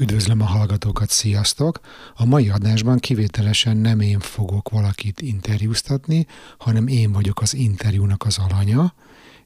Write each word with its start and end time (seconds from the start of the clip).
Üdvözlöm 0.00 0.40
a 0.40 0.44
hallgatókat, 0.44 1.10
sziasztok! 1.10 1.80
A 2.14 2.24
mai 2.24 2.48
adásban 2.48 2.98
kivételesen 2.98 3.76
nem 3.76 4.00
én 4.00 4.18
fogok 4.18 4.68
valakit 4.68 5.20
interjúztatni, 5.20 6.26
hanem 6.58 6.86
én 6.86 7.12
vagyok 7.12 7.40
az 7.40 7.54
interjúnak 7.54 8.24
az 8.24 8.38
alanya, 8.38 8.94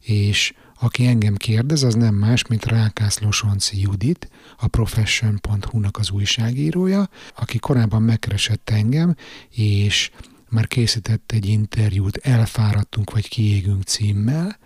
és 0.01 0.55
aki 0.81 1.07
engem 1.07 1.35
kérdez, 1.35 1.83
az 1.83 1.95
nem 1.95 2.15
más, 2.15 2.47
mint 2.47 2.65
Rákász 2.65 3.19
Losonci 3.19 3.81
Judit, 3.81 4.31
a 4.57 4.67
profession.hu-nak 4.67 5.99
az 5.99 6.11
újságírója, 6.11 7.09
aki 7.37 7.59
korábban 7.59 8.03
megkeresett 8.03 8.71
engem, 8.71 9.17
és 9.51 10.11
már 10.49 10.67
készített 10.67 11.33
egy 11.33 11.47
interjút 11.47 12.17
Elfáradtunk 12.17 13.11
vagy 13.11 13.29
kiégünk 13.29 13.83
címmel, 13.83 14.59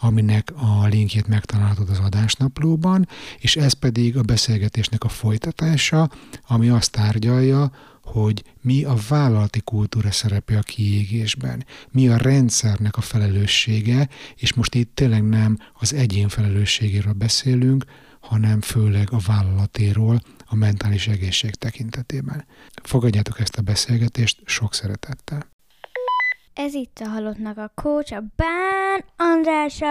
aminek 0.00 0.52
a 0.56 0.86
linkjét 0.86 1.26
megtalálhatod 1.26 1.88
az 1.90 1.98
adásnaplóban, 1.98 3.08
és 3.38 3.56
ez 3.56 3.72
pedig 3.72 4.16
a 4.16 4.22
beszélgetésnek 4.22 5.04
a 5.04 5.08
folytatása, 5.08 6.10
ami 6.46 6.68
azt 6.68 6.92
tárgyalja, 6.92 7.72
hogy 8.02 8.44
mi 8.60 8.84
a 8.84 8.94
vállalati 9.08 9.60
kultúra 9.60 10.10
szerepe 10.10 10.58
a 10.58 10.62
kiégésben, 10.62 11.64
mi 11.90 12.08
a 12.08 12.16
rendszernek 12.16 12.96
a 12.96 13.00
felelőssége, 13.00 14.08
és 14.36 14.54
most 14.54 14.74
itt 14.74 14.94
tényleg 14.94 15.28
nem 15.28 15.58
az 15.74 15.94
egyén 15.94 16.28
felelősségéről 16.28 17.12
beszélünk, 17.12 17.84
hanem 18.20 18.60
főleg 18.60 19.08
a 19.12 19.18
vállalatéról 19.26 20.22
a 20.44 20.54
mentális 20.54 21.08
egészség 21.08 21.54
tekintetében. 21.54 22.46
Fogadjátok 22.82 23.40
ezt 23.40 23.56
a 23.56 23.62
beszélgetést 23.62 24.40
sok 24.44 24.74
szeretettel! 24.74 25.46
Ez 26.66 26.74
itt 26.74 27.00
a 27.04 27.08
Halottnak 27.08 27.58
a 27.58 27.72
coach, 27.74 28.12
a 28.16 28.22
Bán 28.36 29.04
Andrása. 29.16 29.86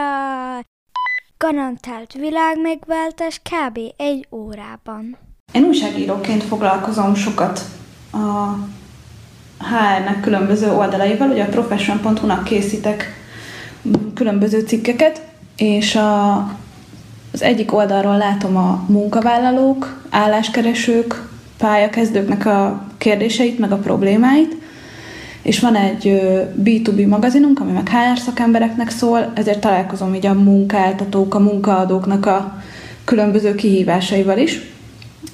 Garantált 1.38 2.14
világmegváltás 2.14 3.40
kb. 3.40 3.80
egy 3.98 4.28
órában. 4.32 5.18
Én 5.52 5.64
újságíróként 5.64 6.44
foglalkozom 6.44 7.16
sokat 7.16 7.62
a 8.12 8.54
HR-nek 9.58 10.20
különböző 10.22 10.72
oldalaival, 10.72 11.30
ugye 11.30 11.44
a 11.44 11.50
profession.hu-nak 11.50 12.44
készítek 12.44 13.14
különböző 14.14 14.60
cikkeket, 14.60 15.22
és 15.56 15.96
a, 15.96 16.38
az 17.34 17.42
egyik 17.42 17.74
oldalról 17.74 18.18
látom 18.18 18.58
a 18.58 18.86
munkavállalók, 18.88 20.04
álláskeresők, 20.10 21.30
pályakezdőknek 21.58 22.46
a 22.46 22.88
kérdéseit, 22.98 23.60
meg 23.60 23.72
a 23.72 23.78
problémáit, 23.78 24.68
és 25.50 25.60
van 25.60 25.76
egy 25.76 26.22
B2B 26.64 27.08
magazinunk, 27.08 27.60
ami 27.60 27.72
meg 27.72 27.90
HR 27.90 28.20
szakembereknek 28.20 28.90
szól, 28.90 29.32
ezért 29.36 29.60
találkozom 29.60 30.14
így 30.14 30.26
a 30.26 30.34
munkáltatók, 30.34 31.36
a 31.36 31.40
munkaadóknak 31.40 32.26
a 32.26 32.62
különböző 33.04 33.56
kihívásaival 33.56 34.38
is. 34.38 34.62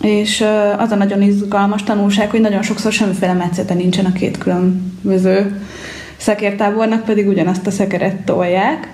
És 0.01 0.45
az 0.77 0.91
a 0.91 0.95
nagyon 0.95 1.21
izgalmas 1.21 1.83
tanulság, 1.83 2.29
hogy 2.29 2.41
nagyon 2.41 2.61
sokszor 2.61 2.91
semmiféle 2.91 3.33
metszete 3.33 3.73
nincsen 3.73 4.05
a 4.05 4.11
két 4.11 4.37
különböző 4.37 5.61
szekértábornak, 6.17 7.03
pedig 7.03 7.27
ugyanazt 7.27 7.67
a 7.67 7.71
szekeret 7.71 8.15
tolják. 8.15 8.93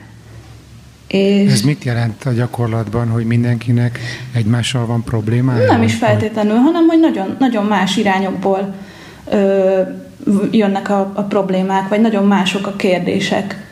És 1.07 1.51
Ez 1.51 1.61
mit 1.61 1.83
jelent 1.83 2.23
a 2.25 2.31
gyakorlatban, 2.31 3.07
hogy 3.09 3.25
mindenkinek 3.25 3.99
egymással 4.33 4.85
van 4.85 5.03
problémája? 5.03 5.71
Nem 5.71 5.83
is 5.83 5.95
feltétlenül, 5.95 6.55
hanem 6.55 6.87
hogy 6.87 6.99
nagyon, 6.99 7.35
nagyon 7.39 7.65
más 7.65 7.97
irányokból 7.97 8.73
ö, 9.29 9.81
jönnek 10.51 10.89
a, 10.89 11.11
a 11.15 11.21
problémák, 11.21 11.87
vagy 11.87 12.01
nagyon 12.01 12.27
mások 12.27 12.67
a 12.67 12.75
kérdések. 12.75 13.69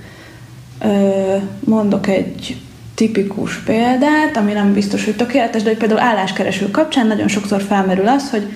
Mondok 1.59 2.07
egy 2.07 2.57
tipikus 2.95 3.57
példát, 3.57 4.37
ami 4.37 4.53
nem 4.53 4.73
biztos, 4.73 5.05
hogy 5.05 5.15
tökéletes, 5.15 5.63
de 5.63 5.69
hogy 5.69 5.77
például 5.77 5.99
álláskereső 5.99 6.71
kapcsán 6.71 7.07
nagyon 7.07 7.27
sokszor 7.27 7.61
felmerül 7.61 8.07
az, 8.07 8.29
hogy 8.29 8.47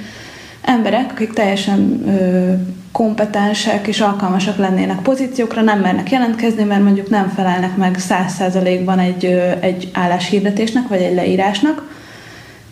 emberek, 0.62 1.12
akik 1.12 1.34
teljesen 1.34 2.04
ö, 2.08 2.54
kompetensek 2.92 3.88
és 3.88 4.00
alkalmasak 4.00 4.58
lennének 4.58 5.02
pozíciókra, 5.02 5.62
nem 5.62 5.80
mernek 5.80 6.12
jelentkezni, 6.12 6.64
mert 6.64 6.84
mondjuk 6.84 7.10
nem 7.10 7.32
felelnek 7.36 7.78
meg 7.78 8.00
száz 8.00 8.34
százalékban 8.34 9.00
egy, 9.00 9.26
ö, 9.26 9.52
egy 9.60 9.90
álláshirdetésnek 9.94 10.88
vagy 10.88 11.02
egy 11.02 11.16
leírásnak, 11.16 11.92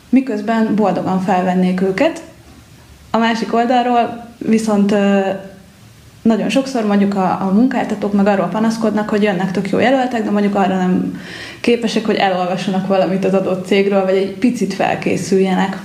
miközben 0.09 0.75
boldogan 0.75 1.21
felvennék 1.21 1.81
őket. 1.81 2.21
A 3.11 3.17
másik 3.17 3.53
oldalról 3.53 4.27
viszont 4.37 4.95
nagyon 6.21 6.49
sokszor 6.49 6.85
mondjuk 6.85 7.15
a, 7.15 7.41
a 7.41 7.51
munkáltatók 7.53 8.13
meg 8.13 8.27
arról 8.27 8.47
panaszkodnak, 8.47 9.09
hogy 9.09 9.23
jönnek 9.23 9.51
tök 9.51 9.69
jó 9.69 9.79
jelöltek, 9.79 10.23
de 10.23 10.31
mondjuk 10.31 10.55
arra 10.55 10.77
nem 10.77 11.21
képesek, 11.61 12.05
hogy 12.05 12.15
elolvassanak 12.15 12.87
valamit 12.87 13.25
az 13.25 13.33
adott 13.33 13.65
cégről, 13.65 14.05
vagy 14.05 14.15
egy 14.15 14.33
picit 14.33 14.73
felkészüljenek. 14.73 15.77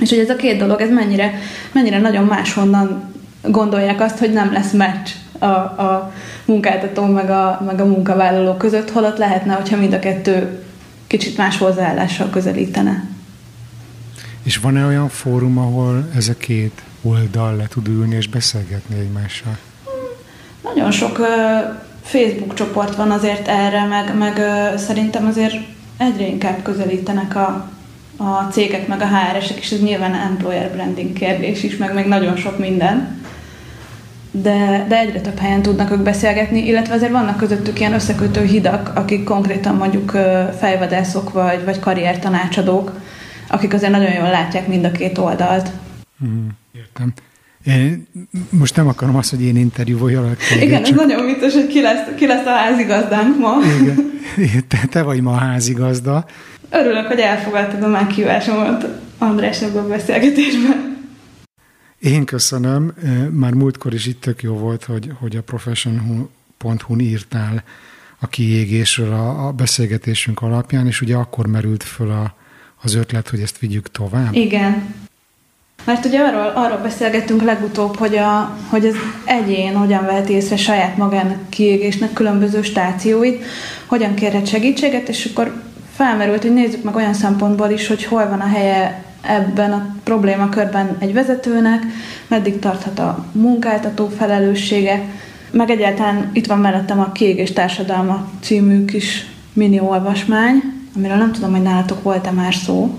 És 0.00 0.10
hogy 0.10 0.18
ez 0.18 0.30
a 0.30 0.36
két 0.36 0.58
dolog, 0.58 0.80
ez 0.80 0.90
mennyire, 0.90 1.34
mennyire 1.72 1.98
nagyon 1.98 2.24
máshonnan 2.24 3.14
gondolják 3.42 4.00
azt, 4.00 4.18
hogy 4.18 4.32
nem 4.32 4.52
lesz 4.52 4.72
meccs 4.72 5.08
a, 5.38 5.46
a 5.46 6.12
munkáltató 6.44 7.04
meg 7.04 7.30
a, 7.30 7.62
meg 7.66 7.80
a 7.80 7.86
munkavállaló 7.86 8.54
között, 8.54 8.90
holott 8.90 9.18
lehetne, 9.18 9.54
hogyha 9.54 9.76
mind 9.76 9.92
a 9.92 9.98
kettő 9.98 10.62
kicsit 11.06 11.36
más 11.36 11.58
hozzáállással 11.58 12.30
közelítene. 12.30 13.04
És 14.48 14.56
van-e 14.56 14.86
olyan 14.86 15.08
fórum, 15.08 15.58
ahol 15.58 16.08
ez 16.16 16.28
a 16.28 16.36
két 16.36 16.82
oldal 17.02 17.56
le 17.56 17.66
tud 17.66 17.88
ülni 17.88 18.16
és 18.16 18.28
beszélgetni 18.28 18.98
egymással? 18.98 19.58
Nagyon 20.62 20.90
sok 20.90 21.18
Facebook 22.02 22.54
csoport 22.54 22.96
van 22.96 23.10
azért 23.10 23.48
erre, 23.48 23.84
meg, 23.84 24.16
meg 24.16 24.40
szerintem 24.78 25.26
azért 25.26 25.54
egyre 25.96 26.26
inkább 26.26 26.62
közelítenek 26.62 27.36
a, 27.36 27.70
a 28.16 28.48
cégek, 28.50 28.86
meg 28.86 29.00
a 29.00 29.06
HR-esek, 29.06 29.58
és 29.58 29.70
ez 29.70 29.80
nyilván 29.80 30.14
employer 30.14 30.70
branding 30.70 31.12
kérdés 31.12 31.62
is, 31.62 31.76
meg 31.76 31.94
még 31.94 32.06
nagyon 32.06 32.36
sok 32.36 32.58
minden. 32.58 33.22
De, 34.30 34.86
de 34.88 34.98
egyre 34.98 35.20
több 35.20 35.38
helyen 35.38 35.62
tudnak 35.62 35.90
ők 35.90 36.02
beszélgetni, 36.02 36.66
illetve 36.66 36.94
azért 36.94 37.12
vannak 37.12 37.36
közöttük 37.36 37.80
ilyen 37.80 37.94
összekötő 37.94 38.44
hidak, 38.44 38.92
akik 38.94 39.24
konkrétan 39.24 39.74
mondjuk 39.74 40.10
fejvadászok 40.58 41.32
vagy, 41.32 41.64
vagy 41.64 41.78
karriertanácsadók, 41.78 42.92
akik 43.48 43.74
azért 43.74 43.92
nagyon 43.92 44.12
jól 44.12 44.30
látják 44.30 44.66
mind 44.66 44.84
a 44.84 44.90
két 44.90 45.18
oldalt. 45.18 45.70
Mm, 46.24 46.46
értem. 46.72 47.12
Én 47.64 48.06
most 48.50 48.76
nem 48.76 48.88
akarom 48.88 49.16
azt, 49.16 49.30
hogy 49.30 49.42
én 49.42 49.56
interjúvoljak. 49.56 50.36
Igen, 50.60 50.82
csak... 50.82 50.98
ez 50.98 51.06
nagyon 51.06 51.26
vicces, 51.26 51.52
hogy 51.52 51.66
ki 51.66 51.80
lesz, 51.80 52.14
ki 52.16 52.26
lesz 52.26 52.46
a 52.46 52.56
házigazdánk 52.56 53.38
ma. 53.38 53.56
Igen, 53.80 54.20
te, 54.68 54.86
te 54.90 55.02
vagy 55.02 55.20
ma 55.20 55.32
a 55.32 55.38
házigazda. 55.38 56.26
Örülök, 56.70 57.06
hogy 57.06 57.18
elfogadtad 57.18 57.82
a 57.82 57.88
meghívásomat 57.88 58.86
András 59.18 59.62
ebben 59.62 59.84
a 59.84 59.88
beszélgetésben. 59.88 60.96
Én 61.98 62.24
köszönöm. 62.24 62.92
Már 63.30 63.52
múltkor 63.52 63.94
is 63.94 64.06
itt 64.06 64.20
tök 64.20 64.42
jó 64.42 64.54
volt, 64.54 64.84
hogy, 64.84 65.12
hogy 65.18 65.36
a 65.36 65.42
profession.hu-n 65.42 67.00
írtál 67.00 67.62
a 68.18 68.26
kiégésről 68.26 69.12
a, 69.12 69.46
a 69.46 69.52
beszélgetésünk 69.52 70.42
alapján, 70.42 70.86
és 70.86 71.00
ugye 71.00 71.16
akkor 71.16 71.46
merült 71.46 71.82
föl 71.82 72.10
a, 72.10 72.34
az 72.82 72.94
ötlet, 72.94 73.28
hogy 73.28 73.40
ezt 73.40 73.58
vigyük 73.58 73.90
tovább. 73.90 74.34
Igen. 74.34 74.94
Mert 75.84 76.04
ugye 76.04 76.20
arról, 76.20 76.52
arról 76.54 76.78
beszélgettünk 76.78 77.42
legutóbb, 77.42 77.96
hogy, 77.96 78.16
a, 78.16 78.56
hogy 78.68 78.86
az 78.86 78.94
egyén 79.24 79.76
hogyan 79.76 80.04
veheti 80.04 80.32
észre 80.32 80.56
saját 80.56 80.96
magának 80.96 81.48
kiégésnek 81.48 82.12
különböző 82.12 82.62
stációit, 82.62 83.44
hogyan 83.86 84.14
kérhet 84.14 84.46
segítséget, 84.46 85.08
és 85.08 85.24
akkor 85.24 85.62
felmerült, 85.94 86.42
hogy 86.42 86.52
nézzük 86.52 86.82
meg 86.82 86.94
olyan 86.94 87.14
szempontból 87.14 87.70
is, 87.70 87.86
hogy 87.86 88.04
hol 88.04 88.28
van 88.28 88.40
a 88.40 88.46
helye 88.46 89.04
ebben 89.20 89.72
a 89.72 89.94
problémakörben 90.04 90.96
egy 90.98 91.12
vezetőnek, 91.12 91.82
meddig 92.26 92.58
tarthat 92.58 92.98
a 92.98 93.26
munkáltató 93.32 94.08
felelőssége, 94.08 95.04
meg 95.50 95.70
egyáltalán 95.70 96.30
itt 96.32 96.46
van 96.46 96.58
mellettem 96.58 97.00
a 97.00 97.12
Kiégés 97.12 97.52
Társadalma 97.52 98.28
című 98.40 98.84
kis 98.84 99.26
mini 99.52 99.80
olvasmány, 99.80 100.77
amiről 100.98 101.16
nem 101.16 101.32
tudom, 101.32 101.50
hogy 101.50 101.62
nálatok 101.62 102.02
volt-e 102.02 102.30
már 102.30 102.54
szó. 102.54 102.98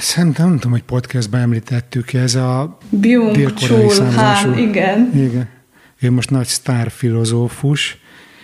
Szerintem 0.00 0.46
nem 0.46 0.54
tudom, 0.54 0.72
hogy 0.72 0.82
podcastban 0.82 1.40
említettük, 1.40 2.12
ez 2.12 2.34
a 2.34 2.78
Byung 2.90 3.54
Chul 3.54 4.04
Han, 4.04 4.58
igen. 4.58 5.10
igen. 5.14 5.48
Ő 6.00 6.10
most 6.10 6.30
nagy 6.30 6.46
sztár 6.46 6.90
filozófus, 6.90 7.98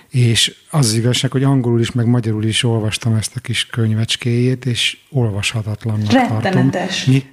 és 0.08 0.54
az, 0.70 0.86
az 0.86 0.94
igazság, 0.94 1.30
hogy 1.30 1.44
angolul 1.44 1.80
is, 1.80 1.92
meg 1.92 2.06
magyarul 2.06 2.44
is 2.44 2.62
olvastam 2.62 3.14
ezt 3.14 3.36
a 3.36 3.40
kis 3.40 3.66
könyvecskéjét, 3.66 4.66
és 4.66 4.96
olvashatatlannak 5.10 6.12
Rettenetes. 6.12 7.04
tartom. 7.04 7.14
Mi, 7.14 7.24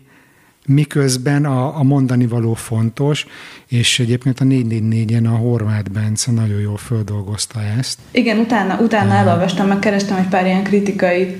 miközben 0.69 1.45
a, 1.45 1.77
a 1.77 1.83
mondani 1.83 2.27
való 2.27 2.53
fontos, 2.53 3.25
és 3.67 3.99
egyébként 3.99 4.39
a 4.39 4.45
444-en 4.45 5.25
a 5.25 5.35
Horváth 5.35 5.89
Bence 5.89 6.31
nagyon 6.31 6.59
jól 6.59 6.77
földolgozta 6.77 7.59
ezt. 7.77 7.99
Igen, 8.11 8.37
utána, 8.37 8.79
utána 8.81 9.13
elolvastam, 9.13 9.67
meg 9.67 9.79
kerestem 9.79 10.17
egy 10.17 10.27
pár 10.27 10.45
ilyen 10.45 10.63
kritikai 10.63 11.37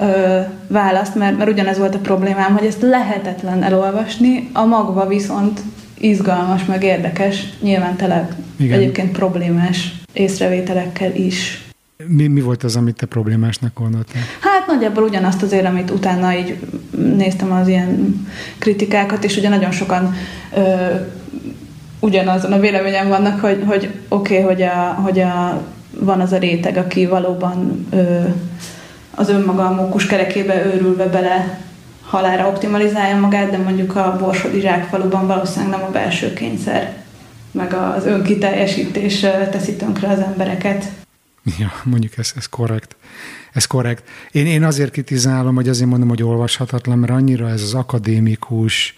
ö, 0.00 0.40
választ, 0.68 1.14
mert, 1.14 1.38
mert 1.38 1.50
ugyanez 1.50 1.78
volt 1.78 1.94
a 1.94 1.98
problémám, 1.98 2.56
hogy 2.56 2.66
ezt 2.66 2.82
lehetetlen 2.82 3.62
elolvasni, 3.62 4.50
a 4.52 4.64
magva 4.64 5.06
viszont 5.06 5.60
izgalmas, 5.98 6.64
meg 6.64 6.82
érdekes, 6.82 7.44
nyilván 7.60 7.96
tele 7.96 8.28
Igen. 8.56 8.78
egyébként 8.78 9.12
problémás 9.12 9.92
észrevételekkel 10.12 11.14
is. 11.14 11.64
Mi, 12.06 12.26
mi 12.26 12.40
volt 12.40 12.62
az, 12.62 12.76
amit 12.76 12.96
te 12.96 13.06
problémásnak 13.06 13.78
gondoltál? 13.78 14.22
Hát 14.40 14.53
Hát 14.64 14.74
nagyjából 14.74 15.02
ugyanazt 15.02 15.42
azért, 15.42 15.66
amit 15.66 15.90
utána 15.90 16.34
így 16.34 16.58
néztem 16.96 17.52
az 17.52 17.68
ilyen 17.68 18.26
kritikákat, 18.58 19.24
és 19.24 19.36
ugye 19.36 19.48
nagyon 19.48 19.70
sokan 19.70 20.14
ö, 20.54 20.60
ugyanazon 22.00 22.52
a 22.52 22.58
véleményen 22.58 23.08
vannak, 23.08 23.40
hogy, 23.40 23.62
hogy 23.66 23.90
oké, 24.08 24.40
okay, 24.40 24.54
hogy, 24.54 24.62
a, 24.62 25.00
hogy 25.02 25.20
a, 25.20 25.62
van 25.98 26.20
az 26.20 26.32
a 26.32 26.38
réteg, 26.38 26.76
aki 26.76 27.06
valóban 27.06 27.86
ö, 27.90 28.20
az 29.14 29.28
önmaga 29.28 29.66
a 29.66 29.74
mókus 29.74 30.06
kerekébe 30.06 30.64
őrülve 30.64 31.06
bele 31.06 31.60
halára 32.02 32.48
optimalizálja 32.48 33.20
magát, 33.20 33.50
de 33.50 33.58
mondjuk 33.58 33.96
a 33.96 34.16
Borsodi 34.20 34.60
zsákfaluban 34.60 35.26
valószínűleg 35.26 35.78
nem 35.78 35.88
a 35.88 35.90
belső 35.90 36.32
kényszer, 36.32 36.96
meg 37.50 37.74
az 37.74 38.06
önkiteljesítés 38.06 39.20
teszi 39.50 39.76
tönkre 39.76 40.08
az 40.08 40.18
embereket. 40.18 40.84
Ja, 41.58 41.72
mondjuk 41.82 42.18
ez, 42.18 42.32
ez 42.36 42.46
korrekt. 42.46 42.96
Ez 43.54 43.64
korrekt. 43.64 44.02
Én, 44.32 44.46
én 44.46 44.64
azért 44.64 44.90
kritizálom, 44.90 45.54
hogy 45.54 45.68
azért 45.68 45.88
mondom, 45.88 46.08
hogy 46.08 46.22
olvashatatlan, 46.22 46.98
mert 46.98 47.12
annyira 47.12 47.48
ez 47.48 47.62
az 47.62 47.74
akadémikus 47.74 48.94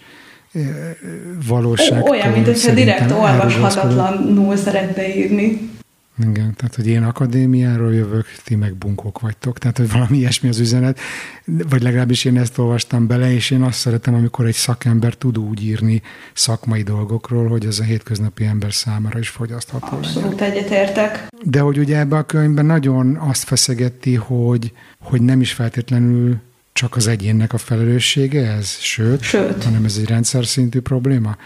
valóság. 1.47 2.03
Olyan, 2.03 2.31
mint 2.31 2.45
hogyha 2.45 2.73
direkt 2.73 3.11
olvashatatlanul 3.11 4.55
szeretne 4.55 5.15
írni. 5.15 5.69
Igen, 6.19 6.53
tehát, 6.55 6.75
hogy 6.75 6.87
én 6.87 7.03
akadémiáról 7.03 7.93
jövök, 7.93 8.25
ti 8.43 8.55
meg 8.55 8.75
bunkok 8.75 9.19
vagytok. 9.19 9.57
Tehát, 9.57 9.77
hogy 9.77 9.91
valami 9.91 10.17
ilyesmi 10.17 10.49
az 10.49 10.59
üzenet. 10.59 10.99
Vagy 11.45 11.81
legalábbis 11.81 12.25
én 12.25 12.37
ezt 12.37 12.57
olvastam 12.57 13.07
bele, 13.07 13.31
és 13.31 13.51
én 13.51 13.61
azt 13.61 13.79
szeretem, 13.79 14.13
amikor 14.13 14.45
egy 14.45 14.53
szakember 14.53 15.13
tud 15.13 15.37
úgy 15.37 15.63
írni 15.63 16.01
szakmai 16.33 16.81
dolgokról, 16.83 17.47
hogy 17.47 17.65
ez 17.65 17.79
a 17.79 17.83
hétköznapi 17.83 18.45
ember 18.45 18.73
számára 18.73 19.19
is 19.19 19.29
fogyasztható 19.29 19.97
Abszolút 19.97 20.39
legyen. 20.39 20.55
egyetértek. 20.57 21.27
De 21.43 21.59
hogy 21.59 21.77
ugye 21.77 21.97
ebbe 21.97 22.17
a 22.17 22.23
könyvben 22.25 22.65
nagyon 22.65 23.15
azt 23.15 23.43
feszegeti, 23.43 24.15
hogy, 24.15 24.73
hogy 24.99 25.21
nem 25.21 25.41
is 25.41 25.53
feltétlenül 25.53 26.39
csak 26.73 26.95
az 26.95 27.07
egyénnek 27.07 27.53
a 27.53 27.57
felelőssége 27.57 28.51
ez, 28.51 28.77
sőt, 28.79 29.21
sőt, 29.21 29.63
hanem 29.63 29.85
ez 29.85 29.97
egy 29.97 30.07
rendszer 30.07 30.45
szintű 30.45 30.79
probléma. 30.79 31.37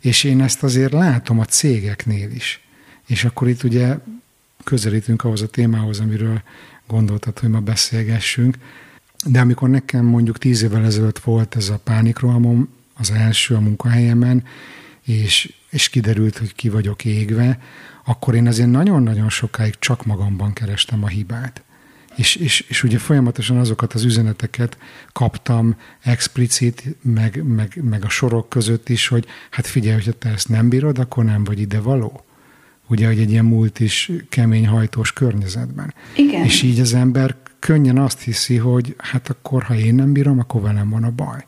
És 0.00 0.24
én 0.24 0.42
ezt 0.42 0.62
azért 0.62 0.92
látom 0.92 1.38
a 1.38 1.44
cégeknél 1.44 2.30
is. 2.30 2.63
És 3.06 3.24
akkor 3.24 3.48
itt 3.48 3.62
ugye 3.62 3.98
közelítünk 4.64 5.24
ahhoz 5.24 5.42
a 5.42 5.48
témához, 5.48 6.00
amiről 6.00 6.42
gondoltad, 6.86 7.38
hogy 7.38 7.48
ma 7.48 7.60
beszélgessünk. 7.60 8.58
De 9.26 9.40
amikor 9.40 9.68
nekem 9.68 10.04
mondjuk 10.04 10.38
tíz 10.38 10.62
évvel 10.62 10.84
ezelőtt 10.84 11.18
volt 11.18 11.56
ez 11.56 11.68
a 11.68 11.80
pánikrohamom, 11.84 12.68
az 12.94 13.10
első 13.10 13.54
a 13.54 13.60
munkahelyemen, 13.60 14.44
és, 15.02 15.52
és 15.70 15.88
kiderült, 15.88 16.38
hogy 16.38 16.54
ki 16.54 16.68
vagyok 16.68 17.04
égve, 17.04 17.60
akkor 18.04 18.34
én 18.34 18.46
azért 18.46 18.70
nagyon-nagyon 18.70 19.28
sokáig 19.28 19.74
csak 19.78 20.04
magamban 20.04 20.52
kerestem 20.52 21.04
a 21.04 21.08
hibát. 21.08 21.62
És, 22.16 22.36
és, 22.36 22.60
és 22.60 22.82
ugye 22.82 22.98
folyamatosan 22.98 23.56
azokat 23.56 23.92
az 23.92 24.04
üzeneteket 24.04 24.78
kaptam 25.12 25.76
explicit, 26.00 26.96
meg, 27.02 27.42
meg, 27.44 27.80
meg 27.82 28.04
a 28.04 28.08
sorok 28.08 28.48
között 28.48 28.88
is, 28.88 29.08
hogy 29.08 29.26
hát 29.50 29.66
figyelj, 29.66 30.02
hogy 30.02 30.16
te 30.16 30.28
ezt 30.28 30.48
nem 30.48 30.68
bírod, 30.68 30.98
akkor 30.98 31.24
nem 31.24 31.44
vagy 31.44 31.60
ide 31.60 31.80
való 31.80 32.24
ugye, 32.88 33.06
hogy 33.06 33.18
egy 33.18 33.30
ilyen 33.30 33.44
múlt 33.44 33.80
is 33.80 34.12
kemény 34.28 34.66
hajtós 34.66 35.12
környezetben. 35.12 35.94
Igen. 36.16 36.44
És 36.44 36.62
így 36.62 36.80
az 36.80 36.94
ember 36.94 37.36
könnyen 37.58 37.98
azt 37.98 38.20
hiszi, 38.20 38.56
hogy 38.56 38.94
hát 38.98 39.28
akkor, 39.28 39.62
ha 39.62 39.74
én 39.74 39.94
nem 39.94 40.12
bírom, 40.12 40.38
akkor 40.38 40.60
velem 40.60 40.90
van 40.90 41.04
a 41.04 41.10
baj. 41.10 41.46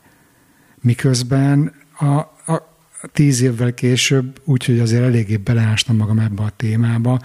Miközben 0.81 1.73
a, 1.99 2.15
a 2.51 2.69
tíz 3.13 3.41
évvel 3.41 3.73
később, 3.73 4.41
úgyhogy 4.43 4.79
azért 4.79 5.03
eléggé 5.03 5.37
beleástam 5.37 5.95
magam 5.95 6.19
ebbe 6.19 6.43
a 6.43 6.53
témába, 6.55 7.19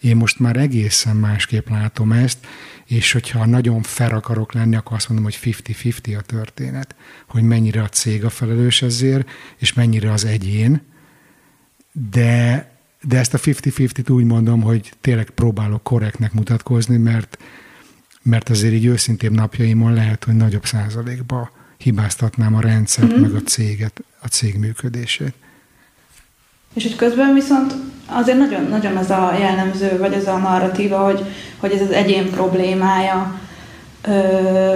én 0.00 0.16
most 0.16 0.38
már 0.38 0.56
egészen 0.56 1.16
másképp 1.16 1.68
látom 1.68 2.12
ezt, 2.12 2.38
és 2.84 3.12
hogyha 3.12 3.46
nagyon 3.46 3.82
fel 3.82 4.10
akarok 4.10 4.52
lenni, 4.52 4.76
akkor 4.76 4.96
azt 4.96 5.08
mondom, 5.08 5.26
hogy 5.26 5.38
50-50 5.42 6.18
a 6.18 6.22
történet, 6.22 6.94
hogy 7.28 7.42
mennyire 7.42 7.82
a 7.82 7.88
cég 7.88 8.24
a 8.24 8.30
felelős 8.30 8.82
ezért, 8.82 9.30
és 9.56 9.72
mennyire 9.72 10.12
az 10.12 10.24
egyén, 10.24 10.82
de 12.10 12.67
de 13.02 13.18
ezt 13.18 13.34
a 13.34 13.38
50-50-t 13.38 14.12
úgy 14.12 14.24
mondom, 14.24 14.62
hogy 14.62 14.92
tényleg 15.00 15.30
próbálok 15.30 15.82
korrektnek 15.82 16.32
mutatkozni, 16.32 16.96
mert, 16.96 17.38
mert 18.22 18.48
azért 18.48 18.72
így 18.72 18.84
őszintén 18.84 19.32
napjaimon 19.32 19.92
lehet, 19.92 20.24
hogy 20.24 20.36
nagyobb 20.36 20.64
százalékba 20.66 21.50
hibáztatnám 21.76 22.54
a 22.54 22.60
rendszert, 22.60 23.12
mm-hmm. 23.12 23.20
meg 23.20 23.34
a 23.34 23.40
céget, 23.40 24.02
a 24.20 24.26
cég 24.26 24.58
működését. 24.58 25.34
És 26.74 26.82
hogy 26.82 26.96
közben 26.96 27.34
viszont 27.34 27.74
azért 28.06 28.38
nagyon, 28.38 28.64
nagyon 28.64 28.96
az 28.96 29.10
a 29.10 29.36
jellemző, 29.38 29.98
vagy 29.98 30.12
ez 30.12 30.26
a 30.26 30.36
narratíva, 30.36 30.98
hogy, 30.98 31.24
hogy 31.56 31.72
ez 31.72 31.80
az 31.80 31.90
egyén 31.90 32.30
problémája. 32.30 33.40
Ö, 34.02 34.74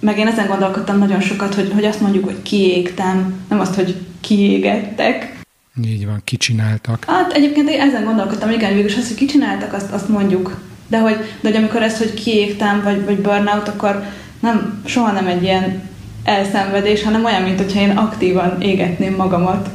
meg 0.00 0.18
én 0.18 0.26
ezen 0.26 0.46
gondolkodtam 0.46 0.98
nagyon 0.98 1.20
sokat, 1.20 1.54
hogy, 1.54 1.72
hogy 1.72 1.84
azt 1.84 2.00
mondjuk, 2.00 2.24
hogy 2.24 2.42
kiégtem, 2.42 3.44
nem 3.48 3.60
azt, 3.60 3.74
hogy 3.74 4.06
kiégettek, 4.20 5.41
így 5.84 6.06
van, 6.06 6.20
kicsináltak. 6.24 7.04
Hát 7.04 7.32
egyébként 7.32 7.68
én 7.68 7.80
ezen 7.80 8.04
gondolkodtam, 8.04 8.50
igen, 8.50 8.74
végülis 8.74 8.96
azt, 8.96 9.08
hogy 9.08 9.16
kicsináltak, 9.16 9.72
azt, 9.72 9.92
azt 9.92 10.08
mondjuk. 10.08 10.60
De 10.88 11.00
hogy, 11.00 11.16
de 11.40 11.48
hogy 11.48 11.56
amikor 11.56 11.82
ezt, 11.82 11.96
hogy 11.96 12.14
kiégtem, 12.14 12.82
vagy, 12.82 13.04
vagy 13.04 13.20
burnout, 13.20 13.68
akkor 13.68 14.04
nem, 14.40 14.82
soha 14.84 15.12
nem 15.12 15.26
egy 15.26 15.42
ilyen 15.42 15.90
elszenvedés, 16.24 17.02
hanem 17.02 17.24
olyan, 17.24 17.42
mint 17.42 17.58
hogyha 17.58 17.80
én 17.80 17.90
aktívan 17.90 18.60
égetném 18.60 19.14
magamat. 19.14 19.70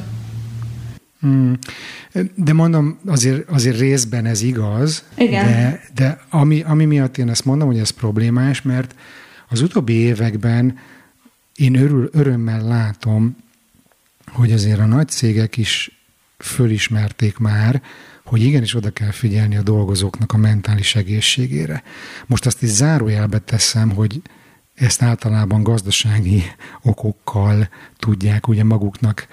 Hmm. 1.21 1.57
De 2.35 2.53
mondom, 2.53 2.99
azért, 3.05 3.49
azért 3.49 3.79
részben 3.79 4.25
ez 4.25 4.41
igaz, 4.41 5.03
Igen. 5.17 5.45
de, 5.45 5.81
de 5.95 6.19
ami, 6.29 6.63
ami 6.67 6.85
miatt 6.85 7.17
én 7.17 7.29
ezt 7.29 7.45
mondom, 7.45 7.67
hogy 7.67 7.79
ez 7.79 7.89
problémás, 7.89 8.61
mert 8.61 8.95
az 9.49 9.61
utóbbi 9.61 9.94
években 9.94 10.77
én 11.55 11.75
örül, 11.75 12.09
örömmel 12.13 12.61
látom, 12.61 13.35
hogy 14.37 14.51
azért 14.51 14.79
a 14.79 14.85
nagy 14.85 15.07
cégek 15.07 15.57
is 15.57 16.01
fölismerték 16.37 17.37
már, 17.37 17.81
hogy 18.25 18.43
igenis 18.43 18.75
oda 18.75 18.89
kell 18.89 19.11
figyelni 19.11 19.57
a 19.57 19.61
dolgozóknak 19.61 20.33
a 20.33 20.37
mentális 20.37 20.95
egészségére. 20.95 21.83
Most 22.25 22.45
azt 22.45 22.63
is 22.63 22.69
zárójelbe 22.69 23.39
teszem, 23.39 23.89
hogy 23.89 24.21
ezt 24.73 25.01
általában 25.01 25.63
gazdasági 25.63 26.43
okokkal 26.91 27.69
tudják 27.97 28.47
ugye 28.47 28.63
maguknak 28.63 29.27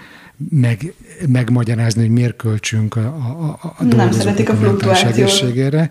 meg, 0.49 0.93
megmagyarázni, 1.27 2.01
hogy 2.01 2.11
miért 2.11 2.37
költsünk 2.37 2.97
a, 2.97 3.07
a, 3.07 3.75
a 3.79 3.85
dolgozóknak 3.85 4.49
a, 4.49 4.53
a 4.53 4.61
mentális 4.61 5.03
egészségére, 5.03 5.91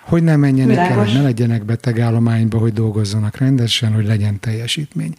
hogy 0.00 0.22
ne 0.22 0.36
menjenek 0.36 0.76
Világos. 0.76 0.96
el, 0.96 1.04
hogy 1.04 1.14
ne 1.14 1.22
legyenek 1.22 1.64
betegállományba, 1.64 2.58
hogy 2.58 2.72
dolgozzanak 2.72 3.36
rendesen, 3.36 3.92
hogy 3.92 4.06
legyen 4.06 4.40
teljesítmény. 4.40 5.14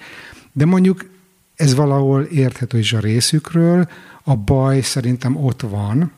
De 0.51 0.65
mondjuk 0.65 1.16
ez 1.57 1.75
valahol 1.75 2.21
érthető 2.23 2.77
is 2.77 2.93
a 2.93 2.99
részükről. 2.99 3.89
A 4.23 4.35
baj 4.35 4.81
szerintem 4.81 5.35
ott 5.35 5.61
van, 5.61 6.11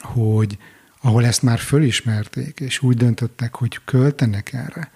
hogy 0.00 0.58
ahol 1.00 1.26
ezt 1.26 1.42
már 1.42 1.58
fölismerték, 1.58 2.60
és 2.60 2.82
úgy 2.82 2.96
döntöttek, 2.96 3.54
hogy 3.54 3.80
költenek 3.84 4.52
erre, 4.52 4.90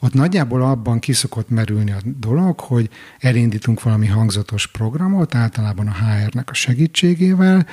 ott 0.00 0.12
nagyjából 0.12 0.62
abban 0.62 0.98
kiszokott 0.98 1.48
merülni 1.48 1.90
a 1.90 1.98
dolog, 2.04 2.60
hogy 2.60 2.90
elindítunk 3.18 3.82
valami 3.82 4.06
hangzatos 4.06 4.66
programot, 4.66 5.34
általában 5.34 5.86
a 5.86 5.94
HR-nek 5.94 6.50
a 6.50 6.54
segítségével, 6.54 7.66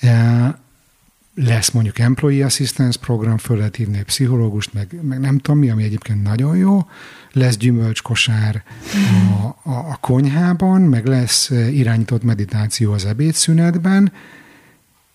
e, 0.00 0.61
lesz 1.34 1.70
mondjuk 1.70 1.98
Employee 1.98 2.44
Assistance 2.44 2.98
program, 2.98 3.38
föl 3.38 3.56
lehet 3.56 3.76
hívni 3.76 3.98
egy 3.98 4.04
pszichológust, 4.04 4.72
meg, 4.72 4.98
meg 5.02 5.20
nem 5.20 5.38
tudom 5.38 5.60
mi, 5.60 5.70
ami 5.70 5.82
egyébként 5.82 6.22
nagyon 6.22 6.56
jó, 6.56 6.86
lesz 7.32 7.56
gyümölcskosár 7.56 8.62
a, 9.42 9.70
a, 9.70 9.74
a 9.74 9.98
konyhában, 10.00 10.80
meg 10.80 11.06
lesz 11.06 11.50
irányított 11.50 12.22
meditáció 12.22 12.92
az 12.92 13.04
ebédszünetben, 13.04 14.12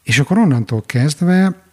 és 0.04 0.20
akkor 0.20 0.38
onnantól 0.38 0.84
kezdve 0.86 1.66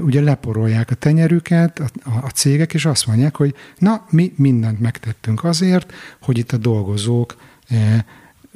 ugye 0.00 0.20
leporolják 0.20 0.90
a 0.90 0.94
tenyerüket 0.94 1.78
a, 1.78 2.10
a, 2.10 2.24
a 2.24 2.28
cégek, 2.28 2.74
és 2.74 2.84
azt 2.84 3.06
mondják, 3.06 3.36
hogy 3.36 3.54
na, 3.78 4.06
mi 4.10 4.32
mindent 4.36 4.80
megtettünk 4.80 5.44
azért, 5.44 5.92
hogy 6.20 6.38
itt 6.38 6.52
a 6.52 6.56
dolgozók 6.56 7.36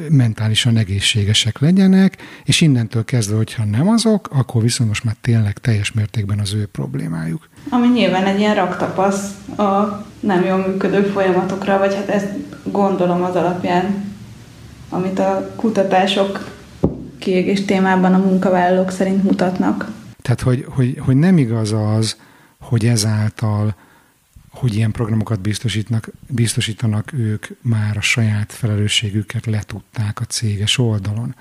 mentálisan 0.08 0.76
egészségesek 0.76 1.58
legyenek, 1.58 2.16
és 2.44 2.60
innentől 2.60 3.04
kezdve, 3.04 3.36
hogyha 3.36 3.64
nem 3.64 3.88
azok, 3.88 4.28
akkor 4.32 4.62
viszont 4.62 4.88
most 4.88 5.04
már 5.04 5.16
tényleg 5.20 5.58
teljes 5.58 5.92
mértékben 5.92 6.38
az 6.38 6.54
ő 6.54 6.66
problémájuk. 6.66 7.48
Ami 7.68 7.88
nyilván 7.88 8.24
egy 8.24 8.38
ilyen 8.38 8.54
raktapasz 8.54 9.30
a 9.58 10.04
nem 10.20 10.44
jól 10.44 10.66
működő 10.66 11.02
folyamatokra, 11.02 11.78
vagy 11.78 11.94
hát 11.94 12.08
ezt 12.08 12.28
gondolom 12.62 13.22
az 13.22 13.34
alapján, 13.34 14.14
amit 14.88 15.18
a 15.18 15.52
kutatások 15.56 16.54
kiégés 17.18 17.64
témában 17.64 18.14
a 18.14 18.18
munkavállalók 18.18 18.90
szerint 18.90 19.22
mutatnak. 19.22 19.92
Tehát, 20.22 20.40
hogy, 20.40 20.66
hogy, 20.68 20.98
hogy 21.04 21.16
nem 21.16 21.38
igaz 21.38 21.72
az, 21.72 22.16
hogy 22.60 22.86
ezáltal 22.86 23.74
hogy 24.56 24.74
ilyen 24.74 24.90
programokat 24.90 25.40
biztosítnak, 25.40 26.10
biztosítanak 26.28 27.12
ők 27.12 27.46
már 27.60 27.96
a 27.96 28.00
saját 28.00 28.52
felelősségüket 28.52 29.46
letudták 29.46 30.20
a 30.20 30.24
céges 30.24 30.78
oldalon. 30.78 31.34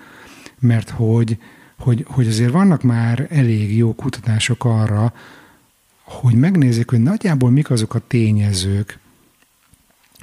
Mert 0.60 0.90
hogy, 0.90 1.38
hogy, 1.78 2.06
hogy 2.08 2.28
azért 2.28 2.52
vannak 2.52 2.82
már 2.82 3.28
elég 3.30 3.78
jó 3.78 3.94
kutatások 3.94 4.66
arra, 4.66 5.14
hogy 6.04 6.34
megnézzék, 6.34 6.90
hogy 6.90 7.02
nagyjából 7.02 7.50
mik 7.50 7.70
azok 7.70 7.94
a 7.94 8.08
tényezők, 8.08 9.00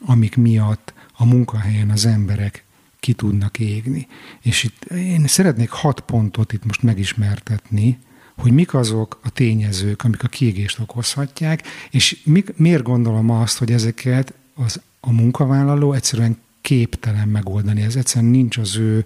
amik 0.00 0.36
miatt 0.36 0.92
a 1.16 1.24
munkahelyen 1.24 1.90
az 1.90 2.06
emberek 2.06 2.64
ki 3.00 3.12
tudnak 3.12 3.58
égni. 3.58 4.06
És 4.40 4.64
itt 4.64 4.84
én 4.84 5.26
szeretnék 5.26 5.70
hat 5.70 6.00
pontot 6.00 6.52
itt 6.52 6.64
most 6.64 6.82
megismertetni, 6.82 7.98
hogy 8.42 8.52
mik 8.52 8.74
azok 8.74 9.20
a 9.22 9.30
tényezők, 9.30 10.04
amik 10.04 10.22
a 10.22 10.28
kiégést 10.28 10.78
okozhatják, 10.78 11.62
és 11.90 12.20
mik, 12.24 12.56
miért 12.56 12.82
gondolom 12.82 13.30
azt, 13.30 13.58
hogy 13.58 13.72
ezeket 13.72 14.32
az, 14.54 14.80
a 15.00 15.12
munkavállaló 15.12 15.92
egyszerűen 15.92 16.38
képtelen 16.60 17.28
megoldani. 17.28 17.82
Ez 17.82 17.96
egyszerűen 17.96 18.30
nincs 18.30 18.56
az 18.56 18.76
ő 18.76 19.04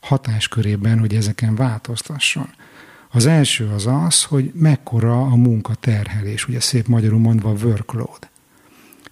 hatáskörében, 0.00 0.98
hogy 0.98 1.14
ezeken 1.14 1.54
változtasson. 1.54 2.48
Az 3.10 3.26
első 3.26 3.68
az 3.68 3.86
az, 3.86 4.24
hogy 4.24 4.52
mekkora 4.54 5.22
a 5.22 5.36
munkaterhelés, 5.36 6.48
ugye 6.48 6.60
szép 6.60 6.86
magyarul 6.86 7.18
mondva 7.18 7.52
workload. 7.52 8.28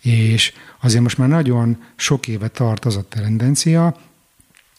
És 0.00 0.52
azért 0.80 1.02
most 1.02 1.18
már 1.18 1.28
nagyon 1.28 1.82
sok 1.96 2.28
éve 2.28 2.48
tart 2.48 2.84
az 2.84 2.96
a 2.96 3.08
tendencia, 3.08 3.96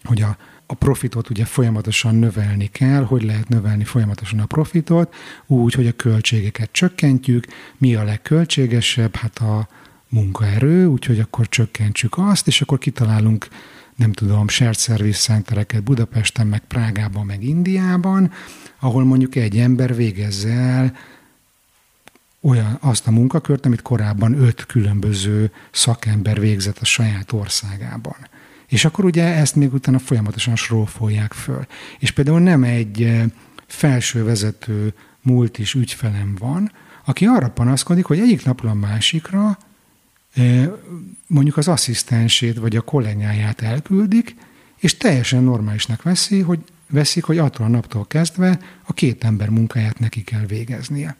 hogy 0.03 0.21
a, 0.21 0.37
a 0.67 0.73
profitot 0.73 1.29
ugye 1.29 1.45
folyamatosan 1.45 2.15
növelni 2.15 2.67
kell, 2.67 3.03
hogy 3.03 3.23
lehet 3.23 3.47
növelni 3.47 3.83
folyamatosan 3.83 4.39
a 4.39 4.45
profitot, 4.45 5.13
úgy, 5.45 5.73
hogy 5.73 5.87
a 5.87 5.91
költségeket 5.91 6.71
csökkentjük. 6.71 7.45
Mi 7.77 7.95
a 7.95 8.03
legköltségesebb? 8.03 9.15
Hát 9.15 9.37
a 9.37 9.67
munkaerő, 10.09 10.85
úgyhogy 10.85 11.19
akkor 11.19 11.49
csökkentsük 11.49 12.13
azt, 12.17 12.47
és 12.47 12.61
akkor 12.61 12.77
kitalálunk 12.77 13.47
nem 13.95 14.11
tudom, 14.11 14.47
shared 14.47 14.77
service 14.77 15.19
centereket 15.19 15.83
Budapesten, 15.83 16.47
meg 16.47 16.61
Prágában, 16.67 17.25
meg 17.25 17.43
Indiában, 17.43 18.31
ahol 18.79 19.03
mondjuk 19.03 19.35
egy 19.35 19.57
ember 19.57 19.95
végezze 19.95 20.51
el 20.51 20.97
olyan, 22.41 22.77
azt 22.81 23.07
a 23.07 23.11
munkakört, 23.11 23.65
amit 23.65 23.81
korábban 23.81 24.41
öt 24.41 24.65
különböző 24.65 25.51
szakember 25.71 26.39
végzett 26.39 26.77
a 26.77 26.85
saját 26.85 27.31
országában. 27.31 28.27
És 28.67 28.85
akkor 28.85 29.05
ugye 29.05 29.23
ezt 29.23 29.55
még 29.55 29.73
utána 29.73 29.99
folyamatosan 29.99 30.55
srófolják 30.55 31.33
föl. 31.33 31.65
És 31.99 32.11
például 32.11 32.39
nem 32.39 32.63
egy 32.63 33.03
eh, 33.03 33.25
felsővezető 33.67 34.93
multis 35.21 35.73
ügyfelem 35.73 36.35
van, 36.39 36.71
aki 37.05 37.25
arra 37.25 37.49
panaszkodik, 37.49 38.05
hogy 38.05 38.19
egyik 38.19 38.45
napról 38.45 38.71
a 38.71 38.73
másikra 38.73 39.57
eh, 40.33 40.69
mondjuk 41.27 41.57
az 41.57 41.67
asszisztensét 41.67 42.57
vagy 42.57 42.75
a 42.75 42.81
kollégáját 42.81 43.61
elküldik, 43.61 44.35
és 44.77 44.97
teljesen 44.97 45.43
normálisnak 45.43 46.03
veszi, 46.03 46.41
hogy 46.41 46.59
veszik, 46.89 47.23
hogy 47.23 47.37
attól 47.37 47.65
a 47.65 47.69
naptól 47.69 48.07
kezdve 48.07 48.59
a 48.83 48.93
két 48.93 49.23
ember 49.23 49.49
munkáját 49.49 49.99
neki 49.99 50.23
kell 50.23 50.45
végeznie. 50.45 51.15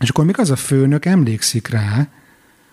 És 0.00 0.08
akkor 0.08 0.24
még 0.24 0.38
az 0.38 0.50
a 0.50 0.56
főnök 0.56 1.04
emlékszik 1.04 1.68
rá, 1.68 2.08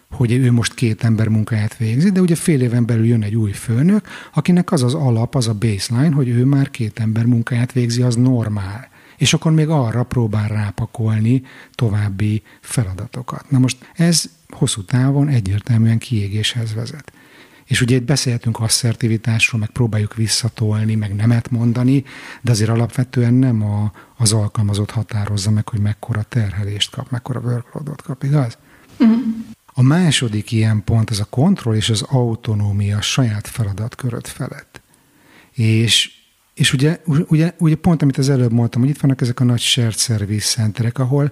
hogy 0.10 0.32
ő 0.32 0.52
most 0.52 0.74
két 0.74 1.04
ember 1.04 1.28
munkáját 1.28 1.78
végzi, 1.78 2.10
de 2.10 2.22
ugye 2.22 2.36
fél 2.36 2.62
éven 2.62 2.86
belül 2.86 3.06
jön 3.06 3.24
egy 3.24 3.36
új 3.36 3.52
főnök, 3.52 4.08
akinek 4.34 4.72
az 4.72 4.84
az 4.84 4.94
alap, 4.94 5.36
az 5.36 5.48
a 5.48 5.54
baseline, 5.54 6.16
hogy 6.16 6.28
ő 6.28 6.46
már 6.46 6.70
két 6.70 7.00
ember 7.00 7.26
munkáját 7.26 7.72
végzi, 7.72 8.02
az 8.02 8.16
normál. 8.16 8.88
És 9.18 9.34
akkor 9.34 9.52
még 9.52 9.68
arra 9.70 10.04
próbál 10.04 10.48
rápakolni 10.48 11.44
további 11.76 12.42
feladatokat. 12.62 13.50
Na 13.50 13.60
most 13.60 13.78
ez 13.94 14.30
hosszú 14.50 14.84
távon 14.84 15.28
egyértelműen 15.28 15.98
kiégéshez 15.98 16.74
vezet. 16.74 17.12
És 17.66 17.82
ugye 17.82 17.96
itt 17.96 18.04
beszélhetünk 18.04 18.60
asszertivitásról, 18.60 19.60
meg 19.60 19.70
próbáljuk 19.70 20.16
visszatolni, 20.16 20.96
meg 20.96 21.16
nemet 21.16 21.52
mondani, 21.52 22.04
de 22.42 22.52
azért 22.52 22.70
alapvetően 22.70 23.34
nem 23.34 23.64
a, 23.64 23.92
az 24.18 24.34
alkalmazott 24.34 24.92
határozza 24.92 25.52
meg, 25.52 25.70
hogy 25.70 25.80
mekkora 25.80 26.24
terhelést 26.24 26.92
kap, 26.92 27.12
mekkora 27.12 27.40
workloadot 27.40 28.02
kap, 28.02 28.24
igaz? 28.24 28.58
Uh-huh. 29.00 29.20
A 29.74 29.82
második 29.82 30.52
ilyen 30.52 30.84
pont 30.84 31.10
az 31.10 31.20
a 31.20 31.26
kontroll 31.30 31.76
és 31.76 31.90
az 31.90 32.02
autonómia 32.02 32.98
a 32.98 33.02
saját 33.02 33.48
feladatköröd 33.48 34.28
felett. 34.28 34.82
És, 35.52 36.12
és 36.54 36.74
ugye, 36.74 37.02
ugye, 37.06 37.54
ugye 37.58 37.76
pont, 37.76 38.02
amit 38.02 38.18
az 38.18 38.30
előbb 38.30 38.52
mondtam, 38.52 38.82
hogy 38.82 38.90
itt 38.90 39.00
vannak 39.00 39.22
ezek 39.22 39.40
a 39.40 39.44
nagy 39.44 39.60
shared 39.60 39.98
service 39.98 40.62
centerek, 40.62 41.00
ahol, 41.00 41.32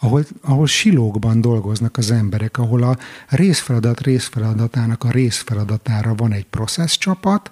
ahol, 0.00 0.24
ahol 0.40 0.66
silókban 0.66 1.40
dolgoznak 1.40 1.96
az 1.96 2.10
emberek, 2.10 2.58
ahol 2.58 2.82
a 2.82 2.98
részfeladat 3.28 4.00
részfeladatának 4.00 5.04
a 5.04 5.10
részfeladatára 5.10 6.14
van 6.14 6.32
egy 6.32 6.46
process 6.46 6.98
csapat, 6.98 7.50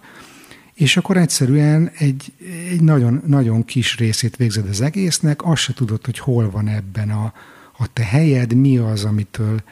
és 0.75 0.97
akkor 0.97 1.17
egyszerűen 1.17 1.91
egy, 1.99 2.33
egy 2.71 2.81
nagyon, 2.81 3.23
nagyon 3.27 3.65
kis 3.65 3.97
részét 3.97 4.37
végzed 4.37 4.69
az 4.69 4.81
egésznek, 4.81 5.45
azt 5.45 5.63
se 5.63 5.73
tudod, 5.73 6.05
hogy 6.05 6.19
hol 6.19 6.51
van 6.51 6.69
ebben 6.69 7.11
a, 7.11 7.33
a 7.79 7.93
te 7.93 8.05
helyed, 8.05 8.55
mi 8.55 8.79
az, 8.79 9.05
amitől, 9.05 9.63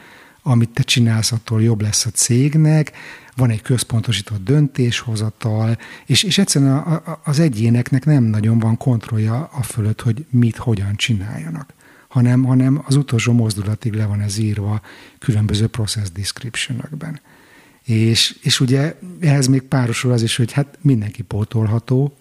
amit 0.47 0.69
te 0.69 0.83
csinálsz, 0.83 1.31
attól 1.31 1.61
jobb 1.61 1.81
lesz 1.81 2.05
a 2.05 2.09
cégnek, 2.09 2.91
van 3.35 3.49
egy 3.49 3.61
központosított 3.61 4.43
döntéshozatal, 4.43 5.77
és, 6.05 6.23
és 6.23 6.37
egyszerűen 6.37 6.77
a, 6.77 6.93
a, 6.93 7.21
az 7.23 7.39
egyéneknek 7.39 8.05
nem 8.05 8.23
nagyon 8.23 8.59
van 8.59 8.77
kontrollja 8.77 9.49
a 9.53 9.63
fölött, 9.63 10.01
hogy 10.01 10.25
mit, 10.29 10.57
hogyan 10.57 10.95
csináljanak 10.95 11.73
hanem, 12.15 12.43
hanem 12.43 12.83
az 12.85 12.95
utolsó 12.95 13.33
mozdulatig 13.33 13.93
le 13.93 14.05
van 14.05 14.21
ez 14.21 14.37
írva 14.37 14.81
különböző 15.19 15.67
process 15.67 16.09
description-ökben. 16.13 17.19
És, 17.83 18.37
és 18.41 18.59
ugye 18.59 18.95
ehhez 19.19 19.47
még 19.47 19.61
párosul 19.61 20.11
az 20.11 20.21
is, 20.21 20.35
hogy 20.35 20.51
hát 20.51 20.77
mindenki 20.81 21.21
pótolható, 21.21 22.17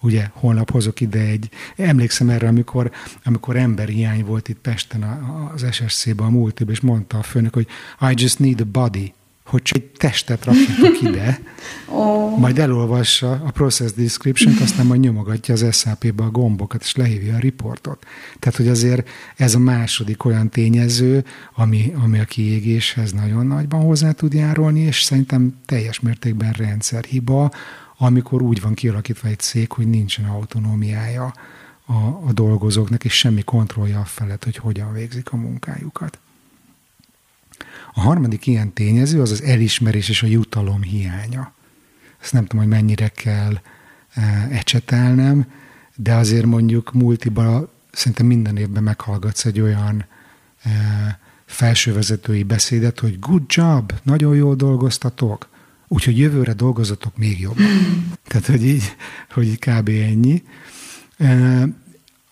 ugye 0.00 0.26
holnap 0.32 0.70
hozok 0.70 1.00
ide 1.00 1.20
egy, 1.20 1.48
emlékszem 1.76 2.28
erre, 2.28 2.48
amikor, 2.48 2.90
amikor 3.24 3.56
emberhiány 3.56 4.24
volt 4.24 4.48
itt 4.48 4.58
Pesten 4.58 5.02
az 5.54 5.66
SSC-ben, 5.72 6.26
a 6.26 6.30
múltében, 6.30 6.74
és 6.74 6.80
mondta 6.80 7.18
a 7.18 7.22
főnök, 7.22 7.54
hogy 7.54 7.66
I 8.10 8.14
just 8.16 8.38
need 8.38 8.60
a 8.60 8.64
body 8.64 9.14
hogy 9.50 9.62
csak 9.62 9.76
egy 9.76 9.90
testet 9.90 10.44
rakjatok 10.44 11.02
ide, 11.02 11.40
oh. 11.86 12.38
majd 12.38 12.58
elolvassa 12.58 13.30
a 13.30 13.50
process 13.50 13.92
description 13.92 14.54
aztán 14.60 14.86
majd 14.86 15.00
nyomogatja 15.00 15.54
az 15.54 15.66
SAP-be 15.76 16.22
a 16.22 16.30
gombokat, 16.30 16.82
és 16.82 16.94
lehívja 16.94 17.34
a 17.34 17.38
riportot. 17.38 18.06
Tehát, 18.38 18.56
hogy 18.56 18.68
azért 18.68 19.08
ez 19.36 19.54
a 19.54 19.58
második 19.58 20.24
olyan 20.24 20.48
tényező, 20.48 21.24
ami, 21.54 21.92
ami 22.04 22.18
a 22.18 22.24
kiégéshez 22.24 23.12
nagyon 23.12 23.46
nagyban 23.46 23.80
hozzá 23.80 24.12
tud 24.12 24.32
járulni, 24.32 24.80
és 24.80 25.02
szerintem 25.02 25.54
teljes 25.66 26.00
mértékben 26.00 26.52
rendszerhiba, 26.52 27.50
amikor 28.02 28.42
úgy 28.42 28.60
van 28.60 28.74
kialakítva 28.74 29.28
egy 29.28 29.38
cég, 29.38 29.72
hogy 29.72 29.88
nincsen 29.88 30.24
autonómiája 30.24 31.34
a, 31.86 31.94
a 32.26 32.32
dolgozóknak, 32.32 33.04
és 33.04 33.18
semmi 33.18 33.42
kontrollja 33.42 34.00
a 34.00 34.04
felett, 34.04 34.44
hogy 34.44 34.56
hogyan 34.56 34.92
végzik 34.92 35.32
a 35.32 35.36
munkájukat. 35.36 36.18
A 37.94 38.00
harmadik 38.00 38.46
ilyen 38.46 38.72
tényező 38.72 39.20
az 39.20 39.30
az 39.30 39.42
elismerés 39.42 40.08
és 40.08 40.22
a 40.22 40.26
jutalom 40.26 40.82
hiánya. 40.82 41.52
Ezt 42.20 42.32
nem 42.32 42.46
tudom, 42.46 42.64
hogy 42.64 42.72
mennyire 42.72 43.08
kell 43.08 43.60
e, 44.14 44.48
ecsetelnem, 44.50 45.52
de 45.94 46.14
azért 46.14 46.46
mondjuk 46.46 46.92
multiba 46.92 47.72
szerintem 47.92 48.26
minden 48.26 48.56
évben 48.56 48.82
meghallgatsz 48.82 49.44
egy 49.44 49.60
olyan 49.60 50.04
e, 50.62 50.70
felsővezetői 51.46 52.42
beszédet, 52.42 53.00
hogy 53.00 53.18
good 53.18 53.42
job, 53.46 53.92
nagyon 54.02 54.34
jól 54.34 54.54
dolgoztatok, 54.54 55.48
úgyhogy 55.92 56.18
jövőre 56.18 56.52
dolgozatok 56.52 57.16
még 57.16 57.40
jobban. 57.40 57.64
Tehát, 58.28 58.46
hogy 58.46 58.66
így, 58.66 58.96
hogy 59.30 59.46
így 59.46 59.58
kb. 59.58 59.88
ennyi. 59.88 60.42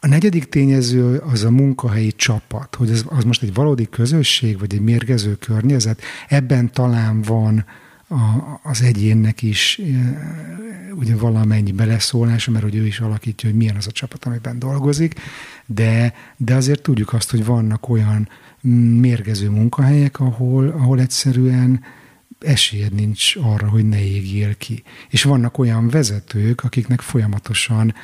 A 0.00 0.06
negyedik 0.06 0.44
tényező 0.44 1.16
az 1.16 1.44
a 1.44 1.50
munkahelyi 1.50 2.12
csapat, 2.12 2.74
hogy 2.74 2.90
az, 2.90 3.04
az 3.08 3.24
most 3.24 3.42
egy 3.42 3.54
valódi 3.54 3.88
közösség, 3.88 4.58
vagy 4.58 4.74
egy 4.74 4.80
mérgező 4.80 5.36
környezet. 5.36 6.02
Ebben 6.28 6.72
talán 6.72 7.22
van 7.22 7.64
a, 8.08 8.16
az 8.62 8.82
egyénnek 8.82 9.42
is 9.42 9.80
ugye 10.94 11.16
valamennyi 11.16 11.72
beleszólása, 11.72 12.50
mert 12.50 12.64
hogy 12.64 12.76
ő 12.76 12.86
is 12.86 13.00
alakítja, 13.00 13.48
hogy 13.48 13.58
milyen 13.58 13.76
az 13.76 13.86
a 13.86 13.92
csapat, 13.92 14.24
amiben 14.24 14.58
dolgozik, 14.58 15.14
de, 15.66 16.14
de 16.36 16.54
azért 16.54 16.82
tudjuk 16.82 17.12
azt, 17.12 17.30
hogy 17.30 17.44
vannak 17.44 17.88
olyan 17.88 18.28
mérgező 19.00 19.50
munkahelyek, 19.50 20.20
ahol, 20.20 20.68
ahol 20.68 21.00
egyszerűen 21.00 21.80
esélyed 22.38 22.92
nincs 22.92 23.36
arra, 23.36 23.68
hogy 23.68 23.84
ne 23.84 24.04
égjél 24.04 24.56
ki. 24.56 24.82
És 25.08 25.22
vannak 25.22 25.58
olyan 25.58 25.88
vezetők, 25.88 26.64
akiknek 26.64 27.00
folyamatosan 27.00 27.94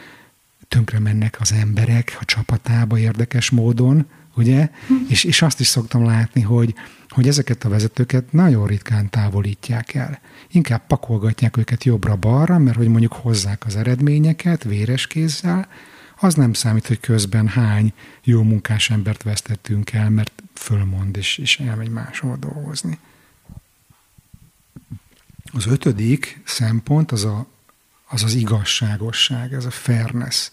tönkre 0.68 0.98
mennek 0.98 1.36
az 1.40 1.52
emberek 1.52 2.16
a 2.20 2.24
csapatába 2.24 2.98
érdekes 2.98 3.50
módon, 3.50 4.06
ugye? 4.36 4.70
Hm. 4.86 4.94
És, 5.08 5.24
és 5.24 5.42
azt 5.42 5.60
is 5.60 5.66
szoktam 5.66 6.04
látni, 6.04 6.40
hogy, 6.40 6.74
hogy 7.08 7.28
ezeket 7.28 7.64
a 7.64 7.68
vezetőket 7.68 8.32
nagyon 8.32 8.66
ritkán 8.66 9.10
távolítják 9.10 9.94
el. 9.94 10.20
Inkább 10.50 10.86
pakolgatják 10.86 11.56
őket 11.56 11.84
jobbra-balra, 11.84 12.58
mert 12.58 12.76
hogy 12.76 12.88
mondjuk 12.88 13.12
hozzák 13.12 13.66
az 13.66 13.76
eredményeket 13.76 14.64
véres 14.64 15.06
kézzel, 15.06 15.68
az 16.20 16.34
nem 16.34 16.52
számít, 16.52 16.86
hogy 16.86 17.00
közben 17.00 17.48
hány 17.48 17.92
jó 18.22 18.42
munkás 18.42 18.90
embert 18.90 19.22
vesztettünk 19.22 19.92
el, 19.92 20.10
mert 20.10 20.42
fölmond 20.54 21.16
és, 21.16 21.38
és 21.38 21.58
elmegy 21.58 21.90
máshol 21.90 22.36
dolgozni. 22.40 22.98
Az 25.52 25.66
ötödik 25.66 26.40
szempont 26.44 27.12
az 27.12 27.24
a 27.24 27.46
az 28.14 28.22
az 28.22 28.34
igazságosság, 28.34 29.52
ez 29.52 29.64
a 29.64 29.70
fairness, 29.70 30.50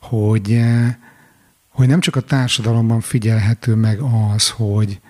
hogy, 0.00 0.52
eh, 0.52 0.94
hogy 1.68 1.88
nem 1.88 2.00
csak 2.00 2.16
a 2.16 2.20
társadalomban 2.20 3.00
figyelhető 3.00 3.74
meg 3.74 4.00
az, 4.34 4.50
hogy, 4.50 5.00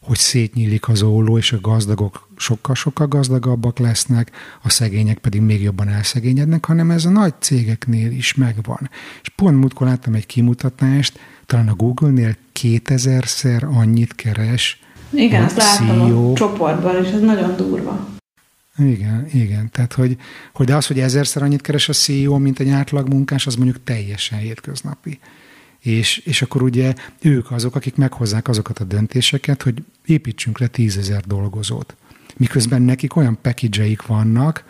hogy 0.00 0.16
szétnyílik 0.16 0.88
az 0.88 1.02
óló, 1.02 1.38
és 1.38 1.52
a 1.52 1.60
gazdagok 1.60 2.28
sokkal-sokkal 2.36 3.06
gazdagabbak 3.06 3.78
lesznek, 3.78 4.30
a 4.62 4.68
szegények 4.68 5.18
pedig 5.18 5.40
még 5.40 5.62
jobban 5.62 5.88
elszegényednek, 5.88 6.64
hanem 6.64 6.90
ez 6.90 7.04
a 7.04 7.10
nagy 7.10 7.34
cégeknél 7.40 8.10
is 8.10 8.34
megvan. 8.34 8.90
És 9.22 9.28
pont 9.28 9.60
múltkor 9.60 9.86
láttam 9.86 10.14
egy 10.14 10.26
kimutatást, 10.26 11.18
talán 11.46 11.68
a 11.68 11.74
Google-nél 11.74 12.36
2000-szer 12.60 13.68
annyit 13.68 14.14
keres 14.14 14.80
Igen, 15.16 15.44
ezt 15.44 15.56
láttam 15.56 15.86
CEO. 15.86 16.30
a 16.32 16.34
csoportban, 16.34 17.04
és 17.04 17.10
ez 17.10 17.20
nagyon 17.20 17.56
durva. 17.56 18.08
Igen, 18.78 19.26
igen. 19.32 19.70
Tehát, 19.72 19.92
hogy, 19.92 20.16
hogy 20.52 20.66
de 20.66 20.76
az, 20.76 20.86
hogy 20.86 21.00
ezerszer 21.00 21.42
annyit 21.42 21.60
keres 21.60 21.88
a 21.88 21.92
CEO, 21.92 22.38
mint 22.38 22.58
egy 22.58 22.68
átlag 22.68 23.08
munkás, 23.08 23.46
az 23.46 23.54
mondjuk 23.54 23.84
teljesen 23.84 24.38
hétköznapi. 24.38 25.18
És, 25.78 26.18
és 26.18 26.42
akkor 26.42 26.62
ugye 26.62 26.94
ők 27.20 27.50
azok, 27.50 27.74
akik 27.74 27.96
meghozzák 27.96 28.48
azokat 28.48 28.78
a 28.78 28.84
döntéseket, 28.84 29.62
hogy 29.62 29.82
építsünk 30.06 30.58
le 30.58 30.66
tízezer 30.66 31.20
dolgozót. 31.26 31.94
Miközben 32.36 32.82
nekik 32.82 33.16
olyan 33.16 33.38
package 33.42 33.96
vannak, 34.06 34.64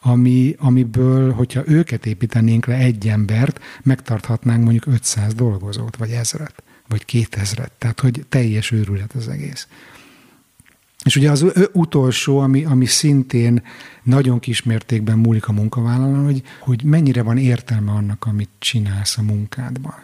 ami, 0.00 0.54
amiből, 0.58 1.32
hogyha 1.32 1.62
őket 1.66 2.06
építenénk 2.06 2.66
le 2.66 2.74
egy 2.74 3.08
embert, 3.08 3.60
megtarthatnánk 3.82 4.62
mondjuk 4.62 4.86
500 4.86 5.34
dolgozót, 5.34 5.96
vagy 5.96 6.10
ezret, 6.10 6.62
vagy 6.90 7.04
2000-et. 7.08 7.70
Tehát, 7.78 8.00
hogy 8.00 8.24
teljes 8.28 8.70
őrület 8.70 9.12
az 9.12 9.28
egész. 9.28 9.66
És 11.04 11.16
ugye 11.16 11.30
az 11.30 11.44
utolsó, 11.72 12.38
ami, 12.38 12.64
ami 12.64 12.86
szintén 12.86 13.62
nagyon 14.02 14.38
kis 14.38 14.62
mértékben 14.62 15.18
múlik 15.18 15.48
a 15.48 15.52
munkavállalón, 15.52 16.24
hogy, 16.24 16.42
hogy 16.60 16.82
mennyire 16.82 17.22
van 17.22 17.38
értelme 17.38 17.90
annak, 17.90 18.26
amit 18.26 18.50
csinálsz 18.58 19.18
a 19.18 19.22
munkádban. 19.22 19.94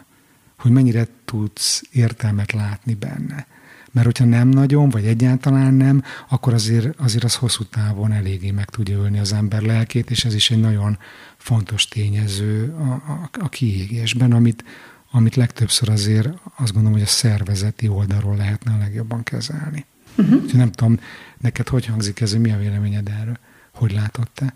Hogy 0.57 0.71
mennyire 0.71 1.07
tudsz 1.25 1.83
értelmet 1.91 2.51
látni 2.51 2.93
benne. 2.93 3.47
Mert 3.91 4.05
hogyha 4.05 4.25
nem 4.25 4.47
nagyon, 4.47 4.89
vagy 4.89 5.05
egyáltalán 5.05 5.73
nem, 5.73 6.03
akkor 6.29 6.53
azért, 6.53 6.99
azért 6.99 7.23
az 7.23 7.35
hosszú 7.35 7.63
távon 7.63 8.11
eléggé 8.11 8.51
meg 8.51 8.69
tudja 8.69 8.97
ölni 8.97 9.19
az 9.19 9.33
ember 9.33 9.61
lelkét, 9.61 10.09
és 10.09 10.25
ez 10.25 10.33
is 10.33 10.51
egy 10.51 10.59
nagyon 10.59 10.97
fontos 11.37 11.87
tényező 11.87 12.75
a, 12.77 13.11
a, 13.11 13.29
a 13.39 13.49
kiégésben, 13.49 14.31
amit, 14.31 14.63
amit 15.11 15.35
legtöbbször 15.35 15.89
azért 15.89 16.27
azt 16.57 16.73
gondolom, 16.73 16.97
hogy 16.97 17.07
a 17.07 17.11
szervezeti 17.11 17.87
oldalról 17.87 18.35
lehetne 18.35 18.71
a 18.71 18.77
legjobban 18.77 19.23
kezelni. 19.23 19.85
Uh-huh. 20.17 20.51
Nem 20.53 20.71
tudom, 20.71 20.99
neked 21.37 21.67
hogy 21.67 21.85
hangzik 21.85 22.21
ez, 22.21 22.33
mi 22.33 22.51
a 22.51 22.57
véleményed 22.57 23.09
erről? 23.21 23.37
Hogy 23.73 23.93
látod 23.93 24.27
te? 24.33 24.53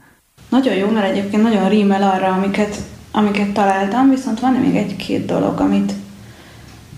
Nagyon 0.49 0.75
jó, 0.75 0.89
mert 0.89 1.09
egyébként 1.11 1.43
nagyon 1.43 1.69
rímel 1.69 2.03
arra, 2.03 2.27
amiket, 2.27 2.77
amiket 3.11 3.51
találtam, 3.51 4.09
viszont 4.09 4.39
van 4.39 4.53
még 4.53 4.75
egy-két 4.75 5.25
dolog, 5.25 5.59
amit, 5.59 5.93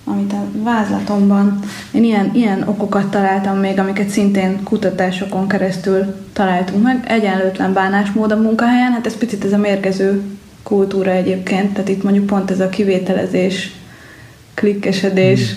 amit 0.03 0.33
a 0.33 0.47
vázlatomban, 0.63 1.59
én 1.91 2.03
ilyen, 2.03 2.31
ilyen 2.33 2.61
okokat 2.61 3.11
találtam 3.11 3.57
még, 3.57 3.79
amiket 3.79 4.09
szintén 4.09 4.63
kutatásokon 4.63 5.47
keresztül 5.47 6.15
találtunk 6.33 6.83
meg. 6.83 7.05
Egyenlőtlen 7.07 7.73
bánásmód 7.73 8.31
a 8.31 8.41
munkahelyen, 8.41 8.91
hát 8.91 9.05
ez 9.05 9.17
picit 9.17 9.45
ez 9.45 9.53
a 9.53 9.57
mérgező 9.57 10.23
kultúra 10.63 11.11
egyébként, 11.11 11.73
tehát 11.73 11.89
itt 11.89 12.03
mondjuk 12.03 12.25
pont 12.25 12.51
ez 12.51 12.59
a 12.59 12.69
kivételezés, 12.69 13.71
klikkesedés 14.53 15.55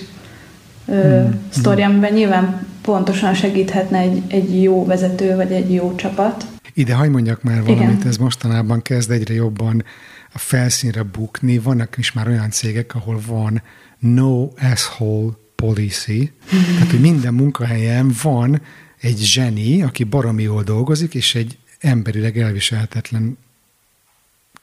hmm. 0.84 0.96
ö, 0.96 1.20
hmm. 1.20 1.40
sztori, 1.50 1.82
amiben 1.82 2.12
nyilván 2.12 2.66
pontosan 2.82 3.34
segíthetne 3.34 3.98
egy, 3.98 4.22
egy 4.28 4.62
jó 4.62 4.84
vezető, 4.84 5.36
vagy 5.36 5.52
egy 5.52 5.72
jó 5.72 5.94
csapat. 5.94 6.46
Ide 6.74 6.94
hagyd 6.94 7.10
mondjak 7.10 7.42
már 7.42 7.62
valamit, 7.62 7.96
Igen. 7.96 8.06
ez 8.06 8.16
mostanában 8.16 8.82
kezd 8.82 9.10
egyre 9.10 9.34
jobban 9.34 9.84
a 10.32 10.38
felszínre 10.38 11.02
bukni. 11.02 11.58
Vannak 11.58 11.98
is 11.98 12.12
már 12.12 12.28
olyan 12.28 12.50
cégek, 12.50 12.94
ahol 12.94 13.20
van 13.26 13.62
no 13.98 14.48
asshole 14.72 15.32
policy, 15.54 16.32
tehát 16.50 16.90
hogy 16.90 17.00
minden 17.00 17.34
munkahelyen 17.34 18.12
van 18.22 18.60
egy 19.00 19.18
zseni, 19.18 19.82
aki 19.82 20.04
baromi 20.04 20.42
jól 20.42 20.62
dolgozik, 20.62 21.14
és 21.14 21.34
egy 21.34 21.58
emberileg 21.78 22.38
elviselhetetlen, 22.38 23.38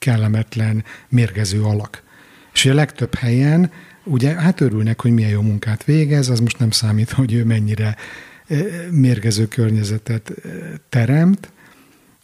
kellemetlen, 0.04 0.84
mérgező 1.10 1.64
alak. 1.64 2.04
És 2.54 2.66
a 2.66 2.74
legtöbb 2.74 3.16
helyen 3.16 3.72
ugye 4.04 4.34
hát 4.34 4.62
örülnek, 4.62 5.02
hogy 5.02 5.12
milyen 5.12 5.30
jó 5.30 5.42
munkát 5.42 5.84
végez, 5.84 6.30
az 6.30 6.40
most 6.40 6.60
nem 6.60 6.72
számít, 6.72 7.12
hogy 7.12 7.34
ő 7.34 7.46
mennyire 7.46 7.96
mérgező 8.90 9.48
környezetet 9.48 10.32
teremt, 10.90 11.52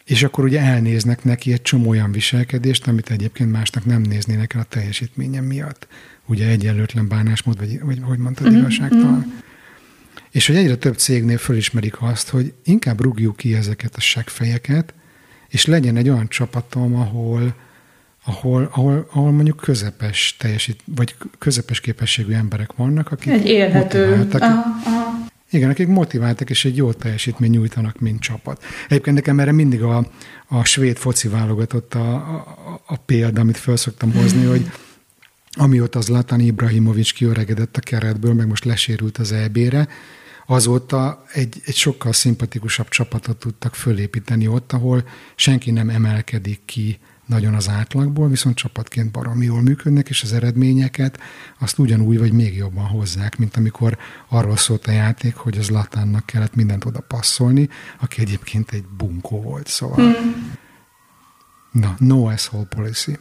és 0.05 0.23
akkor 0.23 0.43
ugye 0.43 0.59
elnéznek 0.59 1.23
neki 1.23 1.53
egy 1.53 1.61
csomó 1.61 1.89
olyan 1.89 2.11
viselkedést, 2.11 2.87
amit 2.87 3.09
egyébként 3.09 3.51
másnak 3.51 3.85
nem 3.85 4.01
néznének 4.01 4.53
el 4.53 4.61
a 4.61 4.63
teljesítményem 4.63 5.43
miatt. 5.43 5.87
Ugye 6.25 6.47
egyenlőtlen 6.47 7.07
bánásmód, 7.07 7.57
vagy, 7.57 7.81
vagy 7.81 7.99
hogy 8.01 8.17
mondtad, 8.17 8.47
mm-hmm. 8.47 8.57
igazságtalan. 8.57 9.11
Mm-hmm. 9.11 9.37
És 10.31 10.47
hogy 10.47 10.55
egyre 10.55 10.75
több 10.75 10.97
cégnél 10.97 11.37
fölismerik 11.37 12.01
azt, 12.01 12.29
hogy 12.29 12.53
inkább 12.63 13.01
rúgjuk 13.01 13.37
ki 13.37 13.55
ezeket 13.55 13.95
a 13.95 13.99
segfejeket, 13.99 14.93
és 15.47 15.65
legyen 15.65 15.95
egy 15.95 16.09
olyan 16.09 16.27
csapatom, 16.27 16.95
ahol, 16.95 17.55
ahol, 18.29 18.69
ahol, 18.71 19.07
ahol 19.11 19.31
mondjuk 19.31 19.57
közepes 19.57 20.35
teljesít, 20.39 20.79
vagy 20.85 21.15
közepes 21.37 21.79
képességű 21.79 22.33
emberek 22.33 22.73
vannak, 22.75 23.11
akik 23.11 23.31
egy 23.31 23.45
élhető. 23.45 24.27
Aha, 24.31 24.63
aha. 24.85 25.27
Igen, 25.51 25.69
akik 25.69 25.87
motiváltak 25.87 26.49
és 26.49 26.65
egy 26.65 26.75
jó 26.75 26.91
teljesítmény 26.91 27.49
nyújtanak, 27.49 27.99
mint 27.99 28.19
csapat. 28.19 28.63
Egyébként 28.89 29.15
nekem 29.15 29.39
erre 29.39 29.51
mindig 29.51 29.81
a, 29.81 30.07
a 30.47 30.63
svéd 30.63 30.97
foci 30.97 31.27
válogatott 31.27 31.93
a, 31.93 32.13
a, 32.13 32.81
a 32.85 32.95
példa, 32.95 33.41
amit 33.41 33.57
fel 33.57 33.75
szoktam 33.75 34.13
hozni, 34.13 34.45
hogy 34.45 34.71
amióta 35.51 35.99
az 35.99 36.07
Latan 36.07 36.39
Ibrahimovics 36.39 37.13
kiöregedett 37.13 37.77
a 37.77 37.79
keretből, 37.79 38.33
meg 38.33 38.47
most 38.47 38.65
lesérült 38.65 39.17
az 39.17 39.31
EB-re, 39.31 39.87
azóta 40.45 41.23
egy, 41.33 41.61
egy 41.65 41.75
sokkal 41.75 42.13
szimpatikusabb 42.13 42.87
csapatot 42.87 43.37
tudtak 43.37 43.75
fölépíteni 43.75 44.47
ott, 44.47 44.71
ahol 44.71 45.03
senki 45.35 45.71
nem 45.71 45.89
emelkedik 45.89 46.61
ki 46.65 46.99
nagyon 47.29 47.53
az 47.53 47.69
átlagból, 47.69 48.27
viszont 48.27 48.55
csapatként 48.55 49.11
baromi 49.11 49.45
jól 49.45 49.61
működnek, 49.61 50.09
és 50.09 50.23
az 50.23 50.33
eredményeket 50.33 51.19
azt 51.59 51.79
ugyanúgy 51.79 52.19
vagy 52.19 52.31
még 52.31 52.55
jobban 52.55 52.85
hozzák, 52.85 53.37
mint 53.37 53.57
amikor 53.57 53.97
arról 54.29 54.57
szólt 54.57 54.87
a 54.87 54.91
játék, 54.91 55.35
hogy 55.35 55.57
az 55.57 55.69
Latánnak 55.69 56.25
kellett 56.25 56.55
mindent 56.55 56.85
oda 56.85 56.99
passzolni, 56.99 57.69
aki 57.99 58.21
egyébként 58.21 58.71
egy 58.71 58.83
bunkó 58.97 59.41
volt, 59.41 59.67
szóval. 59.67 59.95
Hmm. 59.95 60.57
Na, 61.71 61.95
no 61.99 62.25
asshole 62.25 62.63
policy. 62.63 63.17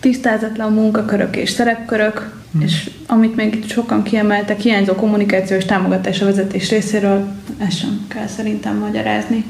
Tisztázatlan 0.00 0.72
munkakörök 0.72 1.36
és 1.36 1.50
szerepkörök, 1.50 2.34
hmm. 2.52 2.60
és 2.60 2.90
amit 3.06 3.36
még 3.36 3.54
itt 3.54 3.68
sokan 3.68 4.02
kiemeltek, 4.02 4.60
hiányzó 4.60 4.94
kommunikációs 4.94 5.64
támogatás 5.64 6.20
a 6.20 6.24
vezetés 6.24 6.70
részéről, 6.70 7.34
ezt 7.58 7.78
sem 7.78 8.04
kell 8.08 8.26
szerintem 8.26 8.76
magyarázni. 8.76 9.44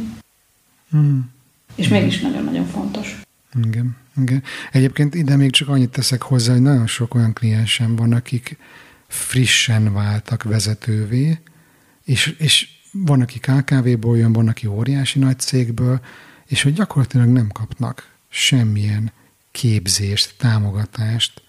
Hmm. 0.90 1.30
És 1.74 1.88
mégis 1.88 2.20
nagyon-nagyon 2.20 2.66
fontos. 2.66 3.20
Igen. 3.64 4.00
Igen. 4.16 4.42
Egyébként 4.72 5.14
ide 5.14 5.36
még 5.36 5.50
csak 5.50 5.68
annyit 5.68 5.90
teszek 5.90 6.22
hozzá, 6.22 6.52
hogy 6.52 6.62
nagyon 6.62 6.86
sok 6.86 7.14
olyan 7.14 7.32
kliensem 7.32 7.96
van, 7.96 8.12
akik 8.12 8.56
frissen 9.08 9.92
váltak 9.92 10.42
vezetővé, 10.42 11.38
és, 12.04 12.34
és 12.38 12.68
van, 12.92 13.20
aki 13.20 13.38
KKV-ból 13.38 14.18
jön, 14.18 14.32
van, 14.32 14.48
aki 14.48 14.66
óriási 14.66 15.18
nagy 15.18 15.38
cégből, 15.38 16.00
és 16.46 16.62
hogy 16.62 16.72
gyakorlatilag 16.72 17.28
nem 17.28 17.48
kapnak 17.48 18.10
semmilyen 18.28 19.12
képzést, 19.50 20.34
támogatást, 20.36 21.42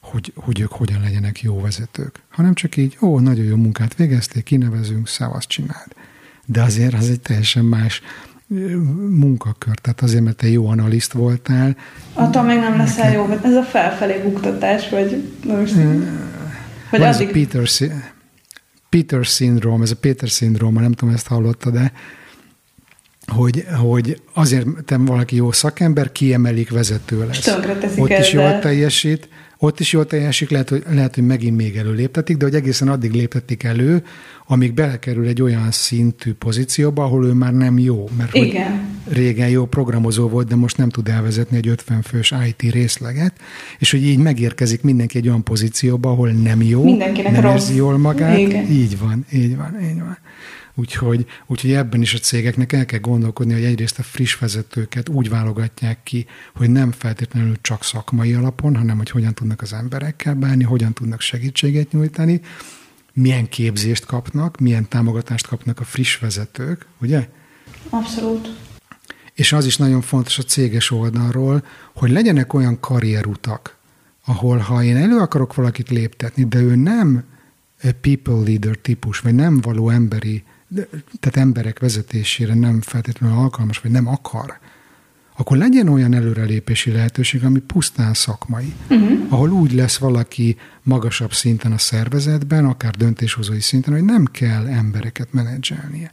hogy, 0.00 0.32
hogy 0.36 0.60
ők 0.60 0.72
hogyan 0.72 1.00
legyenek 1.00 1.40
jó 1.40 1.60
vezetők, 1.60 2.20
hanem 2.28 2.54
csak 2.54 2.76
így, 2.76 2.96
ó, 3.00 3.20
nagyon 3.20 3.44
jó 3.44 3.56
munkát 3.56 3.94
végezték, 3.94 4.42
kinevezünk, 4.42 5.08
szevasz 5.08 5.46
csináld. 5.46 5.94
De 6.46 6.62
azért 6.62 6.94
az 6.94 7.10
egy 7.10 7.20
teljesen 7.20 7.64
más 7.64 8.02
munkakör. 9.08 9.74
Tehát 9.74 10.00
azért, 10.00 10.24
mert 10.24 10.36
te 10.36 10.48
jó 10.48 10.68
analiszt 10.68 11.12
voltál. 11.12 11.76
Attól 12.12 12.42
még 12.42 12.58
nem 12.58 12.76
leszel 12.76 13.12
jó, 13.12 13.28
ez 13.44 13.54
a 13.54 13.62
felfelé 13.62 14.20
buktatás, 14.22 14.88
vagy 14.88 15.32
most... 15.44 15.74
Vagy 16.90 17.02
addig... 17.02 17.04
ez 17.04 17.20
a 17.20 17.26
Peter, 17.26 17.68
Peter 18.88 19.26
szindróm, 19.26 19.82
ez 19.82 19.90
a 19.90 19.96
Peter 19.96 20.30
szindróma, 20.30 20.80
nem 20.80 20.92
tudom, 20.92 21.14
ezt 21.14 21.26
hallotta, 21.26 21.70
de 21.70 21.92
hogy, 23.26 23.66
hogy 23.80 24.20
azért 24.32 24.66
te 24.84 24.96
valaki 24.96 25.36
jó 25.36 25.52
szakember, 25.52 26.12
kiemelik 26.12 26.70
vezető 26.70 27.26
lesz. 27.26 27.46
Ott 27.46 28.10
ezzel. 28.10 28.20
is 28.20 28.32
jól 28.32 28.58
teljesít, 28.58 29.28
ott 29.64 29.80
is 29.80 29.92
jól 29.92 30.06
teljesik, 30.06 30.50
lehet 30.50 30.68
hogy, 30.68 30.82
lehet, 30.90 31.14
hogy 31.14 31.26
megint 31.26 31.56
még 31.56 31.76
előléptetik, 31.76 32.36
de 32.36 32.44
hogy 32.44 32.54
egészen 32.54 32.88
addig 32.88 33.12
léptetik 33.12 33.62
elő, 33.62 34.02
amíg 34.46 34.74
belekerül 34.74 35.26
egy 35.26 35.42
olyan 35.42 35.70
szintű 35.70 36.32
pozícióba, 36.32 37.04
ahol 37.04 37.26
ő 37.26 37.32
már 37.32 37.52
nem 37.54 37.78
jó. 37.78 38.08
Mert 38.16 38.34
Igen. 38.34 38.70
Hogy 39.04 39.14
régen 39.16 39.48
jó 39.48 39.64
programozó 39.66 40.28
volt, 40.28 40.48
de 40.48 40.54
most 40.56 40.76
nem 40.76 40.88
tud 40.88 41.08
elvezetni 41.08 41.56
egy 41.56 41.68
50 41.68 42.02
fős 42.02 42.34
IT 42.48 42.72
részleget, 42.72 43.32
és 43.78 43.90
hogy 43.90 44.02
így 44.04 44.18
megérkezik 44.18 44.82
mindenki 44.82 45.18
egy 45.18 45.28
olyan 45.28 45.42
pozícióba, 45.44 46.10
ahol 46.10 46.28
nem 46.30 46.62
jó, 46.62 46.84
Mindenkinek 46.84 47.32
nem 47.32 47.40
rossz. 47.42 47.52
érzi 47.54 47.74
jól 47.74 47.98
magát. 47.98 48.38
Igen. 48.38 48.70
Így 48.70 48.98
van, 48.98 49.24
így 49.32 49.56
van, 49.56 49.76
így 49.82 49.98
van. 49.98 50.18
Úgyhogy, 50.74 51.26
úgyhogy 51.46 51.72
ebben 51.72 52.00
is 52.00 52.14
a 52.14 52.18
cégeknek 52.18 52.72
el 52.72 52.84
kell 52.84 52.98
gondolkodni, 52.98 53.52
hogy 53.52 53.64
egyrészt 53.64 53.98
a 53.98 54.02
friss 54.02 54.38
vezetőket 54.38 55.08
úgy 55.08 55.28
válogatják 55.28 56.02
ki, 56.02 56.26
hogy 56.54 56.70
nem 56.70 56.92
feltétlenül 56.92 57.56
csak 57.60 57.84
szakmai 57.84 58.34
alapon, 58.34 58.76
hanem 58.76 58.96
hogy 58.96 59.10
hogyan 59.10 59.34
tudnak 59.34 59.62
az 59.62 59.72
emberekkel 59.72 60.34
bánni, 60.34 60.64
hogyan 60.64 60.92
tudnak 60.92 61.20
segítséget 61.20 61.92
nyújtani, 61.92 62.40
milyen 63.12 63.48
képzést 63.48 64.04
kapnak, 64.04 64.58
milyen 64.60 64.88
támogatást 64.88 65.46
kapnak 65.46 65.80
a 65.80 65.84
friss 65.84 66.18
vezetők, 66.18 66.86
ugye? 67.00 67.28
Abszolút. 67.88 68.48
És 69.34 69.52
az 69.52 69.66
is 69.66 69.76
nagyon 69.76 70.00
fontos 70.00 70.38
a 70.38 70.42
céges 70.42 70.90
oldalról, 70.90 71.64
hogy 71.94 72.10
legyenek 72.10 72.54
olyan 72.54 72.80
karrierutak, 72.80 73.76
ahol 74.24 74.58
ha 74.58 74.82
én 74.82 74.96
elő 74.96 75.16
akarok 75.16 75.54
valakit 75.54 75.88
léptetni, 75.88 76.44
de 76.44 76.58
ő 76.58 76.74
nem 76.74 77.24
people 78.00 78.42
leader 78.44 78.76
típus, 78.76 79.18
vagy 79.18 79.34
nem 79.34 79.60
való 79.60 79.88
emberi, 79.88 80.44
tehát 81.20 81.36
emberek 81.36 81.78
vezetésére 81.78 82.54
nem 82.54 82.80
feltétlenül 82.80 83.36
alkalmas, 83.36 83.78
vagy 83.78 83.90
nem 83.90 84.06
akar, 84.08 84.58
akkor 85.36 85.56
legyen 85.56 85.88
olyan 85.88 86.14
előrelépési 86.14 86.90
lehetőség, 86.90 87.44
ami 87.44 87.58
pusztán 87.58 88.14
szakmai, 88.14 88.72
uh-huh. 88.90 89.18
ahol 89.28 89.50
úgy 89.50 89.72
lesz 89.72 89.96
valaki 89.96 90.56
magasabb 90.82 91.32
szinten 91.32 91.72
a 91.72 91.78
szervezetben, 91.78 92.64
akár 92.64 92.90
döntéshozói 92.90 93.60
szinten, 93.60 93.92
hogy 93.92 94.04
nem 94.04 94.24
kell 94.24 94.66
embereket 94.66 95.32
menedzselnie. 95.32 96.12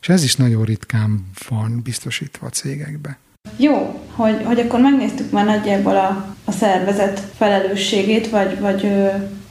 És 0.00 0.08
ez 0.08 0.24
is 0.24 0.36
nagyon 0.36 0.64
ritkán 0.64 1.26
van 1.48 1.80
biztosítva 1.82 2.46
a 2.46 2.50
cégekbe. 2.50 3.18
Jó, 3.56 4.04
hogy, 4.10 4.42
hogy 4.44 4.60
akkor 4.60 4.80
megnéztük 4.80 5.30
már 5.30 5.44
nagyjából 5.44 5.96
a, 5.96 6.36
a 6.44 6.52
szervezet 6.52 7.32
felelősségét, 7.36 8.30
vagy, 8.30 8.60
vagy 8.60 8.82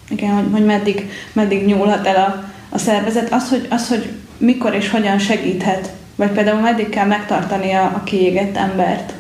igen, 0.10 0.34
hogy, 0.34 0.52
hogy 0.52 0.66
meddig, 0.66 1.10
meddig 1.34 1.66
nyúlhat 1.66 2.08
el 2.08 2.16
a, 2.16 2.52
a 2.70 2.78
szervezet. 2.78 3.32
Az 3.34 3.50
hogy, 3.50 3.68
az, 3.70 3.88
hogy 3.88 4.12
mikor 4.46 4.74
és 4.74 4.90
hogyan 4.90 5.20
segíthet, 5.20 5.94
vagy 6.16 6.30
például 6.30 6.62
meddig 6.62 6.90
kell 6.90 7.08
megtartani 7.08 7.74
a, 7.74 8.02
kiégett 8.06 8.56
embert. 8.56 9.14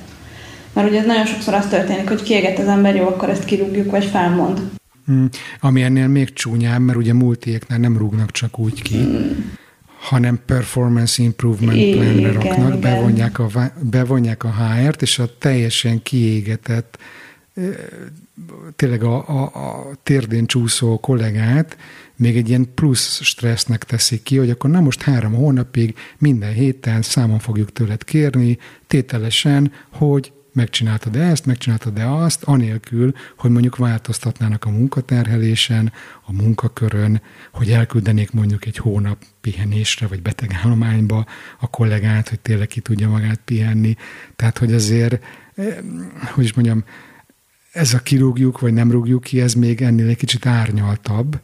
Mert 0.73 0.89
ugye 0.89 0.99
ez 0.99 1.05
nagyon 1.05 1.25
sokszor 1.25 1.53
az 1.53 1.67
történik, 1.67 2.07
hogy 2.07 2.23
kiégett 2.23 2.57
az 2.57 2.67
ember, 2.67 2.95
jó, 2.95 3.07
akkor 3.07 3.29
ezt 3.29 3.45
kirúgjuk, 3.45 3.91
vagy 3.91 4.05
felmond. 4.05 4.61
Mm, 5.11 5.25
ami 5.59 5.81
ennél 5.81 6.07
még 6.07 6.33
csúnyább, 6.33 6.81
mert 6.81 6.97
ugye 6.97 7.13
multiéknál 7.13 7.79
nem 7.79 7.97
rúgnak 7.97 8.31
csak 8.31 8.59
úgy 8.59 8.81
ki, 8.81 8.97
mm 8.97 9.31
hanem 10.03 10.39
performance 10.45 11.23
improvement 11.23 11.95
planre 11.95 12.31
raknak, 12.31 12.79
bevonják 12.79 13.39
a, 13.39 13.47
bevonják 13.79 14.43
a 14.43 14.51
HR-t, 14.51 15.01
és 15.01 15.19
a 15.19 15.37
teljesen 15.37 16.01
kiégetett, 16.01 16.97
tényleg 18.75 19.03
a, 19.03 19.27
a, 19.27 19.41
a 19.43 19.91
térdén 20.03 20.45
csúszó 20.45 20.99
kollégát 20.99 21.77
még 22.15 22.37
egy 22.37 22.49
ilyen 22.49 22.73
plusz 22.73 23.21
stressznek 23.21 23.83
teszik 23.83 24.23
ki, 24.23 24.37
hogy 24.37 24.49
akkor 24.49 24.69
na 24.69 24.79
most 24.79 25.01
három 25.01 25.33
hónapig 25.33 25.95
minden 26.17 26.53
héten 26.53 27.01
számon 27.01 27.39
fogjuk 27.39 27.71
tőled 27.71 28.03
kérni, 28.03 28.57
tételesen, 28.87 29.71
hogy 29.91 30.31
megcsináltad-e 30.53 31.21
ezt, 31.21 31.45
megcsináltad-e 31.45 32.11
azt, 32.11 32.43
anélkül, 32.43 33.13
hogy 33.37 33.51
mondjuk 33.51 33.75
változtatnának 33.75 34.65
a 34.65 34.69
munkaterhelésen, 34.69 35.91
a 36.25 36.33
munkakörön, 36.33 37.21
hogy 37.51 37.71
elküldenék 37.71 38.31
mondjuk 38.31 38.65
egy 38.65 38.77
hónap 38.77 39.17
pihenésre, 39.41 40.07
vagy 40.07 40.21
betegállományba 40.21 41.25
a 41.59 41.69
kollégát, 41.69 42.29
hogy 42.29 42.39
tényleg 42.39 42.67
ki 42.67 42.79
tudja 42.79 43.09
magát 43.09 43.39
pihenni. 43.45 43.95
Tehát, 44.35 44.57
hogy 44.57 44.73
azért, 44.73 45.23
eh, 45.55 45.77
hogy 46.33 46.43
is 46.43 46.53
mondjam, 46.53 46.83
ez 47.71 47.93
a 47.93 47.99
kirúgjuk, 47.99 48.59
vagy 48.59 48.73
nem 48.73 48.91
rúgjuk 48.91 49.23
ki, 49.23 49.41
ez 49.41 49.53
még 49.53 49.81
ennél 49.81 50.07
egy 50.07 50.17
kicsit 50.17 50.45
árnyaltabb, 50.45 51.39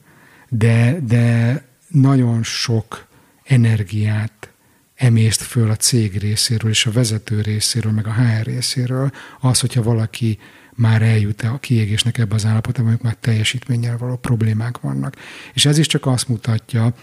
de, 0.49 0.99
de 1.03 1.63
nagyon 1.87 2.43
sok 2.43 3.07
energiát 3.43 4.49
emészt 4.95 5.41
föl 5.41 5.69
a 5.69 5.75
cég 5.75 6.17
részéről 6.17 6.69
és 6.69 6.85
a 6.85 6.91
vezető 6.91 7.41
részéről, 7.41 7.91
meg 7.91 8.07
a 8.07 8.13
HR 8.13 8.45
részéről 8.45 9.11
az, 9.39 9.59
hogyha 9.59 9.83
valaki 9.83 10.39
már 10.75 11.01
eljut 11.01 11.41
a 11.41 11.57
kiégésnek 11.57 12.17
ebbe 12.17 12.35
az 12.35 12.45
állapotában, 12.45 12.87
amikor 12.87 13.05
már 13.05 13.17
teljesítménnyel 13.19 13.97
való 13.97 14.15
problémák 14.15 14.79
vannak. 14.79 15.15
És 15.53 15.65
ez 15.65 15.77
is 15.77 15.87
csak 15.87 16.05
azt 16.05 16.27
mutatja, 16.27 16.93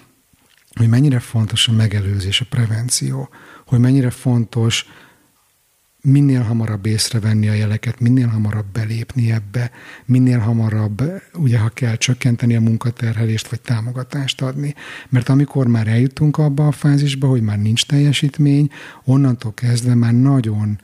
hogy 0.74 0.88
mennyire 0.88 1.18
fontos 1.18 1.68
a 1.68 1.72
megelőzés, 1.72 2.40
a 2.40 2.44
prevenció, 2.50 3.28
hogy 3.66 3.78
mennyire 3.78 4.10
fontos 4.10 4.86
minél 6.06 6.42
hamarabb 6.42 6.86
észrevenni 6.86 7.48
a 7.48 7.52
jeleket, 7.52 8.00
minél 8.00 8.26
hamarabb 8.26 8.66
belépni 8.72 9.32
ebbe, 9.32 9.70
minél 10.04 10.38
hamarabb, 10.38 11.02
ugye 11.34 11.58
ha 11.58 11.68
kell 11.68 11.96
csökkenteni 11.96 12.56
a 12.56 12.60
munkaterhelést, 12.60 13.48
vagy 13.48 13.60
támogatást 13.60 14.42
adni. 14.42 14.74
Mert 15.08 15.28
amikor 15.28 15.66
már 15.66 15.86
eljutunk 15.86 16.38
abba 16.38 16.66
a 16.66 16.72
fázisba, 16.72 17.28
hogy 17.28 17.42
már 17.42 17.58
nincs 17.58 17.86
teljesítmény, 17.86 18.70
onnantól 19.04 19.54
kezdve 19.54 19.94
már 19.94 20.14
nagyon 20.14 20.80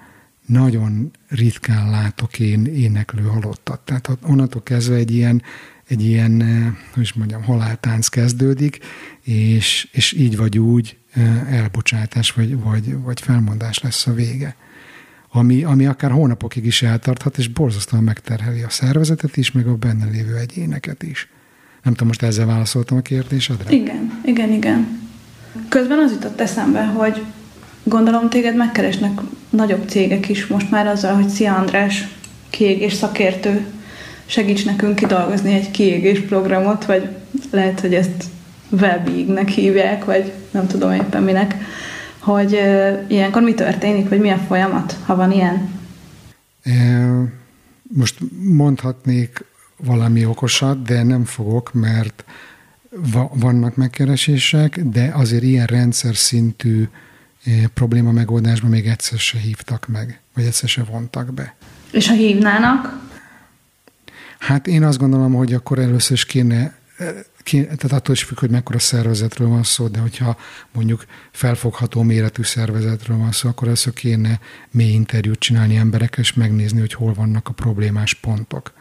nagyon 0.47 1.11
ritkán 1.29 1.91
látok 1.91 2.39
én 2.39 2.67
éneklő 2.67 3.23
halottat. 3.23 3.81
Tehát 3.81 4.19
onnantól 4.23 4.63
kezdve 4.63 4.95
egy 4.95 5.11
ilyen, 5.11 5.43
egy 5.89 6.05
ilyen, 6.05 6.43
eh, 6.43 6.67
hogy 6.93 7.03
is 7.03 7.13
mondjam, 7.13 7.43
haláltánc 7.43 8.09
kezdődik, 8.09 8.79
és, 9.23 9.89
és 9.93 10.13
így 10.13 10.37
vagy 10.37 10.59
úgy 10.59 10.99
eh, 11.13 11.53
elbocsátás 11.53 12.33
vagy, 12.33 12.61
vagy, 12.61 12.97
vagy 13.03 13.21
felmondás 13.21 13.79
lesz 13.79 14.07
a 14.07 14.15
vége 14.15 14.57
ami, 15.33 15.65
ami 15.65 15.87
akár 15.87 16.11
hónapokig 16.11 16.65
is 16.65 16.83
eltarthat, 16.83 17.39
és 17.39 17.49
borzasztóan 17.49 18.03
megterheli 18.03 18.63
a 18.63 18.71
szervezetet 18.71 19.37
is, 19.37 19.53
meg 19.53 19.67
a 19.67 19.75
benne 19.75 20.05
lévő 20.05 20.37
egyéneket 20.37 21.03
is. 21.03 21.29
Nem 21.83 21.93
tudom, 21.93 22.09
most 22.09 22.23
ezzel 22.23 22.47
válaszoltam 22.47 22.97
a 22.97 23.01
kérdésedre? 23.01 23.73
Igen, 23.73 24.21
igen, 24.25 24.53
igen. 24.53 25.01
Közben 25.69 25.99
az 25.99 26.13
jutott 26.13 26.41
eszembe, 26.41 26.85
hogy 26.85 27.23
gondolom 27.83 28.29
téged 28.29 28.57
megkeresnek 28.57 29.21
nagyobb 29.51 29.89
cégek 29.89 30.29
is 30.29 30.47
most 30.47 30.71
már 30.71 30.87
azzal, 30.87 31.15
hogy 31.15 31.29
szia 31.29 31.55
András, 31.55 32.09
kiégés 32.51 32.93
szakértő, 32.93 33.67
segíts 34.27 34.65
nekünk 34.65 34.95
kidolgozni 34.95 35.53
egy 35.55 35.71
kiégés 35.71 36.21
programot, 36.21 36.85
vagy 36.85 37.09
lehet, 37.51 37.81
hogy 37.81 37.95
ezt 37.95 38.25
wellbeingnek 38.81 39.49
hívják, 39.49 40.05
vagy 40.05 40.33
nem 40.51 40.67
tudom 40.67 40.93
éppen 40.93 41.23
minek 41.23 41.57
hogy 42.23 42.53
ilyenkor 43.09 43.43
mi 43.43 43.55
történik, 43.55 44.09
vagy 44.09 44.21
mi 44.21 44.31
a 44.31 44.37
folyamat, 44.37 44.97
ha 45.07 45.17
van 45.17 45.33
ilyen? 45.33 45.81
Most 47.83 48.19
mondhatnék 48.43 49.45
valami 49.77 50.25
okosat, 50.25 50.83
de 50.83 51.03
nem 51.03 51.25
fogok, 51.25 51.73
mert 51.73 52.25
vannak 53.35 53.77
megkeresések, 53.77 54.81
de 54.81 55.11
azért 55.15 55.43
ilyen 55.43 55.67
rendszer 55.67 56.17
szintű 56.17 56.89
probléma 57.75 58.13
megoldásban 58.13 58.71
még 58.71 58.87
egyszer 58.87 59.19
se 59.19 59.39
hívtak 59.39 59.89
meg, 59.89 60.21
vagy 60.35 60.45
egyszer 60.45 60.69
se 60.69 60.83
vontak 60.83 61.35
be. 61.35 61.55
És 61.91 62.09
ha 62.09 62.15
hívnának? 62.15 63.01
Hát 64.39 64.67
én 64.67 64.85
azt 64.85 64.99
gondolom, 64.99 65.35
hogy 65.35 65.53
akkor 65.53 65.79
először 65.79 66.17
is 66.17 66.25
kéne 66.25 66.75
tehát 67.45 67.93
attól 67.93 68.15
is 68.15 68.23
függ, 68.23 68.39
hogy 68.39 68.51
mekkora 68.51 68.79
szervezetről 68.79 69.49
van 69.49 69.63
szó, 69.63 69.89
de 69.89 69.99
hogyha 69.99 70.37
mondjuk 70.73 71.05
felfogható 71.31 72.03
méretű 72.03 72.43
szervezetről 72.43 73.17
van 73.17 73.33
szó, 73.33 73.49
akkor 73.49 73.69
ezt 73.69 73.93
kéne 73.93 74.41
mély 74.71 74.93
interjút 74.93 75.39
csinálni 75.39 75.77
emberekkel, 75.77 76.21
és 76.21 76.33
megnézni, 76.33 76.81
hogy 76.81 76.93
hol 76.95 77.15
vannak 77.15 77.49
a 77.49 77.53
problémás 77.53 78.15
pontok. 78.15 78.73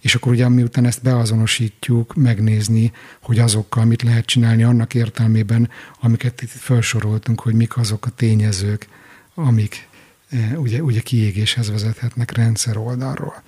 És 0.00 0.14
akkor 0.14 0.32
ugye 0.32 0.48
miután 0.48 0.84
ezt 0.84 1.02
beazonosítjuk, 1.02 2.14
megnézni, 2.14 2.92
hogy 3.22 3.38
azokkal 3.38 3.84
mit 3.84 4.02
lehet 4.02 4.26
csinálni 4.26 4.62
annak 4.62 4.94
értelmében, 4.94 5.70
amiket 6.00 6.42
itt 6.42 6.50
felsoroltunk, 6.50 7.40
hogy 7.40 7.54
mik 7.54 7.76
azok 7.76 8.06
a 8.06 8.10
tényezők, 8.10 8.88
amik 9.34 9.88
e, 10.30 10.58
ugye, 10.58 10.82
ugye 10.82 11.00
kiégéshez 11.00 11.70
vezethetnek 11.70 12.30
rendszer 12.32 12.76
oldalról 12.76 13.42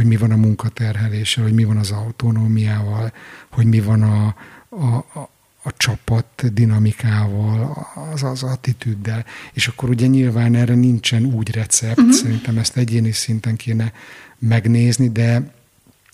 hogy 0.00 0.08
mi 0.08 0.16
van 0.16 0.30
a 0.30 0.36
munkaterheléssel, 0.36 1.44
hogy 1.44 1.52
mi 1.52 1.64
van 1.64 1.76
az 1.76 1.90
autonómiával, 1.90 3.12
hogy 3.50 3.66
mi 3.66 3.80
van 3.80 4.02
a, 4.02 4.34
a, 4.68 4.94
a, 4.94 5.30
a 5.62 5.76
csapat 5.76 6.52
dinamikával, 6.52 7.86
az, 8.12 8.22
az 8.22 8.42
attitűddel. 8.42 9.24
És 9.52 9.66
akkor 9.66 9.88
ugye 9.88 10.06
nyilván 10.06 10.54
erre 10.54 10.74
nincsen 10.74 11.24
úgy 11.24 11.54
recept, 11.54 11.98
uh-huh. 11.98 12.14
szerintem 12.14 12.58
ezt 12.58 12.76
egyéni 12.76 13.12
szinten 13.12 13.56
kéne 13.56 13.92
megnézni, 14.38 15.08
de, 15.08 15.52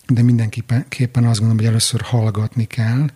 de 0.07 0.22
mindenképpen 0.22 1.25
azt 1.25 1.38
gondolom, 1.38 1.57
hogy 1.57 1.66
először 1.66 2.01
hallgatni 2.01 2.64
kell, 2.64 3.11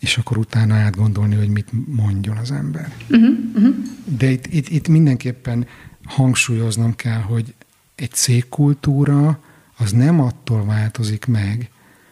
és 0.00 0.16
akkor 0.16 0.36
utána 0.36 0.74
átgondolni, 0.74 1.34
hogy 1.34 1.48
mit 1.48 1.68
mondjon 1.86 2.36
az 2.36 2.50
ember. 2.50 2.92
Uh-huh, 3.10 3.38
uh-huh. 3.54 3.74
De 4.18 4.30
itt, 4.30 4.46
itt, 4.46 4.68
itt 4.68 4.88
mindenképpen 4.88 5.66
hangsúlyoznom 6.04 6.96
kell, 6.96 7.20
hogy 7.20 7.54
egy 7.94 8.10
cégkultúra 8.10 9.46
az 9.78 9.92
nem 9.92 10.20
attól 10.20 10.64
változik 10.64 11.26
meg, 11.26 11.70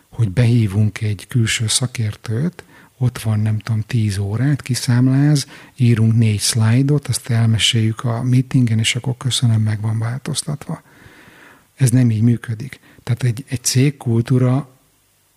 hogy 0.08 0.30
behívunk 0.30 1.00
egy 1.00 1.26
külső 1.28 1.66
szakértőt, 1.66 2.64
ott 2.98 3.18
van 3.18 3.40
nem 3.40 3.58
tudom 3.58 3.80
tíz 3.86 4.18
órát, 4.18 4.62
kiszámláz, 4.62 5.46
írunk 5.76 6.16
négy 6.16 6.38
szlájdot, 6.38 7.08
azt 7.08 7.30
elmeséljük 7.30 8.04
a 8.04 8.22
meetingen, 8.22 8.78
és 8.78 8.96
akkor 8.96 9.16
köszönöm, 9.16 9.62
meg 9.62 9.80
van 9.80 9.98
változtatva. 9.98 10.82
Ez 11.74 11.90
nem 11.90 12.10
így 12.10 12.22
működik. 12.22 12.80
Tehát 13.02 13.22
egy, 13.22 13.44
egy 13.48 13.64
cégkultúra 13.64 14.68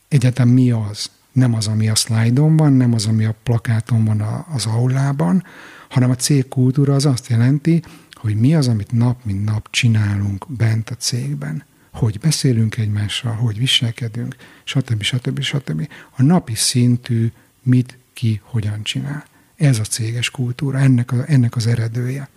egyáltalán 0.08 0.54
mi 0.54 0.72
az? 0.72 1.10
Nem 1.32 1.54
az, 1.54 1.68
ami 1.68 1.90
a 1.90 1.96
szlájdon 1.96 2.58
van, 2.58 2.74
nem 2.74 2.94
az, 2.94 3.06
ami 3.06 3.26
a 3.26 3.36
plakáton 3.44 4.06
van 4.06 4.22
a, 4.22 4.46
az 4.54 4.66
aulában, 4.66 5.44
hanem 5.90 6.10
a 6.10 6.16
cégkultúra 6.16 6.94
az 6.94 7.06
azt 7.06 7.28
jelenti, 7.28 7.84
hogy 8.14 8.36
mi 8.36 8.56
az, 8.56 8.68
amit 8.68 8.92
nap 8.92 9.26
mint 9.26 9.46
nap 9.46 9.68
csinálunk 9.72 10.46
bent 10.48 10.90
a 10.90 10.96
cégben 10.96 11.64
hogy 11.92 12.20
beszélünk 12.20 12.78
egymással, 12.78 13.34
hogy 13.34 13.58
viselkedünk, 13.58 14.36
stb. 14.64 15.02
stb. 15.02 15.42
stb. 15.42 15.88
A 16.18 16.22
napi 16.22 16.56
szintű 16.56 17.32
mit, 17.64 17.98
ki, 18.14 18.42
hogyan 18.44 18.84
csinál. 18.84 19.26
Ez 19.56 19.80
a 19.80 19.84
céges 19.84 20.30
kultúra, 20.30 20.80
ennek, 20.80 21.12
a, 21.12 21.24
ennek 21.28 21.56
az 21.56 21.68
eredője. 21.68 22.30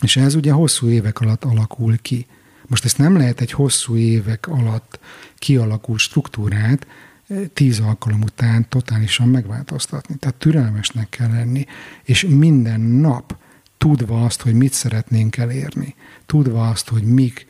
És 0.00 0.16
ez 0.16 0.34
ugye 0.34 0.52
hosszú 0.52 0.88
évek 0.88 1.20
alatt 1.20 1.44
alakul 1.44 1.98
ki. 1.98 2.26
Most 2.66 2.84
ezt 2.84 2.98
nem 2.98 3.16
lehet 3.16 3.40
egy 3.40 3.52
hosszú 3.52 3.96
évek 3.96 4.46
alatt 4.46 4.98
kialakult 5.36 5.98
struktúrát 5.98 6.86
eh, 7.26 7.40
tíz 7.54 7.80
alkalom 7.80 8.22
után 8.22 8.68
totálisan 8.68 9.28
megváltoztatni. 9.28 10.16
Tehát 10.16 10.36
türelmesnek 10.36 11.08
kell 11.08 11.30
lenni, 11.30 11.66
és 12.02 12.26
minden 12.28 12.80
nap 12.80 13.36
tudva 13.78 14.24
azt, 14.24 14.40
hogy 14.40 14.54
mit 14.54 14.72
szeretnénk 14.72 15.36
elérni, 15.36 15.94
tudva 16.26 16.68
azt, 16.68 16.88
hogy 16.88 17.02
mik 17.02 17.46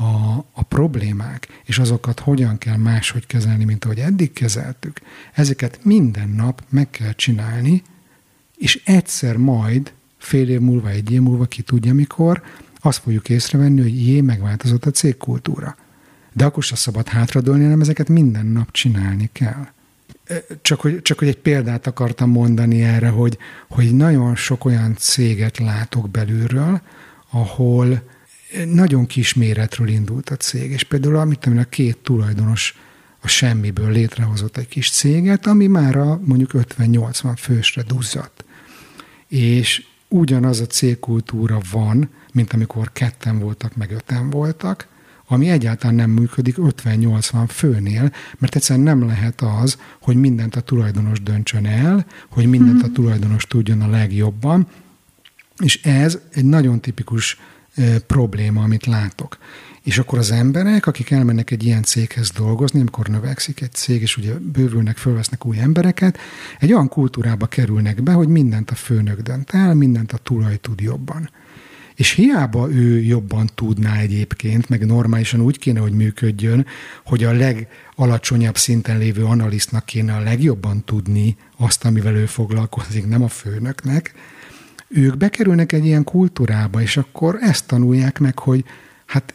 a, 0.00 0.44
a 0.52 0.62
problémák, 0.62 1.62
és 1.64 1.78
azokat 1.78 2.20
hogyan 2.20 2.58
kell 2.58 2.76
máshogy 2.76 3.26
kezelni, 3.26 3.64
mint 3.64 3.84
ahogy 3.84 3.98
eddig 3.98 4.32
kezeltük, 4.32 5.00
ezeket 5.32 5.78
minden 5.82 6.28
nap 6.28 6.62
meg 6.68 6.90
kell 6.90 7.12
csinálni, 7.12 7.82
és 8.56 8.80
egyszer 8.84 9.36
majd, 9.36 9.92
fél 10.18 10.48
év 10.48 10.60
múlva, 10.60 10.88
egy 10.88 11.10
év 11.10 11.20
múlva, 11.20 11.44
ki 11.44 11.62
tudja 11.62 11.94
mikor, 11.94 12.42
azt 12.80 12.98
fogjuk 12.98 13.28
észrevenni, 13.28 13.80
hogy 13.80 14.06
jé, 14.06 14.20
megváltozott 14.20 14.84
a 14.84 14.90
cégkultúra. 14.90 15.76
De 16.32 16.44
akkor 16.44 16.62
se 16.62 16.76
szabad 16.76 17.08
hátradőlni, 17.08 17.62
hanem 17.62 17.80
ezeket 17.80 18.08
minden 18.08 18.46
nap 18.46 18.70
csinálni 18.70 19.30
kell. 19.32 19.66
Csak 20.62 20.80
hogy, 20.80 21.02
csak 21.02 21.18
hogy 21.18 21.28
egy 21.28 21.38
példát 21.38 21.86
akartam 21.86 22.30
mondani 22.30 22.82
erre, 22.82 23.08
hogy, 23.08 23.38
hogy 23.68 23.96
nagyon 23.96 24.36
sok 24.36 24.64
olyan 24.64 24.96
céget 24.96 25.58
látok 25.58 26.10
belülről, 26.10 26.80
ahol 27.30 28.02
nagyon 28.66 29.06
kis 29.06 29.34
méretről 29.34 29.88
indult 29.88 30.30
a 30.30 30.36
cég, 30.36 30.70
és 30.70 30.82
például 30.82 31.16
amit 31.16 31.46
a 31.46 31.64
két 31.64 31.96
tulajdonos 31.96 32.74
a 33.20 33.28
semmiből 33.28 33.90
létrehozott 33.90 34.56
egy 34.56 34.68
kis 34.68 34.90
céget, 34.90 35.46
ami 35.46 35.66
már 35.66 35.96
a 35.96 36.20
mondjuk 36.24 36.50
50-80 36.54 37.34
fősre 37.36 37.82
duzzadt. 37.82 38.44
És 39.28 39.84
ugyanaz 40.08 40.60
a 40.60 40.66
cégkultúra 40.66 41.60
van, 41.70 42.10
mint 42.32 42.52
amikor 42.52 42.92
ketten 42.92 43.38
voltak, 43.38 43.76
meg 43.76 43.90
öten 43.90 44.30
voltak, 44.30 44.88
ami 45.26 45.48
egyáltalán 45.48 45.94
nem 45.94 46.10
működik 46.10 46.56
50-80 46.58 47.44
főnél, 47.48 48.12
mert 48.38 48.56
egyszerűen 48.56 48.84
nem 48.84 49.06
lehet 49.06 49.40
az, 49.40 49.78
hogy 50.00 50.16
mindent 50.16 50.56
a 50.56 50.60
tulajdonos 50.60 51.22
döntsön 51.22 51.66
el, 51.66 52.06
hogy 52.28 52.46
mindent 52.46 52.82
a 52.82 52.86
mhm. 52.86 52.94
tulajdonos 52.94 53.44
tudjon 53.44 53.80
a 53.80 53.88
legjobban, 53.88 54.68
és 55.58 55.82
ez 55.82 56.18
egy 56.32 56.44
nagyon 56.44 56.80
tipikus 56.80 57.38
probléma, 58.06 58.62
amit 58.62 58.86
látok. 58.86 59.38
És 59.82 59.98
akkor 59.98 60.18
az 60.18 60.30
emberek, 60.30 60.86
akik 60.86 61.10
elmennek 61.10 61.50
egy 61.50 61.64
ilyen 61.64 61.82
céghez 61.82 62.30
dolgozni, 62.30 62.80
amikor 62.80 63.06
növekszik 63.06 63.60
egy 63.60 63.72
cég, 63.72 64.02
és 64.02 64.16
ugye 64.16 64.32
bővülnek, 64.34 64.96
fölvesznek 64.96 65.46
új 65.46 65.58
embereket, 65.58 66.18
egy 66.58 66.72
olyan 66.72 66.88
kultúrába 66.88 67.46
kerülnek 67.46 68.02
be, 68.02 68.12
hogy 68.12 68.28
mindent 68.28 68.70
a 68.70 68.74
főnök 68.74 69.20
dönt 69.20 69.50
el, 69.50 69.74
mindent 69.74 70.12
a 70.12 70.16
tulaj 70.16 70.56
tud 70.56 70.80
jobban. 70.80 71.30
És 71.94 72.10
hiába 72.10 72.70
ő 72.70 73.00
jobban 73.00 73.50
tudná 73.54 73.98
egyébként, 73.98 74.68
meg 74.68 74.86
normálisan 74.86 75.40
úgy 75.40 75.58
kéne, 75.58 75.80
hogy 75.80 75.92
működjön, 75.92 76.66
hogy 77.04 77.24
a 77.24 77.32
legalacsonyabb 77.32 78.56
szinten 78.56 78.98
lévő 78.98 79.24
analisztnak 79.24 79.84
kéne 79.84 80.14
a 80.14 80.20
legjobban 80.20 80.84
tudni 80.84 81.36
azt, 81.56 81.84
amivel 81.84 82.14
ő 82.14 82.26
foglalkozik, 82.26 83.06
nem 83.06 83.22
a 83.22 83.28
főnöknek, 83.28 84.14
ők 84.90 85.16
bekerülnek 85.16 85.72
egy 85.72 85.84
ilyen 85.84 86.04
kultúrába, 86.04 86.80
és 86.80 86.96
akkor 86.96 87.38
ezt 87.40 87.66
tanulják 87.66 88.18
meg, 88.18 88.38
hogy 88.38 88.64
hát 89.06 89.34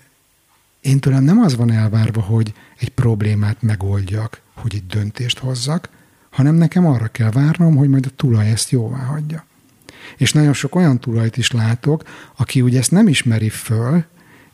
én 0.81 0.99
tőlem 0.99 1.23
nem 1.23 1.39
az 1.39 1.55
van 1.55 1.71
elvárva, 1.71 2.21
hogy 2.21 2.53
egy 2.79 2.89
problémát 2.89 3.61
megoldjak, 3.61 4.41
hogy 4.53 4.75
egy 4.75 4.85
döntést 4.87 5.37
hozzak, 5.37 5.89
hanem 6.29 6.55
nekem 6.55 6.85
arra 6.85 7.07
kell 7.07 7.31
várnom, 7.31 7.75
hogy 7.75 7.89
majd 7.89 8.05
a 8.05 8.15
tulaj 8.15 8.49
ezt 8.49 8.69
jóvá 8.69 8.97
hagyja. 8.97 9.45
És 10.17 10.33
nagyon 10.33 10.53
sok 10.53 10.75
olyan 10.75 10.99
tulajt 10.99 11.37
is 11.37 11.51
látok, 11.51 12.03
aki 12.35 12.61
ugye 12.61 12.79
ezt 12.79 12.91
nem 12.91 13.07
ismeri 13.07 13.49
föl, 13.49 14.03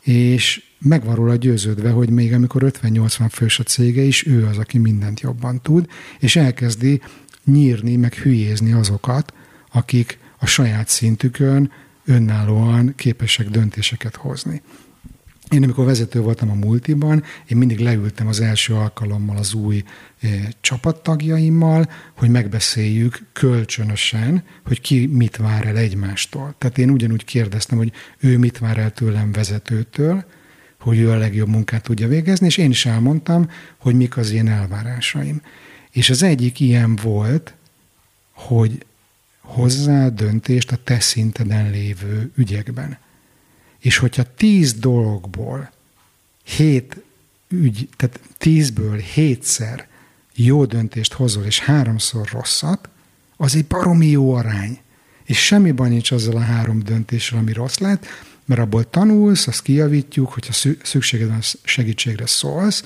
és 0.00 0.62
meg 0.78 1.04
van 1.04 1.14
róla 1.14 1.34
győződve, 1.34 1.90
hogy 1.90 2.10
még 2.10 2.32
amikor 2.32 2.72
50-80 2.82 3.28
fős 3.30 3.58
a 3.58 3.62
cége 3.62 4.02
is, 4.02 4.26
ő 4.26 4.46
az, 4.46 4.58
aki 4.58 4.78
mindent 4.78 5.20
jobban 5.20 5.60
tud, 5.60 5.88
és 6.18 6.36
elkezdi 6.36 7.00
nyírni, 7.44 7.96
meg 7.96 8.14
hülyézni 8.14 8.72
azokat, 8.72 9.32
akik 9.72 10.18
a 10.42 10.46
saját 10.46 10.88
szintükön 10.88 11.72
önállóan 12.04 12.92
képesek 12.96 13.48
döntéseket 13.48 14.16
hozni. 14.16 14.62
Én 15.50 15.62
amikor 15.62 15.84
vezető 15.84 16.20
voltam 16.20 16.50
a 16.50 16.54
multiban, 16.54 17.22
én 17.46 17.56
mindig 17.56 17.78
leültem 17.78 18.26
az 18.26 18.40
első 18.40 18.74
alkalommal 18.74 19.36
az 19.36 19.54
új 19.54 19.82
e, 20.20 20.28
csapattagjaimmal, 20.60 21.90
hogy 22.16 22.30
megbeszéljük 22.30 23.26
kölcsönösen, 23.32 24.44
hogy 24.66 24.80
ki 24.80 25.06
mit 25.06 25.36
vár 25.36 25.66
el 25.66 25.76
egymástól. 25.76 26.54
Tehát 26.58 26.78
én 26.78 26.90
ugyanúgy 26.90 27.24
kérdeztem, 27.24 27.78
hogy 27.78 27.92
ő 28.18 28.38
mit 28.38 28.58
vár 28.58 28.78
el 28.78 28.92
tőlem 28.92 29.32
vezetőtől, 29.32 30.24
hogy 30.80 30.98
ő 30.98 31.10
a 31.10 31.16
legjobb 31.16 31.48
munkát 31.48 31.82
tudja 31.82 32.08
végezni, 32.08 32.46
és 32.46 32.56
én 32.56 32.70
is 32.70 32.86
elmondtam, 32.86 33.50
hogy 33.76 33.94
mik 33.94 34.16
az 34.16 34.30
én 34.30 34.48
elvárásaim. 34.48 35.42
És 35.90 36.10
az 36.10 36.22
egyik 36.22 36.60
ilyen 36.60 36.96
volt, 36.96 37.54
hogy 38.32 38.84
hozzá 39.42 40.08
döntést 40.08 40.72
a 40.72 40.76
te 40.84 41.00
szinteden 41.00 41.70
lévő 41.70 42.30
ügyekben. 42.36 42.98
És 43.78 43.96
hogyha 43.96 44.34
tíz 44.34 44.74
dologból 44.74 45.72
hét 46.44 47.02
ügy, 47.48 47.88
tehát 47.96 48.20
tízből 48.38 48.96
hétszer 48.96 49.88
jó 50.34 50.64
döntést 50.64 51.12
hozol, 51.12 51.44
és 51.44 51.60
háromszor 51.60 52.28
rosszat, 52.32 52.88
az 53.36 53.56
egy 53.56 53.66
baromi 53.66 54.06
jó 54.06 54.34
arány. 54.34 54.78
És 55.24 55.44
semmi 55.44 55.70
baj 55.70 55.88
nincs 55.88 56.10
azzal 56.10 56.36
a 56.36 56.40
három 56.40 56.82
döntéssel, 56.82 57.38
ami 57.38 57.52
rossz 57.52 57.78
lett, 57.78 58.06
mert 58.44 58.60
abból 58.60 58.90
tanulsz, 58.90 59.46
azt 59.46 59.62
kijavítjuk, 59.62 60.32
hogyha 60.32 60.76
szükséged 60.82 61.28
van 61.28 61.40
segítségre 61.62 62.26
szólsz, 62.26 62.84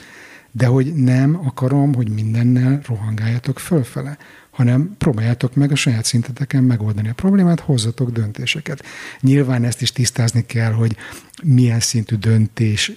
de 0.50 0.66
hogy 0.66 0.94
nem 0.94 1.46
akarom, 1.46 1.94
hogy 1.94 2.08
mindennel 2.08 2.80
rohangáljatok 2.86 3.58
fölfele 3.58 4.18
hanem 4.56 4.94
próbáljátok 4.98 5.54
meg 5.54 5.70
a 5.70 5.74
saját 5.74 6.04
szinteteken 6.04 6.64
megoldani 6.64 7.08
a 7.08 7.14
problémát, 7.14 7.60
hozzatok 7.60 8.10
döntéseket. 8.10 8.84
Nyilván 9.20 9.64
ezt 9.64 9.82
is 9.82 9.92
tisztázni 9.92 10.46
kell, 10.46 10.72
hogy 10.72 10.96
milyen 11.42 11.80
szintű 11.80 12.16
döntés 12.16 12.92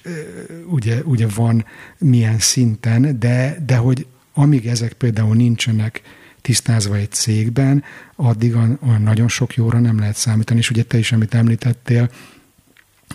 ugye, 0.68 1.02
ugye 1.04 1.28
van 1.36 1.66
milyen 1.98 2.40
szinten, 2.40 3.20
de, 3.20 3.64
de 3.66 3.76
hogy 3.76 4.08
amíg 4.34 4.68
ezek 4.68 4.94
például 4.94 5.36
nincsenek 5.36 6.02
tisztázva 6.42 6.96
egy 6.96 7.12
cégben, 7.12 7.84
addig 8.16 8.56
olyan 8.56 9.02
nagyon 9.04 9.28
sok 9.28 9.56
jóra 9.56 9.80
nem 9.80 10.00
lehet 10.00 10.16
számítani. 10.16 10.60
És 10.60 10.70
ugye 10.70 10.84
te 10.84 10.98
is, 10.98 11.12
amit 11.12 11.34
említettél, 11.34 12.10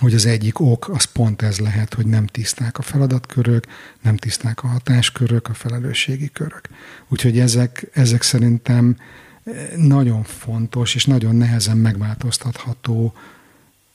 hogy 0.00 0.14
az 0.14 0.26
egyik 0.26 0.61
ok 0.61 0.88
az 0.88 1.04
pont 1.04 1.42
ez 1.42 1.59
lehet, 1.59 1.94
hogy 1.94 2.07
nem 2.07 2.26
tiszták 2.26 2.78
a 2.78 2.83
feladatkörök, 2.83 3.64
nem 4.02 4.16
tiszták 4.16 4.62
a 4.62 4.66
hatáskörök, 4.66 5.48
a 5.48 5.54
felelősségi 5.54 6.30
körök. 6.33 6.68
Úgyhogy 7.09 7.38
ezek, 7.38 7.87
ezek 7.92 8.22
szerintem 8.22 8.96
eh, 9.44 9.54
nagyon 9.76 10.22
fontos 10.22 10.94
és 10.94 11.04
nagyon 11.04 11.37
nehezen 11.37 11.76
megváltoztatható 11.76 13.12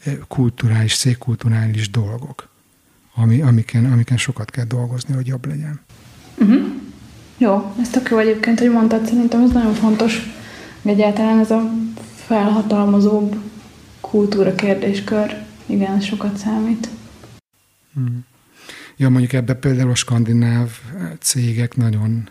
eh, 0.04 0.18
kulturális, 0.28 0.94
székkulturális 0.94 1.90
dolgok, 1.90 2.50
ami, 3.16 3.42
amiken, 3.42 3.92
amiken 3.92 4.18
sokat 4.18 4.52
kell 4.52 4.66
dolgozni, 4.66 5.14
hogy 5.14 5.28
jobb 5.28 5.46
legyen. 5.46 5.80
Uh-huh. 6.38 6.66
Jó, 7.38 7.74
ez 7.82 7.90
tök 7.90 8.10
jó 8.10 8.18
egyébként, 8.18 8.60
hogy 8.60 8.72
mondtad, 8.72 9.06
szerintem 9.06 9.42
ez 9.42 9.52
nagyon 9.52 9.74
fontos, 9.74 10.20
egyáltalán 10.84 11.40
ez 11.40 11.52
a 11.52 11.72
felhatalmazóbb 12.16 13.36
kultúra 14.02 14.56
kérdéskör 14.56 15.48
igen, 15.70 16.02
sokat 16.02 16.38
számít. 16.38 16.90
Hmm. 17.94 18.26
Ja, 18.98 19.10
mondjuk 19.10 19.34
ebbe 19.34 19.54
például 19.54 19.90
a 19.90 19.96
skandináv 19.96 20.70
cégek 21.20 21.76
nagyon, 21.76 22.30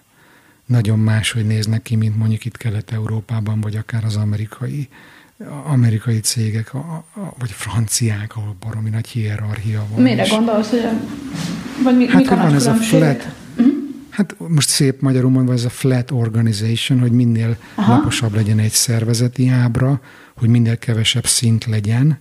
nagyon 0.66 0.98
máshogy 0.98 1.46
néznek 1.46 1.82
ki, 1.82 1.96
mint 1.96 2.16
mondjuk 2.16 2.44
itt 2.44 2.56
Kelet-Európában, 2.56 3.60
vagy 3.60 3.76
akár 3.76 4.04
az 4.04 4.16
amerikai 4.16 4.88
amerikai 5.64 6.20
cégek, 6.20 6.74
a, 6.74 6.78
a, 6.78 7.34
vagy 7.38 7.50
franciák, 7.50 8.36
ahol 8.36 8.56
baromi 8.60 8.90
nagy 8.90 9.08
hierarchia 9.08 9.86
van. 9.90 10.02
Mire 10.02 10.22
és... 10.22 10.30
gondolsz, 10.30 10.70
hogy 10.70 10.78
a, 10.78 10.92
vagy 11.82 11.96
mi, 11.96 12.06
hát, 12.06 12.28
van 12.28 12.54
ez 12.54 12.66
a 12.66 12.74
flat, 12.74 13.28
uh-huh. 13.56 13.72
Hát 14.08 14.34
most 14.48 14.68
szép 14.68 15.00
magyarul 15.00 15.30
mondva 15.30 15.52
ez 15.52 15.64
a 15.64 15.70
flat 15.70 16.10
organization, 16.10 17.00
hogy 17.00 17.12
minél 17.12 17.56
Aha. 17.74 17.92
laposabb 17.92 18.34
legyen 18.34 18.58
egy 18.58 18.72
szervezeti 18.72 19.48
ábra, 19.48 20.00
hogy 20.36 20.48
minél 20.48 20.78
kevesebb 20.78 21.26
szint 21.26 21.64
legyen, 21.64 22.18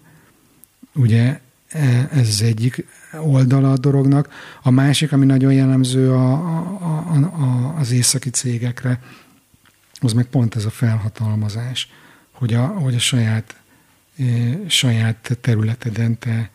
Ugye 0.97 1.39
e, 1.69 2.09
ez 2.11 2.27
az 2.27 2.41
egyik 2.41 2.85
oldala 3.13 3.71
a 3.71 3.77
dolognak. 3.77 4.29
A 4.61 4.69
másik, 4.69 5.11
ami 5.11 5.25
nagyon 5.25 5.53
jellemző 5.53 6.11
a, 6.13 6.31
a, 6.33 6.57
a, 6.81 7.15
a, 7.15 7.75
az 7.77 7.91
északi 7.91 8.29
cégekre, 8.29 9.01
az 9.99 10.13
meg 10.13 10.25
pont 10.25 10.55
ez 10.55 10.65
a 10.65 10.69
felhatalmazás, 10.69 11.89
hogy 12.31 12.53
a, 12.53 12.65
hogy 12.65 12.95
a 12.95 12.99
saját, 12.99 13.55
e, 14.19 14.23
saját 14.67 15.37
területeden 15.41 16.19
te, 16.19 16.49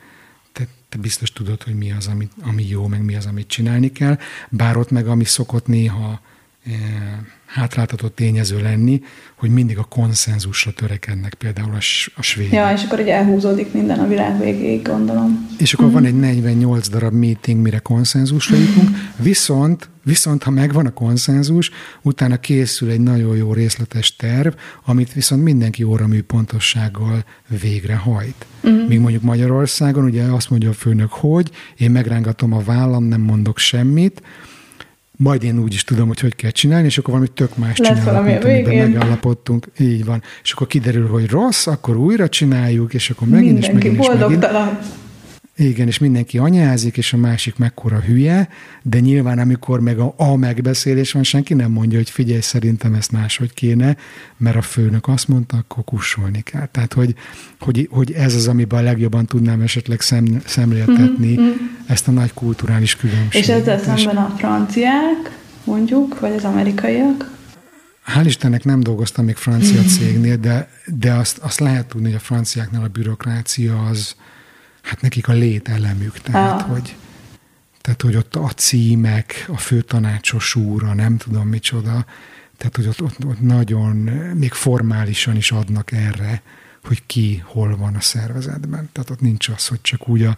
te, 0.52 0.66
te 0.88 0.98
biztos 0.98 1.32
tudod, 1.32 1.62
hogy 1.62 1.74
mi 1.74 1.92
az, 1.92 2.06
ami, 2.06 2.28
ami 2.42 2.68
jó, 2.68 2.86
meg 2.86 3.04
mi 3.04 3.16
az, 3.16 3.26
amit 3.26 3.48
csinálni 3.48 3.92
kell. 3.92 4.18
Bár 4.48 4.76
ott 4.76 4.90
meg, 4.90 5.06
ami 5.06 5.24
szokott 5.24 5.66
néha 5.66 6.20
e, 6.64 6.70
hátráltatott 7.52 8.14
tényező 8.14 8.60
lenni, 8.60 9.00
hogy 9.34 9.50
mindig 9.50 9.78
a 9.78 9.84
konszenzusra 9.84 10.72
törekednek 10.72 11.34
például 11.34 11.72
a, 11.72 11.80
a 12.16 12.22
svédek. 12.22 12.52
Ja, 12.52 12.72
és 12.72 12.84
akkor 12.84 13.00
ugye 13.00 13.14
elhúzódik 13.14 13.72
minden 13.72 13.98
a 13.98 14.08
világ 14.08 14.40
végéig, 14.40 14.82
gondolom. 14.82 15.48
És 15.58 15.72
akkor 15.72 15.86
uh-huh. 15.86 16.00
van 16.00 16.10
egy 16.10 16.18
48 16.18 16.88
darab 16.88 17.12
meeting, 17.12 17.60
mire 17.60 17.78
konszenzusra 17.78 18.56
jutunk, 18.56 18.88
viszont, 19.16 19.88
viszont 20.04 20.42
ha 20.42 20.50
megvan 20.50 20.86
a 20.86 20.92
konszenzus, 20.92 21.70
utána 22.02 22.36
készül 22.36 22.90
egy 22.90 23.00
nagyon 23.00 23.36
jó 23.36 23.52
részletes 23.52 24.16
terv, 24.16 24.52
amit 24.84 25.12
viszont 25.12 25.42
mindenki 25.42 25.82
óramű 25.82 26.22
pontossággal 26.22 27.24
végrehajt. 27.60 28.46
Uh-huh. 28.62 28.88
Míg 28.88 29.00
mondjuk 29.00 29.22
Magyarországon 29.22 30.04
ugye 30.04 30.22
azt 30.22 30.50
mondja 30.50 30.68
a 30.70 30.72
főnök, 30.72 31.12
hogy 31.12 31.50
én 31.76 31.90
megrángatom 31.90 32.52
a 32.52 32.60
vállam, 32.60 33.04
nem 33.04 33.20
mondok 33.20 33.58
semmit, 33.58 34.22
majd 35.16 35.42
én 35.42 35.58
úgy 35.58 35.74
is 35.74 35.84
tudom, 35.84 36.08
hogy 36.08 36.20
hogy 36.20 36.36
kell 36.36 36.50
csinálni, 36.50 36.86
és 36.86 36.98
akkor 36.98 37.10
valami 37.10 37.30
tök 37.34 37.56
más 37.56 37.76
Lesz 37.78 37.98
csinálunk, 37.98 38.26
mint 38.26 38.44
amiben 38.44 38.90
megállapodtunk. 38.90 39.66
Így 39.78 40.04
van. 40.04 40.22
És 40.42 40.52
akkor 40.52 40.66
kiderül, 40.66 41.08
hogy 41.08 41.30
rossz, 41.30 41.66
akkor 41.66 41.96
újra 41.96 42.28
csináljuk, 42.28 42.94
és 42.94 43.10
akkor 43.10 43.28
megint 43.28 43.52
Mindenki 43.52 43.76
és 43.76 43.82
megint 43.82 43.96
boldogtalan. 43.96 44.68
és 44.68 44.74
megint. 44.74 45.00
Igen, 45.56 45.86
és 45.86 45.98
mindenki 45.98 46.38
anyázik, 46.38 46.96
és 46.96 47.12
a 47.12 47.16
másik 47.16 47.56
mekkora 47.56 48.00
hülye, 48.00 48.48
de 48.82 49.00
nyilván 49.00 49.38
amikor 49.38 49.80
meg 49.80 49.98
a, 49.98 50.14
a 50.16 50.36
megbeszélés 50.36 51.12
van, 51.12 51.22
senki 51.22 51.54
nem 51.54 51.70
mondja, 51.70 51.98
hogy 51.98 52.10
figyelj, 52.10 52.40
szerintem 52.40 52.94
ezt 52.94 53.12
máshogy 53.12 53.54
kéne, 53.54 53.96
mert 54.36 54.56
a 54.56 54.62
főnök 54.62 55.08
azt 55.08 55.28
mondta, 55.28 55.56
akkor 55.56 55.84
kussolni 55.84 56.42
kell. 56.42 56.66
Tehát, 56.66 56.92
hogy, 56.92 57.14
hogy, 57.60 57.88
hogy 57.90 58.12
ez 58.12 58.34
az, 58.34 58.48
amiben 58.48 58.78
a 58.78 58.82
legjobban 58.82 59.26
tudnám 59.26 59.60
esetleg 59.60 60.00
szem, 60.00 60.42
szemléltetni 60.46 61.32
mm-hmm. 61.32 61.50
ezt 61.86 62.08
a 62.08 62.10
nagy 62.10 62.32
kulturális 62.32 62.96
különbséget. 62.96 63.48
És 63.48 63.54
ezzel 63.54 63.78
szemben 63.78 64.16
a 64.16 64.34
franciák, 64.38 65.38
mondjuk, 65.64 66.20
vagy 66.20 66.32
az 66.32 66.44
amerikaiak? 66.44 67.30
Hál' 68.06 68.24
Istennek 68.26 68.64
nem 68.64 68.80
dolgoztam 68.80 69.24
még 69.24 69.36
francia 69.36 69.82
cégnél, 69.98 70.36
de, 70.36 70.68
de 70.86 71.12
azt, 71.12 71.38
azt 71.38 71.60
lehet 71.60 71.86
tudni, 71.86 72.06
hogy 72.06 72.16
a 72.16 72.18
franciáknál 72.18 72.82
a 72.82 72.88
bürokrácia 72.88 73.86
az, 73.86 74.14
hát 74.82 75.00
nekik 75.00 75.28
a 75.28 75.32
lételemük, 75.32 76.18
tehát, 76.18 76.62
ah. 76.62 76.68
hogy, 76.68 76.96
tehát, 77.80 78.02
hogy 78.02 78.16
ott 78.16 78.36
a 78.36 78.48
címek, 78.48 79.44
a 79.48 79.56
főtanácsos 79.56 80.54
úra, 80.54 80.94
nem 80.94 81.16
tudom 81.16 81.48
micsoda, 81.48 82.06
tehát, 82.56 82.76
hogy 82.76 82.86
ott, 82.86 83.02
ott, 83.02 83.24
ott 83.24 83.40
nagyon, 83.40 83.96
még 84.34 84.52
formálisan 84.52 85.36
is 85.36 85.52
adnak 85.52 85.92
erre, 85.92 86.42
hogy 86.84 87.02
ki 87.06 87.42
hol 87.46 87.76
van 87.76 87.94
a 87.94 88.00
szervezetben. 88.00 88.88
Tehát 88.92 89.10
ott 89.10 89.20
nincs 89.20 89.48
az, 89.48 89.66
hogy 89.66 89.80
csak 89.80 90.08
úgy 90.08 90.22
a 90.22 90.36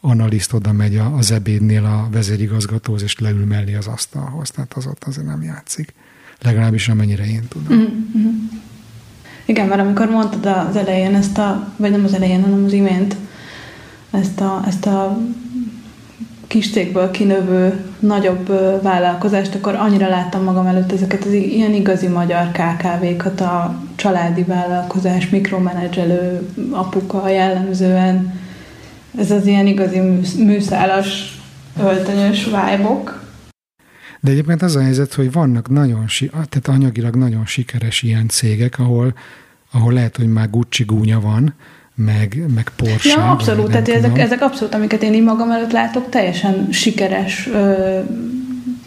analiszt 0.00 0.52
oda 0.52 0.72
megy 0.72 0.96
az 0.96 1.30
ebédnél 1.30 1.84
a 1.84 2.08
vezérigazgatóhoz, 2.10 3.02
és 3.02 3.18
leül 3.18 3.44
mellé 3.44 3.74
az 3.74 3.86
asztalhoz. 3.86 4.50
Tehát 4.50 4.74
az 4.74 4.86
ott 4.86 5.04
azért 5.04 5.26
nem 5.26 5.42
játszik. 5.42 5.94
Legalábbis 6.42 6.88
amennyire 6.88 7.26
én 7.26 7.48
tudom. 7.48 7.78
Mm-hmm. 7.78 8.30
Igen, 9.44 9.66
mert 9.66 9.80
amikor 9.80 10.10
mondtad 10.10 10.68
az 10.68 10.76
elején 10.76 11.14
ezt 11.14 11.38
a, 11.38 11.72
vagy 11.76 11.90
nem 11.90 12.04
az 12.04 12.14
elején, 12.14 12.42
hanem 12.42 12.64
az 12.64 12.72
imént, 12.72 13.16
ezt 14.14 14.40
a, 14.40 14.62
ezt 14.66 14.86
a 14.86 15.18
kis 16.46 16.70
cégből 16.70 17.10
kinövő 17.10 17.84
nagyobb 17.98 18.46
vállalkozást, 18.82 19.54
akkor 19.54 19.74
annyira 19.74 20.08
láttam 20.08 20.42
magam 20.42 20.66
előtt 20.66 20.92
ezeket 20.92 21.24
az 21.24 21.32
ilyen 21.32 21.74
igazi 21.74 22.06
magyar 22.06 22.50
KKV-kat, 22.50 23.40
a 23.40 23.82
családi 23.94 24.42
vállalkozás, 24.42 25.28
mikromenedzselő 25.28 26.48
apuka 26.70 27.28
jellemzően, 27.28 28.40
ez 29.18 29.30
az 29.30 29.46
ilyen 29.46 29.66
igazi 29.66 30.00
műszálas, 30.38 31.38
öltönyös 31.80 32.44
vibe 32.44 33.02
De 34.20 34.30
egyébként 34.30 34.62
az 34.62 34.76
a 34.76 34.82
helyzet, 34.82 35.14
hogy 35.14 35.32
vannak 35.32 35.68
nagyon, 35.68 36.04
tehát 36.30 36.68
anyagilag 36.68 37.16
nagyon 37.16 37.46
sikeres 37.46 38.02
ilyen 38.02 38.28
cégek, 38.28 38.78
ahol, 38.78 39.14
ahol 39.72 39.92
lehet, 39.92 40.16
hogy 40.16 40.28
már 40.28 40.50
Gucci 40.50 40.84
gúnya 40.84 41.20
van, 41.20 41.54
meg, 41.94 42.44
meg 42.54 42.72
Porsche. 42.76 43.08
Ja, 43.08 43.30
abszolút, 43.30 43.70
tehát 43.70 43.88
ezek, 43.88 44.18
ezek 44.18 44.42
abszolút, 44.42 44.74
amiket 44.74 45.02
én 45.02 45.14
így 45.14 45.22
magam 45.22 45.50
előtt 45.50 45.72
látok, 45.72 46.08
teljesen 46.08 46.68
sikeres, 46.72 47.46
ö, 47.46 47.98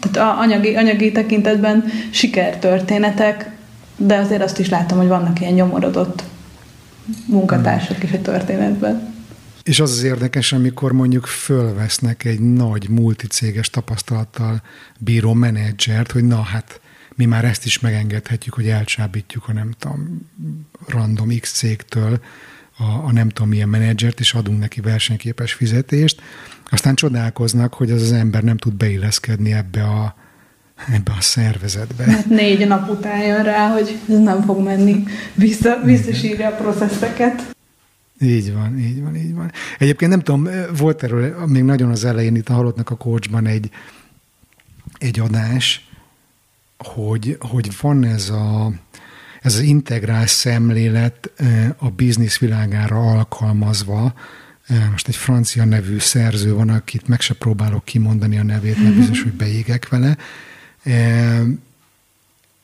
tehát 0.00 0.38
anyagi, 0.38 0.74
anyagi 0.74 1.12
tekintetben 1.12 1.84
sikertörténetek, 2.10 3.50
de 3.96 4.16
azért 4.16 4.42
azt 4.42 4.58
is 4.58 4.68
látom, 4.68 4.98
hogy 4.98 5.08
vannak 5.08 5.40
ilyen 5.40 5.52
nyomorodott 5.52 6.22
munkatársak 7.26 8.02
is 8.02 8.12
a 8.12 8.20
történetben. 8.22 9.16
És 9.62 9.80
az 9.80 9.90
az 9.90 10.02
érdekes, 10.02 10.52
amikor 10.52 10.92
mondjuk 10.92 11.26
fölvesznek 11.26 12.24
egy 12.24 12.40
nagy 12.40 12.88
multicéges 12.88 13.70
tapasztalattal 13.70 14.62
bíró 14.98 15.32
menedzsert, 15.32 16.12
hogy 16.12 16.24
na 16.24 16.40
hát 16.42 16.80
mi 17.14 17.24
már 17.24 17.44
ezt 17.44 17.64
is 17.64 17.78
megengedhetjük, 17.78 18.54
hogy 18.54 18.68
elcsábítjuk 18.68 19.48
a 19.48 19.52
nem 19.52 19.70
tudom, 19.78 20.30
random 20.86 21.28
X 21.40 21.52
cégtől 21.52 22.20
a, 22.78 23.06
a 23.06 23.12
nem 23.12 23.28
tudom 23.28 23.48
milyen 23.48 23.68
menedzsert, 23.68 24.20
és 24.20 24.34
adunk 24.34 24.58
neki 24.58 24.80
versenyképes 24.80 25.52
fizetést. 25.52 26.22
Aztán 26.70 26.94
csodálkoznak, 26.94 27.74
hogy 27.74 27.90
az 27.90 28.02
az 28.02 28.12
ember 28.12 28.42
nem 28.42 28.56
tud 28.56 28.74
beilleszkedni 28.74 29.52
ebbe 29.52 29.82
a, 29.82 30.14
ebbe 30.92 31.12
a 31.18 31.20
szervezetbe. 31.20 32.04
Hát 32.04 32.26
négy 32.26 32.66
nap 32.66 32.90
után 32.90 33.22
jön 33.22 33.42
rá, 33.42 33.68
hogy 33.68 33.98
ez 34.08 34.18
nem 34.18 34.42
fog 34.42 34.62
menni. 34.62 35.04
Vissza, 35.34 35.80
visszasírja 35.84 36.48
a 36.48 36.54
processzeket. 36.54 37.56
Így 38.20 38.52
van, 38.52 38.78
így 38.78 39.02
van, 39.02 39.16
így 39.16 39.34
van. 39.34 39.52
Egyébként 39.78 40.10
nem 40.10 40.20
tudom, 40.20 40.48
volt 40.76 41.02
erről 41.02 41.46
még 41.46 41.62
nagyon 41.62 41.90
az 41.90 42.04
elején 42.04 42.36
itt 42.36 42.48
a 42.48 42.52
Halottnak 42.52 42.90
a 42.90 42.96
coachban 42.96 43.46
egy, 43.46 43.70
egy 44.98 45.20
adás, 45.20 45.88
hogy, 46.78 47.36
hogy 47.40 47.68
van 47.80 48.04
ez 48.04 48.30
a, 48.30 48.72
ez 49.48 49.54
az 49.54 49.60
integrál 49.60 50.26
szemlélet 50.26 51.30
a 51.76 51.90
biznisz 51.90 52.38
világára 52.38 52.96
alkalmazva, 52.96 54.14
most 54.90 55.08
egy 55.08 55.16
francia 55.16 55.64
nevű 55.64 55.98
szerző 55.98 56.54
van, 56.54 56.68
akit 56.68 57.08
meg 57.08 57.20
se 57.20 57.34
próbálok 57.34 57.84
kimondani 57.84 58.38
a 58.38 58.42
nevét, 58.42 58.82
mert 58.82 58.94
biztos, 58.94 59.22
hogy 59.22 59.32
beégek 59.32 59.88
vele, 59.88 60.16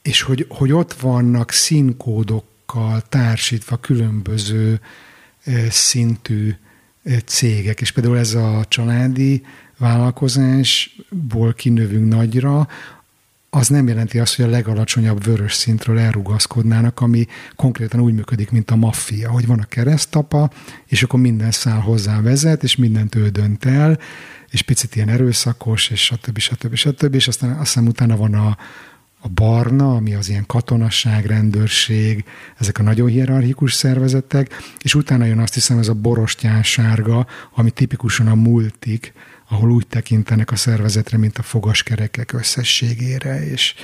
és 0.02 0.22
hogy, 0.22 0.46
hogy 0.48 0.72
ott 0.72 0.92
vannak 0.92 1.50
színkódokkal 1.50 3.02
társítva 3.08 3.76
különböző 3.76 4.80
szintű 5.68 6.54
cégek, 7.24 7.80
és 7.80 7.92
például 7.92 8.18
ez 8.18 8.34
a 8.34 8.64
családi 8.68 9.44
vállalkozásból 9.78 11.54
kinövünk 11.54 12.12
nagyra, 12.12 12.68
az 13.54 13.68
nem 13.68 13.88
jelenti 13.88 14.18
azt, 14.18 14.36
hogy 14.36 14.44
a 14.44 14.48
legalacsonyabb 14.48 15.24
vörös 15.24 15.52
szintről 15.52 15.98
elrugaszkodnának, 15.98 17.00
ami 17.00 17.26
konkrétan 17.56 18.00
úgy 18.00 18.14
működik, 18.14 18.50
mint 18.50 18.70
a 18.70 18.76
maffia, 18.76 19.30
hogy 19.30 19.46
van 19.46 19.58
a 19.58 19.64
keresztapa, 19.64 20.50
és 20.86 21.02
akkor 21.02 21.20
minden 21.20 21.50
szál 21.50 21.80
hozzá 21.80 22.20
vezet, 22.20 22.62
és 22.62 22.76
mindent 22.76 23.14
ő 23.14 23.28
dönt 23.28 23.64
el, 23.64 23.98
és 24.50 24.62
picit 24.62 24.96
ilyen 24.96 25.08
erőszakos, 25.08 25.90
és 25.90 26.04
stb. 26.04 26.38
stb. 26.38 26.74
stb. 26.74 27.14
És 27.14 27.28
aztán, 27.28 27.50
aztán 27.50 27.86
utána 27.86 28.16
van 28.16 28.34
a, 28.34 28.56
a 29.20 29.28
barna, 29.28 29.94
ami 29.94 30.14
az 30.14 30.28
ilyen 30.28 30.46
katonasság, 30.46 31.26
rendőrség, 31.26 32.24
ezek 32.58 32.78
a 32.78 32.82
nagyon 32.82 33.08
hierarchikus 33.08 33.72
szervezetek, 33.72 34.54
és 34.82 34.94
utána 34.94 35.24
jön 35.24 35.38
azt 35.38 35.54
hiszem 35.54 35.78
ez 35.78 35.88
a 35.88 35.94
borostyán 35.94 36.62
sárga, 36.62 37.26
ami 37.54 37.70
tipikusan 37.70 38.26
a 38.26 38.34
multik, 38.34 39.12
ahol 39.54 39.70
úgy 39.70 39.86
tekintenek 39.86 40.50
a 40.50 40.56
szervezetre, 40.56 41.18
mint 41.18 41.38
a 41.38 41.42
fogaskerekek 41.42 42.32
összességére, 42.32 43.46
és, 43.46 43.74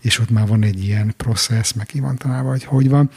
és 0.00 0.18
ott 0.18 0.30
már 0.30 0.46
van 0.46 0.62
egy 0.62 0.84
ilyen 0.84 1.14
processz, 1.16 1.72
meg 1.72 1.86
ki 1.86 2.00
van 2.00 2.16
találva, 2.16 2.50
hogy 2.50 2.64
hogy 2.64 2.88
van. 2.88 3.10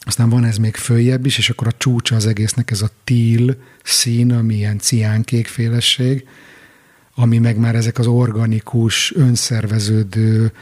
Aztán 0.00 0.28
van 0.28 0.44
ez 0.44 0.56
még 0.56 0.74
följebb 0.74 1.26
is, 1.26 1.38
és 1.38 1.50
akkor 1.50 1.66
a 1.66 1.76
csúcsa 1.78 2.16
az 2.16 2.26
egésznek 2.26 2.70
ez 2.70 2.82
a 2.82 2.88
tíl 3.04 3.56
szín, 3.82 4.32
ami 4.32 4.54
ilyen 4.54 4.78
ciánkék 4.78 5.46
félesség, 5.46 6.26
ami 7.14 7.38
meg 7.38 7.56
már 7.56 7.74
ezek 7.74 7.98
az 7.98 8.06
organikus, 8.06 9.14
önszerveződő, 9.14 10.52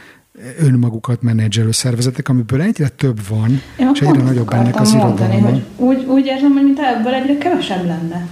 önmagukat 0.59 1.21
menedzselő 1.21 1.71
szervezetek, 1.71 2.29
amiből 2.29 2.61
egyre 2.61 2.87
több 2.87 3.27
van, 3.27 3.61
Én 3.79 3.89
és 3.93 3.99
egyre 3.99 4.21
nagyobb 4.21 4.53
ennek 4.53 4.79
az 4.79 4.93
irodalma. 4.93 5.61
Úgy, 5.77 6.03
úgy 6.03 6.25
érzem, 6.25 6.51
hogy 6.51 6.63
mint 6.63 6.79
ebből 6.79 7.13
egyre 7.13 7.37
kevesebb 7.37 7.85
lenne. 7.85 8.27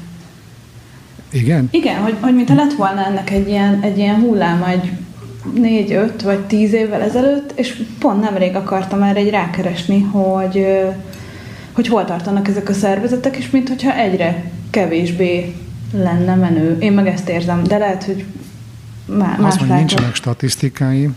Igen? 1.31 1.67
Igen, 1.71 2.01
hogy, 2.01 2.15
hogy 2.19 2.35
mintha 2.35 2.55
lett 2.55 2.73
volna 2.73 3.05
ennek 3.05 3.29
egy 3.29 3.47
ilyen, 3.47 3.79
egy 3.81 3.97
ilyen 3.97 4.15
hullám, 4.15 4.63
egy 4.63 4.91
négy, 5.53 5.91
öt 5.91 6.21
vagy 6.21 6.39
tíz 6.39 6.73
évvel 6.73 7.01
ezelőtt, 7.01 7.59
és 7.59 7.83
pont 7.99 8.21
nemrég 8.21 8.55
akartam 8.55 9.01
erre 9.01 9.19
egy 9.19 9.29
rákeresni, 9.29 10.01
hogy, 10.01 10.65
hogy 11.71 11.87
hol 11.87 12.05
tartanak 12.05 12.47
ezek 12.47 12.69
a 12.69 12.73
szervezetek, 12.73 13.37
és 13.37 13.49
mintha 13.49 13.95
egyre 13.95 14.51
kevésbé 14.69 15.55
lenne 15.93 16.35
menő. 16.35 16.77
Én 16.79 16.91
meg 16.91 17.07
ezt 17.07 17.29
érzem, 17.29 17.63
de 17.63 17.77
lehet, 17.77 18.03
hogy 18.03 18.25
más 19.05 19.37
Azt 19.39 19.57
mondja, 19.57 19.75
nincsenek 19.75 20.15
statisztikáim, 20.15 21.15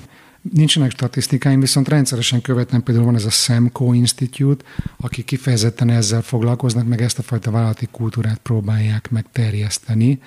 Nincsenek 0.53 0.91
statisztikáim, 0.91 1.61
viszont 1.61 1.89
rendszeresen 1.89 2.41
követem, 2.41 2.83
például 2.83 3.07
van 3.07 3.15
ez 3.15 3.25
a 3.25 3.31
Semco 3.31 3.93
Institute, 3.93 4.65
aki 4.97 5.23
kifejezetten 5.23 5.91
ezzel 5.91 6.23
foglalkoznak, 6.23 6.87
meg 6.87 7.03
ezt 7.03 7.19
a 7.19 7.23
fajta 7.23 7.51
vállalati 7.51 7.89
kultúrát 7.91 8.39
próbálják 8.39 9.11
megterjeszteni 9.11 10.21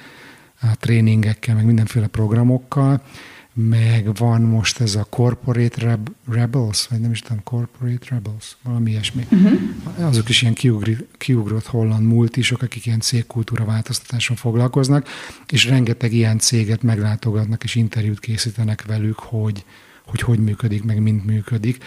a 0.62 0.78
tréningekkel, 0.80 1.56
meg 1.56 1.66
mindenféle 1.66 2.08
programokkal, 2.08 3.02
meg 3.54 4.16
van 4.16 4.42
most 4.42 4.82
ez 4.82 4.96
a 4.96 5.04
Corporate 5.10 5.82
Reb- 5.82 6.12
Rebels, 6.28 6.88
vagy 6.88 7.00
nem 7.00 7.12
is 7.12 7.20
tudom, 7.20 7.44
Corporate 7.44 8.06
Rebels, 8.10 8.58
valami 8.64 8.90
ilyesmi. 8.90 9.28
Uh-huh. 9.32 10.08
Azok 10.08 10.30
is 10.30 10.42
ilyen 10.42 10.54
kiugri, 10.54 10.98
kiugrott 11.18 11.66
holland 11.66 12.08
multisok, 12.08 12.62
akik 12.62 12.86
ilyen 12.86 13.00
cégkultúra 13.00 13.66
változtatáson 13.66 14.36
foglalkoznak, 14.36 15.08
és 15.48 15.66
rengeteg 15.66 16.14
ilyen 16.14 16.40
céget 16.40 16.84
meglátogatnak, 16.84 17.64
és 17.64 17.76
interjút 17.76 18.20
készítenek 18.20 18.86
velük, 18.86 19.20
hogy, 19.20 19.66
hogy 20.08 20.22
hogy 20.22 20.40
működik, 20.40 20.84
meg 20.84 21.02
mind 21.02 21.26
működik. 21.26 21.84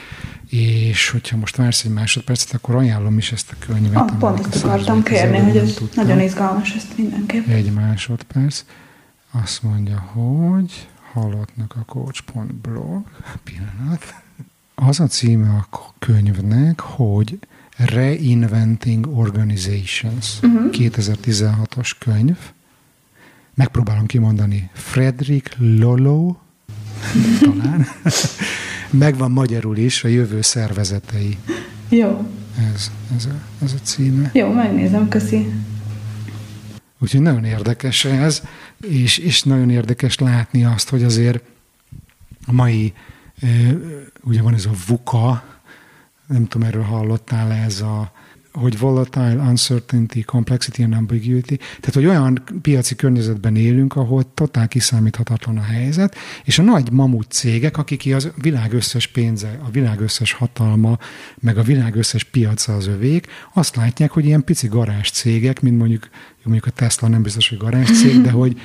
És 0.49 1.09
hogyha 1.09 1.37
most 1.37 1.57
vársz 1.57 1.85
egy 1.85 1.93
másodpercet, 1.93 2.55
akkor 2.55 2.75
ajánlom 2.75 3.19
is 3.19 3.33
ezt 3.33 3.51
a 3.53 3.67
könyvet. 3.67 4.11
Ah, 4.11 4.17
pont 4.19 4.47
ezt 4.47 4.65
akartam 4.65 5.03
kérni, 5.03 5.39
hogy 5.39 5.57
ez 5.57 5.75
tudtam. 5.75 6.07
nagyon 6.07 6.23
izgalmas, 6.23 6.75
ezt 6.75 6.97
mindenképp. 6.97 7.47
Egy 7.47 7.73
másodperc. 7.73 8.65
Azt 9.31 9.63
mondja, 9.63 9.99
hogy 9.99 10.89
hallottnak 11.13 11.77
a 11.81 11.85
coach.blog. 11.85 13.05
Pillanat. 13.45 14.15
Az 14.75 15.01
a 15.01 15.07
címe 15.07 15.49
a 15.49 15.93
könyvnek, 15.99 16.81
hogy 16.81 17.39
Reinventing 17.77 19.07
Organizations. 19.19 20.39
Uh-huh. 20.43 20.69
2016-os 20.73 21.91
könyv. 21.99 22.37
Megpróbálom 23.55 24.07
kimondani. 24.07 24.71
Frederick 24.73 25.55
Lolo 25.59 26.37
talán. 27.41 27.87
Megvan 28.91 29.31
magyarul 29.31 29.77
is, 29.77 30.05
a 30.05 30.09
jövő 30.09 30.41
szervezetei. 30.41 31.39
Jó. 31.89 32.31
Ez, 32.75 32.91
ez, 33.17 33.25
a, 33.25 33.65
ez 33.65 33.73
a 33.73 33.79
címe. 33.83 34.31
Jó, 34.35 34.53
megnézem, 34.53 35.09
köszi. 35.09 35.53
Úgyhogy 36.99 37.21
nagyon 37.21 37.45
érdekes 37.45 38.05
ez, 38.05 38.43
és, 38.81 39.19
és 39.19 39.43
nagyon 39.43 39.71
érdekes 39.71 40.19
látni 40.19 40.65
azt, 40.65 40.89
hogy 40.89 41.03
azért 41.03 41.43
a 42.47 42.53
mai, 42.53 42.93
ugye 44.23 44.43
van 44.43 44.55
ez 44.55 44.67
a 44.67 44.73
VUCA, 44.87 45.45
nem 46.27 46.47
tudom, 46.47 46.69
erről 46.69 46.83
hallottál 46.83 47.53
ez 47.53 47.81
a 47.81 48.13
hogy 48.53 48.79
volatile, 48.79 49.37
uncertainty, 49.37 50.21
complexity 50.25 50.83
and 50.83 50.93
ambiguity. 50.93 51.57
Tehát, 51.57 51.95
hogy 51.95 52.07
olyan 52.07 52.43
piaci 52.63 52.95
környezetben 52.95 53.57
élünk, 53.57 53.97
ahol 53.97 54.35
totál 54.35 54.69
kiszámíthatatlan 54.69 55.57
a 55.57 55.63
helyzet, 55.63 56.17
és 56.45 56.59
a 56.59 56.63
nagy 56.63 56.93
mamut 56.93 57.31
cégek, 57.31 57.77
akik 57.77 58.15
az 58.15 58.31
világ 58.37 58.73
összes 58.73 59.07
pénze, 59.07 59.61
a 59.67 59.71
világ 59.71 60.01
összes 60.01 60.33
hatalma, 60.33 60.99
meg 61.41 61.59
a 61.59 61.63
világ 61.63 61.97
összes 61.97 62.25
piaca 62.25 62.75
az 62.75 62.87
övék, 62.87 63.27
azt 63.53 63.77
látják, 63.77 64.11
hogy 64.11 64.25
ilyen 64.25 64.45
pici 64.45 64.69
garázs 64.69 65.11
cégek, 65.11 65.61
mint 65.61 65.79
mondjuk, 65.79 66.09
mondjuk 66.43 66.67
a 66.67 66.71
Tesla 66.71 67.09
nem 67.09 67.23
biztos, 67.23 67.49
hogy 67.49 67.59
garázs 67.59 67.91
cég, 67.91 68.21
de 68.21 68.31
hogy, 68.31 68.61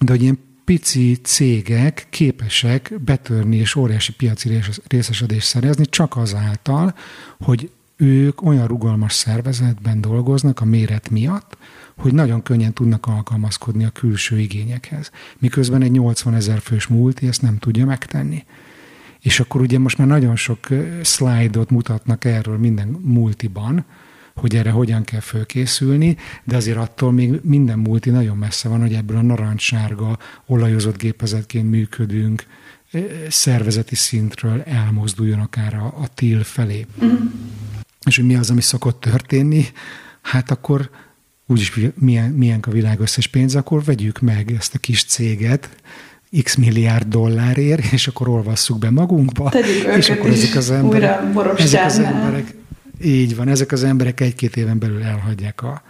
de 0.00 0.10
hogy 0.10 0.22
ilyen 0.22 0.38
pici 0.64 1.18
cégek 1.22 2.06
képesek 2.10 2.92
betörni 3.04 3.56
és 3.56 3.74
óriási 3.74 4.12
piaci 4.12 4.60
részesedést 4.88 5.46
szerezni 5.46 5.86
csak 5.86 6.16
azáltal, 6.16 6.94
hogy 7.38 7.70
ők 8.00 8.42
olyan 8.42 8.66
rugalmas 8.66 9.12
szervezetben 9.12 10.00
dolgoznak 10.00 10.60
a 10.60 10.64
méret 10.64 11.10
miatt, 11.10 11.56
hogy 11.96 12.12
nagyon 12.12 12.42
könnyen 12.42 12.72
tudnak 12.72 13.06
alkalmazkodni 13.06 13.84
a 13.84 13.90
külső 13.90 14.38
igényekhez. 14.38 15.10
Miközben 15.38 15.82
egy 15.82 15.90
80 15.90 16.34
ezer 16.34 16.58
fős 16.58 16.86
multi 16.86 17.26
ezt 17.26 17.42
nem 17.42 17.58
tudja 17.58 17.86
megtenni. 17.86 18.44
És 19.20 19.40
akkor 19.40 19.60
ugye 19.60 19.78
most 19.78 19.98
már 19.98 20.06
nagyon 20.06 20.36
sok 20.36 20.66
szlájdot 21.02 21.70
mutatnak 21.70 22.24
erről 22.24 22.58
minden 22.58 22.88
multiban, 22.88 23.84
hogy 24.34 24.56
erre 24.56 24.70
hogyan 24.70 25.04
kell 25.04 25.20
fölkészülni, 25.20 26.16
de 26.44 26.56
azért 26.56 26.76
attól 26.76 27.12
még 27.12 27.40
minden 27.42 27.78
multi 27.78 28.10
nagyon 28.10 28.36
messze 28.36 28.68
van, 28.68 28.80
hogy 28.80 28.94
ebből 28.94 29.16
a 29.16 29.22
narancssárga, 29.22 30.18
olajozott 30.46 30.98
gépezetként 30.98 31.70
működünk, 31.70 32.46
szervezeti 33.28 33.94
szintről 33.94 34.62
elmozduljon 34.62 35.40
akár 35.40 35.74
a, 35.74 35.84
a 35.84 36.08
TIL 36.14 36.42
felé. 36.42 36.86
Mm 37.04 37.14
és 38.06 38.16
hogy 38.16 38.26
mi 38.26 38.34
az, 38.34 38.50
ami 38.50 38.60
szokott 38.60 39.00
történni, 39.00 39.64
hát 40.22 40.50
akkor 40.50 40.90
úgyis 41.46 41.72
milyen, 41.94 42.30
milyen 42.30 42.60
a 42.66 42.70
világ 42.70 43.00
összes 43.00 43.26
pénz, 43.26 43.54
akkor 43.54 43.84
vegyük 43.84 44.20
meg 44.20 44.52
ezt 44.58 44.74
a 44.74 44.78
kis 44.78 45.04
céget, 45.04 45.68
x 46.42 46.54
milliárd 46.54 47.08
dollárért, 47.08 47.92
és 47.92 48.08
akkor 48.08 48.28
olvasszuk 48.28 48.78
be 48.78 48.90
magunkba. 48.90 49.50
Tegyük 49.50 49.96
és 49.96 50.10
akkor 50.10 50.30
ezek 50.30 50.56
az 50.56 50.70
emberek, 50.70 51.20
ezek 51.58 51.84
az 51.84 51.98
emberek, 51.98 52.54
így 53.02 53.36
van, 53.36 53.48
ezek 53.48 53.72
az 53.72 53.84
emberek 53.84 54.20
egy-két 54.20 54.56
éven 54.56 54.78
belül 54.78 55.02
elhagyják 55.02 55.62
a, 55.62 55.82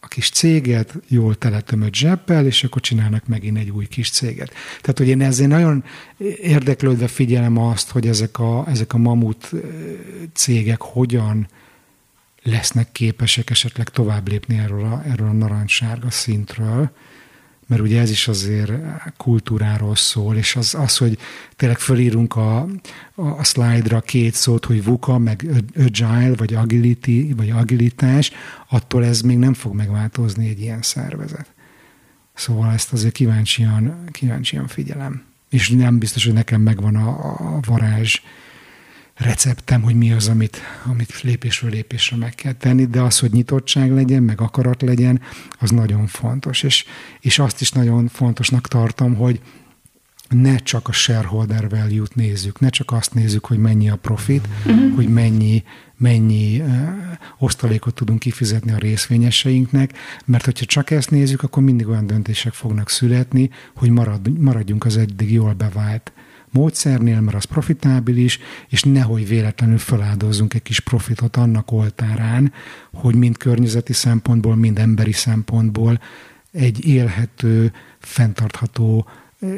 a 0.00 0.08
kis 0.08 0.30
céget, 0.30 0.94
jól 1.08 1.34
teletömött 1.34 1.94
zseppel, 1.94 2.46
és 2.46 2.64
akkor 2.64 2.80
csinálnak 2.82 3.26
megint 3.26 3.58
egy 3.58 3.70
új 3.70 3.86
kis 3.86 4.10
céget. 4.10 4.52
Tehát, 4.80 4.98
hogy 4.98 5.08
én 5.08 5.22
ezért 5.22 5.50
nagyon 5.50 5.84
érdeklődve 6.42 7.08
figyelem 7.08 7.58
azt, 7.58 7.90
hogy 7.90 8.06
ezek 8.06 8.38
a, 8.38 8.64
ezek 8.68 8.92
a 8.92 8.98
mamut 8.98 9.50
cégek 10.32 10.80
hogyan 10.80 11.48
lesznek 12.42 12.92
képesek 12.92 13.50
esetleg 13.50 13.88
tovább 13.88 14.28
lépni 14.28 14.58
erről 14.58 14.84
a, 14.84 15.02
erről 15.06 15.28
a 15.28 15.32
narancssárga 15.32 16.10
szintről, 16.10 16.90
mert 17.68 17.82
ugye 17.82 18.00
ez 18.00 18.10
is 18.10 18.28
azért 18.28 18.72
kultúráról 19.16 19.96
szól, 19.96 20.36
és 20.36 20.56
az, 20.56 20.74
az 20.74 20.96
hogy 20.96 21.18
tényleg 21.56 21.78
fölírunk 21.78 22.36
a, 22.36 22.66
a 23.14 23.44
slide-ra 23.44 24.00
két 24.00 24.34
szót, 24.34 24.64
hogy 24.64 24.84
VUCA, 24.84 25.18
meg 25.18 25.46
agile, 25.76 26.34
vagy 26.36 26.54
agility, 26.54 27.34
vagy 27.36 27.50
agilitás, 27.50 28.30
attól 28.68 29.04
ez 29.04 29.20
még 29.20 29.38
nem 29.38 29.54
fog 29.54 29.74
megváltozni 29.74 30.48
egy 30.48 30.60
ilyen 30.60 30.82
szervezet. 30.82 31.46
Szóval 32.34 32.72
ezt 32.72 32.92
azért 32.92 33.14
kíváncsian, 33.14 34.04
kíváncsian 34.10 34.66
figyelem. 34.66 35.22
És 35.50 35.68
nem 35.68 35.98
biztos, 35.98 36.24
hogy 36.24 36.34
nekem 36.34 36.60
megvan 36.60 36.96
a, 36.96 37.08
a 37.56 37.60
varázs 37.66 38.20
receptem, 39.18 39.82
hogy 39.82 39.94
mi 39.94 40.12
az, 40.12 40.28
amit, 40.28 40.60
amit 40.86 41.20
lépésről 41.20 41.70
lépésre 41.70 42.16
meg 42.16 42.34
kell 42.34 42.52
tenni, 42.52 42.86
de 42.86 43.00
az, 43.00 43.18
hogy 43.18 43.32
nyitottság 43.32 43.92
legyen, 43.92 44.22
meg 44.22 44.40
akarat 44.40 44.82
legyen, 44.82 45.20
az 45.58 45.70
nagyon 45.70 46.06
fontos. 46.06 46.62
És, 46.62 46.84
és 47.20 47.38
azt 47.38 47.60
is 47.60 47.70
nagyon 47.70 48.08
fontosnak 48.08 48.68
tartom, 48.68 49.14
hogy 49.14 49.40
ne 50.28 50.56
csak 50.56 50.88
a 50.88 50.92
shareholder 50.92 51.68
value-t 51.68 52.14
nézzük, 52.14 52.60
ne 52.60 52.68
csak 52.68 52.92
azt 52.92 53.14
nézzük, 53.14 53.46
hogy 53.46 53.58
mennyi 53.58 53.90
a 53.90 53.96
profit, 53.96 54.48
uh-huh. 54.66 54.94
hogy 54.94 55.08
mennyi, 55.08 55.62
mennyi 55.96 56.60
uh, 56.60 56.88
osztalékot 57.38 57.94
tudunk 57.94 58.18
kifizetni 58.18 58.72
a 58.72 58.78
részvényeseinknek, 58.78 59.92
mert 60.24 60.44
hogyha 60.44 60.64
csak 60.64 60.90
ezt 60.90 61.10
nézzük, 61.10 61.42
akkor 61.42 61.62
mindig 61.62 61.88
olyan 61.88 62.06
döntések 62.06 62.52
fognak 62.52 62.90
születni, 62.90 63.50
hogy 63.74 63.90
marad, 63.90 64.38
maradjunk 64.38 64.84
az 64.84 64.96
eddig 64.96 65.32
jól 65.32 65.52
bevált 65.52 66.12
módszernél, 66.52 67.20
mert 67.20 67.36
az 67.36 67.44
profitábilis, 67.44 68.38
és 68.68 68.82
nehogy 68.82 69.28
véletlenül 69.28 69.78
feláldozzunk 69.78 70.54
egy 70.54 70.62
kis 70.62 70.80
profitot 70.80 71.36
annak 71.36 71.72
oltárán, 71.72 72.52
hogy 72.92 73.14
mind 73.14 73.36
környezeti 73.36 73.92
szempontból, 73.92 74.56
mind 74.56 74.78
emberi 74.78 75.12
szempontból 75.12 76.00
egy 76.52 76.86
élhető, 76.86 77.72
fenntartható 77.98 79.06
eh, 79.40 79.48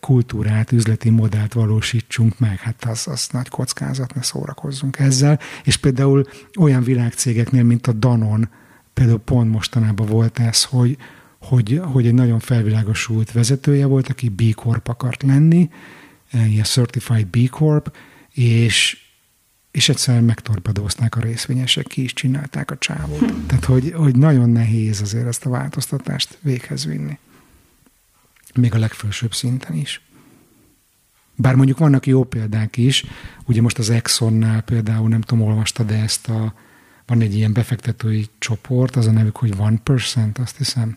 kultúrát, 0.00 0.72
üzleti 0.72 1.10
modellt 1.10 1.52
valósítsunk 1.52 2.38
meg. 2.38 2.58
Hát 2.58 2.84
az, 2.84 3.08
az 3.08 3.28
nagy 3.32 3.48
kockázat, 3.48 4.14
ne 4.14 4.22
szórakozzunk 4.22 4.98
ezzel. 4.98 5.40
És 5.64 5.76
például 5.76 6.26
olyan 6.58 6.82
világcégeknél, 6.82 7.62
mint 7.62 7.86
a 7.86 7.92
Danon, 7.92 8.48
például 8.94 9.18
pont 9.18 9.50
mostanában 9.50 10.06
volt 10.06 10.38
ez, 10.38 10.64
hogy, 10.64 10.96
hogy, 11.38 11.80
hogy 11.84 12.06
egy 12.06 12.14
nagyon 12.14 12.38
felvilágosult 12.38 13.32
vezetője 13.32 13.86
volt, 13.86 14.08
aki 14.08 14.28
B 14.28 14.54
Corp 14.54 14.88
akart 14.88 15.22
lenni, 15.22 15.70
ilyen 16.32 16.64
Certified 16.64 17.26
B 17.26 17.48
Corp, 17.48 17.96
és, 18.32 18.98
és 19.70 19.88
egyszerűen 19.88 20.24
megtorpedózták 20.24 21.16
a 21.16 21.20
részvényesek, 21.20 21.86
ki 21.86 22.02
is 22.02 22.12
csinálták 22.12 22.70
a 22.70 22.78
csávót. 22.78 23.18
Hm. 23.18 23.46
Tehát, 23.46 23.64
hogy, 23.64 23.92
hogy 23.92 24.16
nagyon 24.16 24.50
nehéz 24.50 25.00
azért 25.00 25.26
ezt 25.26 25.46
a 25.46 25.50
változtatást 25.50 26.38
véghez 26.40 26.86
vinni. 26.86 27.18
Még 28.54 28.74
a 28.74 28.78
legfelsőbb 28.78 29.34
szinten 29.34 29.74
is. 29.74 30.00
Bár 31.34 31.54
mondjuk 31.54 31.78
vannak 31.78 32.06
jó 32.06 32.24
példák 32.24 32.76
is, 32.76 33.04
ugye 33.44 33.62
most 33.62 33.78
az 33.78 33.90
Exxonnál 33.90 34.60
például, 34.60 35.08
nem 35.08 35.20
tudom, 35.20 35.44
olvastad 35.46 35.86
de 35.86 35.94
ezt 35.94 36.28
a, 36.28 36.54
van 37.06 37.20
egy 37.20 37.34
ilyen 37.34 37.52
befektetői 37.52 38.26
csoport, 38.38 38.96
az 38.96 39.06
a 39.06 39.10
nevük, 39.10 39.36
hogy 39.36 39.54
1%, 39.58 40.40
azt 40.40 40.56
hiszem, 40.56 40.96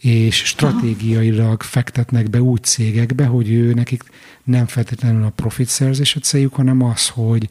és 0.00 0.36
stratégiailag 0.36 1.62
fektetnek 1.62 2.30
be 2.30 2.42
úgy 2.42 2.62
cégekbe, 2.62 3.26
hogy 3.26 3.50
ő 3.50 3.74
nekik 3.74 4.02
nem 4.44 4.66
feltétlenül 4.66 5.24
a 5.24 5.30
profit 5.30 5.68
szerzés 5.68 6.16
a 6.16 6.20
céljuk, 6.20 6.54
hanem 6.54 6.82
az, 6.82 7.08
hogy, 7.08 7.48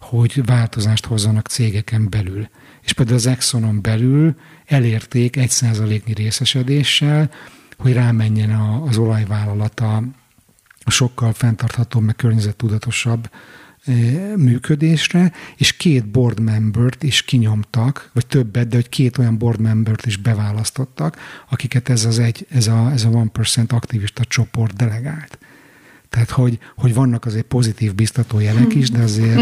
hogy 0.00 0.44
változást 0.44 1.06
hozzanak 1.06 1.46
cégeken 1.46 2.10
belül. 2.10 2.48
És 2.82 2.92
például 2.92 3.16
az 3.16 3.26
Exxonon 3.26 3.82
belül 3.82 4.34
elérték 4.66 5.36
egy 5.36 5.50
százaléknyi 5.50 6.12
részesedéssel, 6.12 7.30
hogy 7.78 7.92
rámenjen 7.92 8.50
az 8.50 8.96
olajvállalat 8.96 9.80
a, 9.80 10.02
sokkal 10.86 11.32
fenntarthatóbb, 11.32 12.02
meg 12.02 12.16
környezettudatosabb 12.16 13.30
működésre, 14.36 15.32
és 15.56 15.76
két 15.76 16.06
board 16.06 16.40
membert 16.40 17.02
is 17.02 17.22
kinyomtak, 17.22 18.10
vagy 18.12 18.26
többet, 18.26 18.68
de 18.68 18.76
hogy 18.76 18.88
két 18.88 19.18
olyan 19.18 19.38
board 19.38 19.60
membert 19.60 20.06
is 20.06 20.16
beválasztottak, 20.16 21.16
akiket 21.50 21.88
ez, 21.88 22.04
az 22.04 22.18
egy, 22.18 22.46
ez, 22.50 22.66
a, 22.66 22.90
ez 22.92 23.04
a 23.04 23.08
1% 23.08 23.68
aktivista 23.68 24.24
csoport 24.24 24.76
delegált. 24.76 25.38
Tehát, 26.08 26.30
hogy, 26.30 26.58
hogy 26.76 26.94
vannak 26.94 27.24
azért 27.24 27.46
pozitív 27.46 27.94
biztató 27.94 28.40
jelek 28.40 28.74
is, 28.74 28.90
de 28.90 29.02
azért 29.02 29.40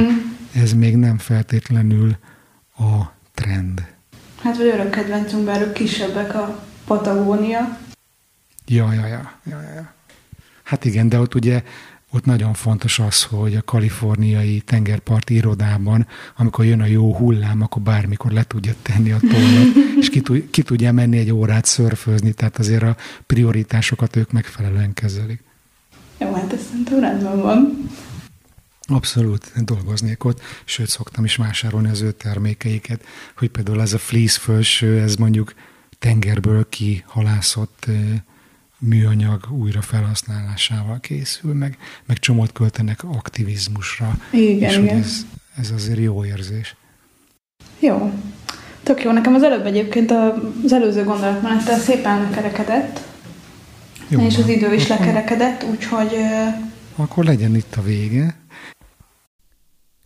ez 0.55 0.73
még 0.73 0.97
nem 0.97 1.19
feltétlenül 1.19 2.17
a 2.79 3.13
trend. 3.35 3.87
Hát, 4.43 4.57
vagy 4.57 4.67
örök 4.67 4.91
kedvencünk, 4.91 5.45
bár 5.45 5.73
kisebbek 5.73 6.35
a 6.35 6.65
Patagónia. 6.85 7.79
Ja, 8.67 8.93
ja, 8.93 9.07
ja, 9.07 9.33
ja, 9.45 9.61
ja. 9.75 9.93
Hát 10.63 10.85
igen, 10.85 11.09
de 11.09 11.19
ott 11.19 11.35
ugye 11.35 11.63
ott 12.15 12.25
nagyon 12.25 12.55
fontos 12.55 12.99
az, 12.99 13.23
hogy 13.23 13.55
a 13.57 13.63
kaliforniai 13.63 14.61
tengerparti 14.61 15.35
irodában, 15.35 16.07
amikor 16.37 16.65
jön 16.65 16.81
a 16.81 16.87
jó 16.87 17.17
hullám, 17.17 17.63
akkor 17.63 17.83
bármikor 17.83 18.33
le 18.33 18.45
tudja 18.45 18.75
tenni 18.83 19.11
a 19.11 19.19
tollat, 19.19 19.67
és 20.01 20.09
ki, 20.09 20.21
tud, 20.21 20.51
ki 20.51 20.63
tudja 20.63 20.93
menni 20.93 21.19
egy 21.19 21.31
órát 21.31 21.65
szörfőzni, 21.65 22.33
tehát 22.33 22.59
azért 22.59 22.83
a 22.83 22.97
prioritásokat 23.27 24.17
ők 24.17 24.33
megfelelően 24.33 24.93
kezelik. 24.93 25.43
Jó, 26.19 26.35
hát 26.35 26.53
ez 26.53 26.61
szerintem 26.71 27.01
rendben 27.01 27.41
van. 27.41 27.89
Abszolút, 28.87 29.65
dolgoznék 29.65 30.25
ott, 30.25 30.41
sőt 30.65 30.89
szoktam 30.89 31.25
is 31.25 31.37
vásárolni 31.37 31.89
az 31.89 32.01
ő 32.01 32.13
termékeiket, 32.13 33.05
hogy 33.37 33.49
például 33.49 33.81
ez 33.81 33.93
a 33.93 33.99
fleece 33.99 34.41
fölső, 34.41 35.01
ez 35.01 35.15
mondjuk 35.15 35.55
tengerből 35.99 36.69
kihalászott 36.69 37.87
műanyag 38.85 39.47
újra 39.51 39.83
felhasználásával 39.83 41.01
készül, 41.01 41.55
meg, 41.55 41.79
meg 42.07 42.19
csomót 42.19 42.53
költenek 42.53 43.05
aktivizmusra. 43.05 44.17
Igen, 44.31 44.71
és 44.71 44.77
igen. 44.77 44.99
Ez, 44.99 45.27
ez 45.57 45.71
azért 45.71 45.99
jó 45.99 46.25
érzés. 46.25 46.77
Jó. 47.79 48.13
Tök 48.83 49.03
jó. 49.03 49.13
Nekem 49.13 49.35
az 49.35 49.43
előbb 49.43 49.67
egyébként 49.67 50.11
az 50.65 50.73
előző 50.73 51.05
gondolatmenettel 51.05 51.79
szépen 51.79 52.21
lekerekedett, 52.23 53.01
jó, 54.09 54.21
és 54.21 54.39
az 54.39 54.49
idő 54.49 54.75
is 54.75 54.91
akkor, 54.91 55.07
lekerekedett, 55.07 55.65
úgyhogy... 55.65 56.17
Akkor 56.97 57.25
legyen 57.25 57.55
itt 57.55 57.75
a 57.75 57.83
vége. 57.83 58.37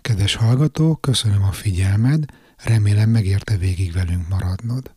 Kedves 0.01 0.35
hallgató, 0.35 0.95
köszönöm 0.95 1.43
a 1.43 1.53
figyelmed, 1.53 2.24
remélem 2.64 3.11
megérte 3.11 3.57
végig 3.57 3.93
velünk 3.93 4.29
maradnod. 4.29 4.91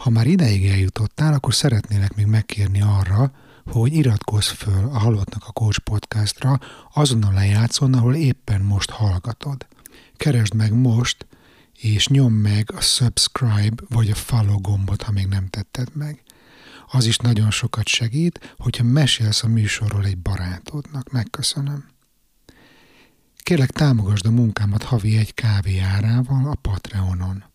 Ha 0.00 0.10
már 0.10 0.26
ideig 0.26 0.66
eljutottál, 0.66 1.32
akkor 1.34 1.54
szeretnélek 1.54 2.14
még 2.14 2.26
megkérni 2.26 2.80
arra, 2.80 3.32
hogy 3.66 3.92
iratkozz 3.92 4.46
föl 4.46 4.84
a 4.84 4.98
Halottnak 4.98 5.44
a 5.46 5.52
Coach 5.52 5.78
podcastra 5.78 6.58
azon 6.92 7.22
a 7.22 7.32
lejátszón, 7.32 7.94
ahol 7.94 8.14
éppen 8.14 8.60
most 8.60 8.90
hallgatod. 8.90 9.66
Keresd 10.16 10.54
meg 10.54 10.72
most, 10.72 11.26
és 11.80 12.08
nyom 12.08 12.32
meg 12.32 12.72
a 12.76 12.80
subscribe 12.80 13.82
vagy 13.88 14.10
a 14.10 14.14
follow 14.14 14.60
gombot, 14.60 15.02
ha 15.02 15.12
még 15.12 15.26
nem 15.26 15.46
tetted 15.46 15.88
meg. 15.94 16.22
Az 16.90 17.06
is 17.06 17.16
nagyon 17.16 17.50
sokat 17.50 17.86
segít, 17.86 18.54
hogyha 18.58 18.84
mesélsz 18.84 19.42
a 19.42 19.48
műsorról 19.48 20.04
egy 20.04 20.18
barátodnak. 20.18 21.10
Megköszönöm. 21.10 21.84
Kérlek 23.36 23.70
támogasd 23.70 24.26
a 24.26 24.30
munkámat 24.30 24.82
havi 24.82 25.16
egy 25.16 25.34
kávé 25.34 25.78
árával 25.78 26.50
a 26.50 26.54
Patreonon. 26.54 27.49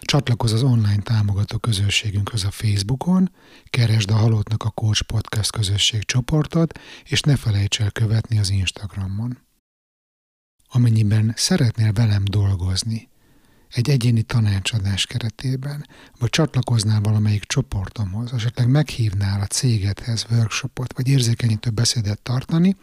Csatlakozz 0.00 0.52
az 0.52 0.62
online 0.62 1.02
támogató 1.02 1.58
közösségünkhöz 1.58 2.44
a 2.44 2.50
Facebookon, 2.50 3.30
keresd 3.64 4.10
a 4.10 4.14
Halottnak 4.14 4.62
a 4.62 4.70
Coach 4.70 5.02
Podcast 5.02 5.50
közösség 5.50 6.04
csoportot, 6.04 6.78
és 7.04 7.20
ne 7.20 7.36
felejts 7.36 7.80
el 7.80 7.90
követni 7.90 8.38
az 8.38 8.50
Instagramon. 8.50 9.38
Amennyiben 10.68 11.32
szeretnél 11.36 11.92
velem 11.92 12.22
dolgozni, 12.24 13.08
egy 13.74 13.90
egyéni 13.90 14.22
tanácsadás 14.22 15.06
keretében, 15.06 15.86
vagy 16.18 16.30
csatlakoznál 16.30 17.00
valamelyik 17.00 17.44
csoportomhoz, 17.44 18.32
esetleg 18.32 18.68
meghívnál 18.68 19.40
a 19.40 19.46
cégedhez 19.46 20.26
workshopot, 20.30 20.96
vagy 20.96 21.08
érzékenyítő 21.08 21.70
beszédet 21.70 22.22
tartani, 22.22 22.76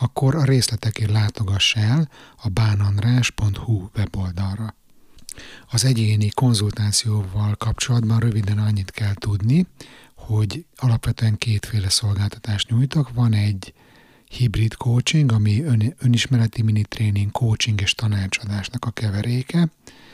akkor 0.00 0.34
a 0.34 0.44
részletekért 0.44 1.10
látogass 1.10 1.74
el 1.76 2.08
a 2.42 2.48
bánandrás.hu 2.48 3.88
weboldalra. 3.96 4.74
Az 5.70 5.84
egyéni 5.84 6.28
konzultációval 6.28 7.54
kapcsolatban 7.54 8.18
röviden 8.18 8.58
annyit 8.58 8.90
kell 8.90 9.14
tudni, 9.14 9.66
hogy 10.14 10.64
alapvetően 10.76 11.38
kétféle 11.38 11.88
szolgáltatást 11.88 12.70
nyújtok. 12.70 13.12
Van 13.14 13.32
egy 13.32 13.74
hibrid 14.28 14.74
coaching, 14.74 15.32
ami 15.32 15.62
ön, 15.62 15.94
önismereti 15.98 16.62
mini 16.62 16.82
tréning, 16.82 17.30
coaching 17.30 17.80
és 17.80 17.94
tanácsadásnak 17.94 18.84
a 18.84 18.90
keveréke. 18.90 19.68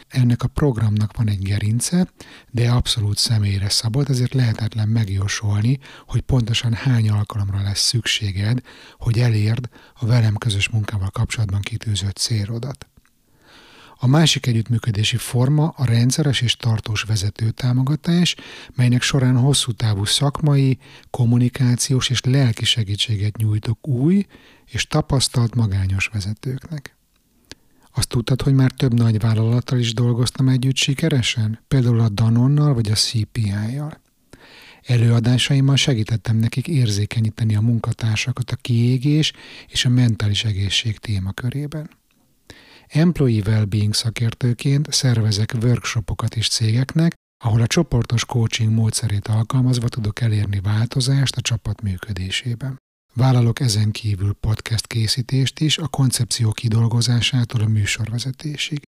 Ennek 0.09 0.43
a 0.43 0.49
programnak 0.49 1.17
van 1.17 1.29
egy 1.29 1.43
gerince, 1.43 2.09
de 2.51 2.71
abszolút 2.71 3.19
személyre 3.19 3.69
szabott, 3.69 4.09
ezért 4.09 4.35
lehetetlen 4.35 4.89
megjósolni, 4.89 5.79
hogy 6.07 6.21
pontosan 6.21 6.73
hány 6.73 7.11
alkalomra 7.11 7.63
lesz 7.63 7.87
szükséged, 7.87 8.61
hogy 8.99 9.19
elérd 9.19 9.69
a 9.95 10.07
velem 10.07 10.37
közös 10.37 10.69
munkával 10.69 11.11
kapcsolatban 11.11 11.61
kitűzött 11.61 12.17
célodat. 12.17 12.88
A 14.01 14.07
másik 14.07 14.47
együttműködési 14.47 15.17
forma 15.17 15.69
a 15.77 15.85
rendszeres 15.85 16.41
és 16.41 16.57
tartós 16.57 17.03
vezetőtámogatás, 17.03 18.37
melynek 18.75 19.03
során 19.03 19.37
hosszú 19.37 19.73
távú 19.73 20.05
szakmai, 20.05 20.79
kommunikációs 21.11 22.11
és 22.11 22.21
lelki 22.21 22.65
segítséget 22.65 23.37
nyújtok 23.37 23.89
új 23.89 24.27
és 24.67 24.87
tapasztalt 24.87 25.55
magányos 25.55 26.07
vezetőknek. 26.13 26.97
Azt 27.95 28.09
tudtad, 28.09 28.43
hogy 28.43 28.55
már 28.55 28.71
több 28.71 28.95
nagy 28.95 29.21
vállalattal 29.21 29.79
is 29.79 29.95
dolgoztam 29.95 30.49
együtt 30.49 30.77
sikeresen? 30.77 31.61
Például 31.69 32.01
a 32.01 32.09
Danonnal 32.09 32.75
vagy 32.75 32.91
a 32.91 32.95
CPI-jal. 32.95 34.01
Előadásaimmal 34.83 35.77
segítettem 35.77 36.37
nekik 36.37 36.69
érzékenyíteni 36.69 37.57
a 37.57 37.61
munkatársakat 37.61 38.51
a 38.51 38.57
kiégés 38.57 39.33
és 39.69 39.85
a 39.85 39.89
mentális 39.89 40.45
egészség 40.45 40.99
témakörében. 40.99 41.98
Employee 42.89 43.43
Wellbeing 43.47 43.95
szakértőként 43.95 44.93
szervezek 44.93 45.55
workshopokat 45.63 46.37
is 46.37 46.49
cégeknek, 46.49 47.15
ahol 47.45 47.61
a 47.61 47.67
csoportos 47.67 48.25
coaching 48.25 48.73
módszerét 48.73 49.29
alkalmazva 49.29 49.89
tudok 49.89 50.21
elérni 50.21 50.61
változást 50.61 51.37
a 51.37 51.41
csapat 51.41 51.83
működésében. 51.83 52.77
Vállalok 53.15 53.61
ezen 53.61 53.91
kívül 53.91 54.33
podcast 54.33 54.87
készítést 54.87 55.61
is, 55.61 55.79
a 55.79 55.89
koncepció 55.89 56.53
kidolgozásától 56.53 57.61
a 57.61 57.67
műsorvezetésig. 57.67 58.83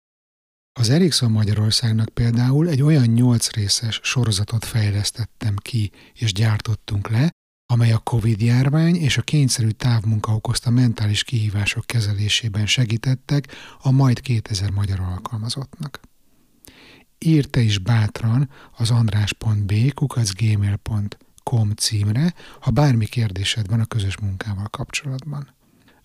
Az 0.81 0.91
Ericsson 0.91 1.31
Magyarországnak 1.31 2.09
például 2.09 2.69
egy 2.69 2.83
olyan 2.83 3.07
nyolc 3.07 3.51
részes 3.51 4.01
sorozatot 4.03 4.65
fejlesztettem 4.65 5.57
ki 5.57 5.91
és 6.15 6.33
gyártottunk 6.33 7.09
le, 7.09 7.31
amely 7.71 7.93
a 7.93 7.99
COVID-járvány 7.99 8.95
és 8.95 9.19
a 9.19 9.23
kényszerű 9.23 9.69
távmunka 9.69 10.35
okozta 10.35 10.71
mentális 10.71 11.25
kihívások 11.25 11.87
kezelésében 11.87 12.66
segítettek 12.66 13.47
a 13.81 13.91
majd 13.91 14.21
2000 14.21 14.71
magyar 14.71 15.01
alkalmazottnak. 15.01 16.01
Írte 17.19 17.61
is 17.61 17.79
bátran 17.79 18.51
az 18.77 18.91
andrás.b 18.91 19.95
kukacgmail.com 19.95 21.71
címre, 21.71 22.35
ha 22.61 22.71
bármi 22.71 23.07
kérdésed 23.07 23.69
van 23.69 23.81
a 23.81 23.85
közös 23.87 24.19
munkával 24.19 24.69
kapcsolatban. 24.69 25.55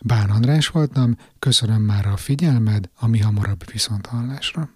Bán 0.05 0.29
András 0.29 0.67
voltam, 0.67 1.17
köszönöm 1.39 1.81
már 1.81 2.05
a 2.05 2.17
figyelmed, 2.17 2.89
ami 2.99 3.19
hamarabb 3.19 3.71
viszont 3.71 4.05
hallásra. 4.05 4.69